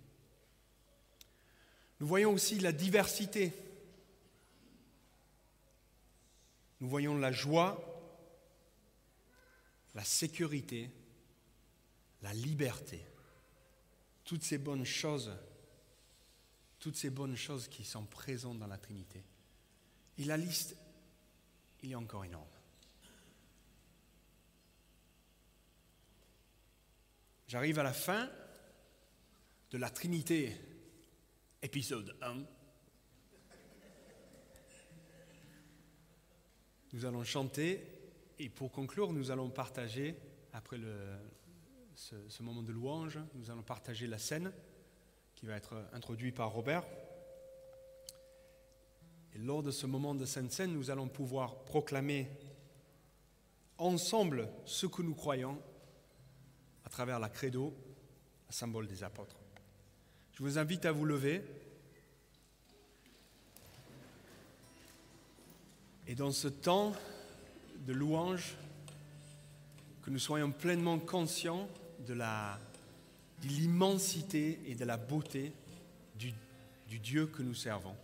Nous 2.00 2.06
voyons 2.06 2.32
aussi 2.32 2.58
la 2.60 2.72
diversité. 2.72 3.52
Nous 6.80 6.88
voyons 6.88 7.16
la 7.16 7.32
joie, 7.32 7.95
la 9.96 10.04
sécurité, 10.04 10.90
la 12.20 12.32
liberté. 12.34 13.00
Toutes 14.24 14.44
ces 14.44 14.58
bonnes 14.58 14.84
choses, 14.84 15.32
toutes 16.78 16.96
ces 16.96 17.08
bonnes 17.08 17.36
choses 17.36 17.66
qui 17.66 17.82
sont 17.82 18.04
présentes 18.04 18.58
dans 18.58 18.66
la 18.66 18.76
Trinité. 18.76 19.24
Et 20.18 20.24
la 20.24 20.36
liste 20.36 20.76
il 21.82 21.92
est 21.92 21.96
encore 21.96 22.24
énorme. 22.24 22.44
J'arrive 27.48 27.78
à 27.78 27.82
la 27.82 27.92
fin 27.92 28.28
de 29.70 29.78
la 29.78 29.88
Trinité, 29.88 30.56
épisode 31.62 32.16
1. 32.20 32.44
Nous 36.92 37.04
allons 37.04 37.24
chanter 37.24 37.95
et 38.38 38.48
pour 38.48 38.70
conclure, 38.70 39.12
nous 39.12 39.30
allons 39.30 39.48
partager, 39.48 40.14
après 40.52 40.78
ce, 41.94 42.42
moment 42.42 42.62
de 42.62 42.72
louange, 42.72 43.18
nous 43.34 43.50
allons 43.50 43.62
partager 43.62 44.06
la 44.06 44.18
scène 44.18 44.52
qui 45.34 45.46
va 45.46 45.56
être 45.56 45.74
introduite 45.92 46.34
par 46.34 46.50
Robert. 46.50 46.84
Et 49.34 49.38
lors 49.38 49.62
de 49.62 49.70
ce 49.70 49.86
moment 49.86 50.14
de 50.14 50.24
Sainte 50.24 50.52
Seine, 50.52 50.72
nous 50.72 50.90
allons 50.90 51.08
pouvoir 51.08 51.64
proclamer 51.64 52.28
ensemble 53.78 54.48
ce 54.64 54.86
que 54.86 55.02
nous 55.02 55.14
croyons 55.14 55.58
à 56.84 56.88
travers 56.88 57.18
la 57.18 57.28
credo, 57.28 57.74
le 58.48 58.52
symbole 58.52 58.86
des 58.86 59.02
apôtres. 59.02 59.36
Je 60.32 60.42
vous 60.42 60.58
invite 60.58 60.84
à 60.84 60.92
vous 60.92 61.04
lever. 61.04 61.42
Et 66.06 66.14
dans 66.14 66.30
ce 66.30 66.48
temps 66.48 66.92
de 67.86 67.92
louange, 67.92 68.56
que 70.02 70.10
nous 70.10 70.18
soyons 70.18 70.52
pleinement 70.52 70.98
conscients 70.98 71.68
de 72.06 72.16
l'immensité 73.42 74.60
et 74.66 74.74
de 74.74 74.84
la 74.84 74.96
beauté 74.96 75.52
du, 76.16 76.32
du 76.88 76.98
Dieu 76.98 77.26
que 77.26 77.42
nous 77.42 77.54
servons. 77.54 77.96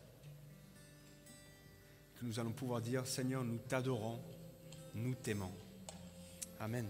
Que 2.18 2.24
nous 2.24 2.38
allons 2.40 2.52
pouvoir 2.52 2.80
dire, 2.80 3.06
Seigneur, 3.06 3.44
nous 3.44 3.58
t'adorons, 3.68 4.20
nous 4.94 5.14
t'aimons. 5.14 5.52
Amen. 6.60 6.86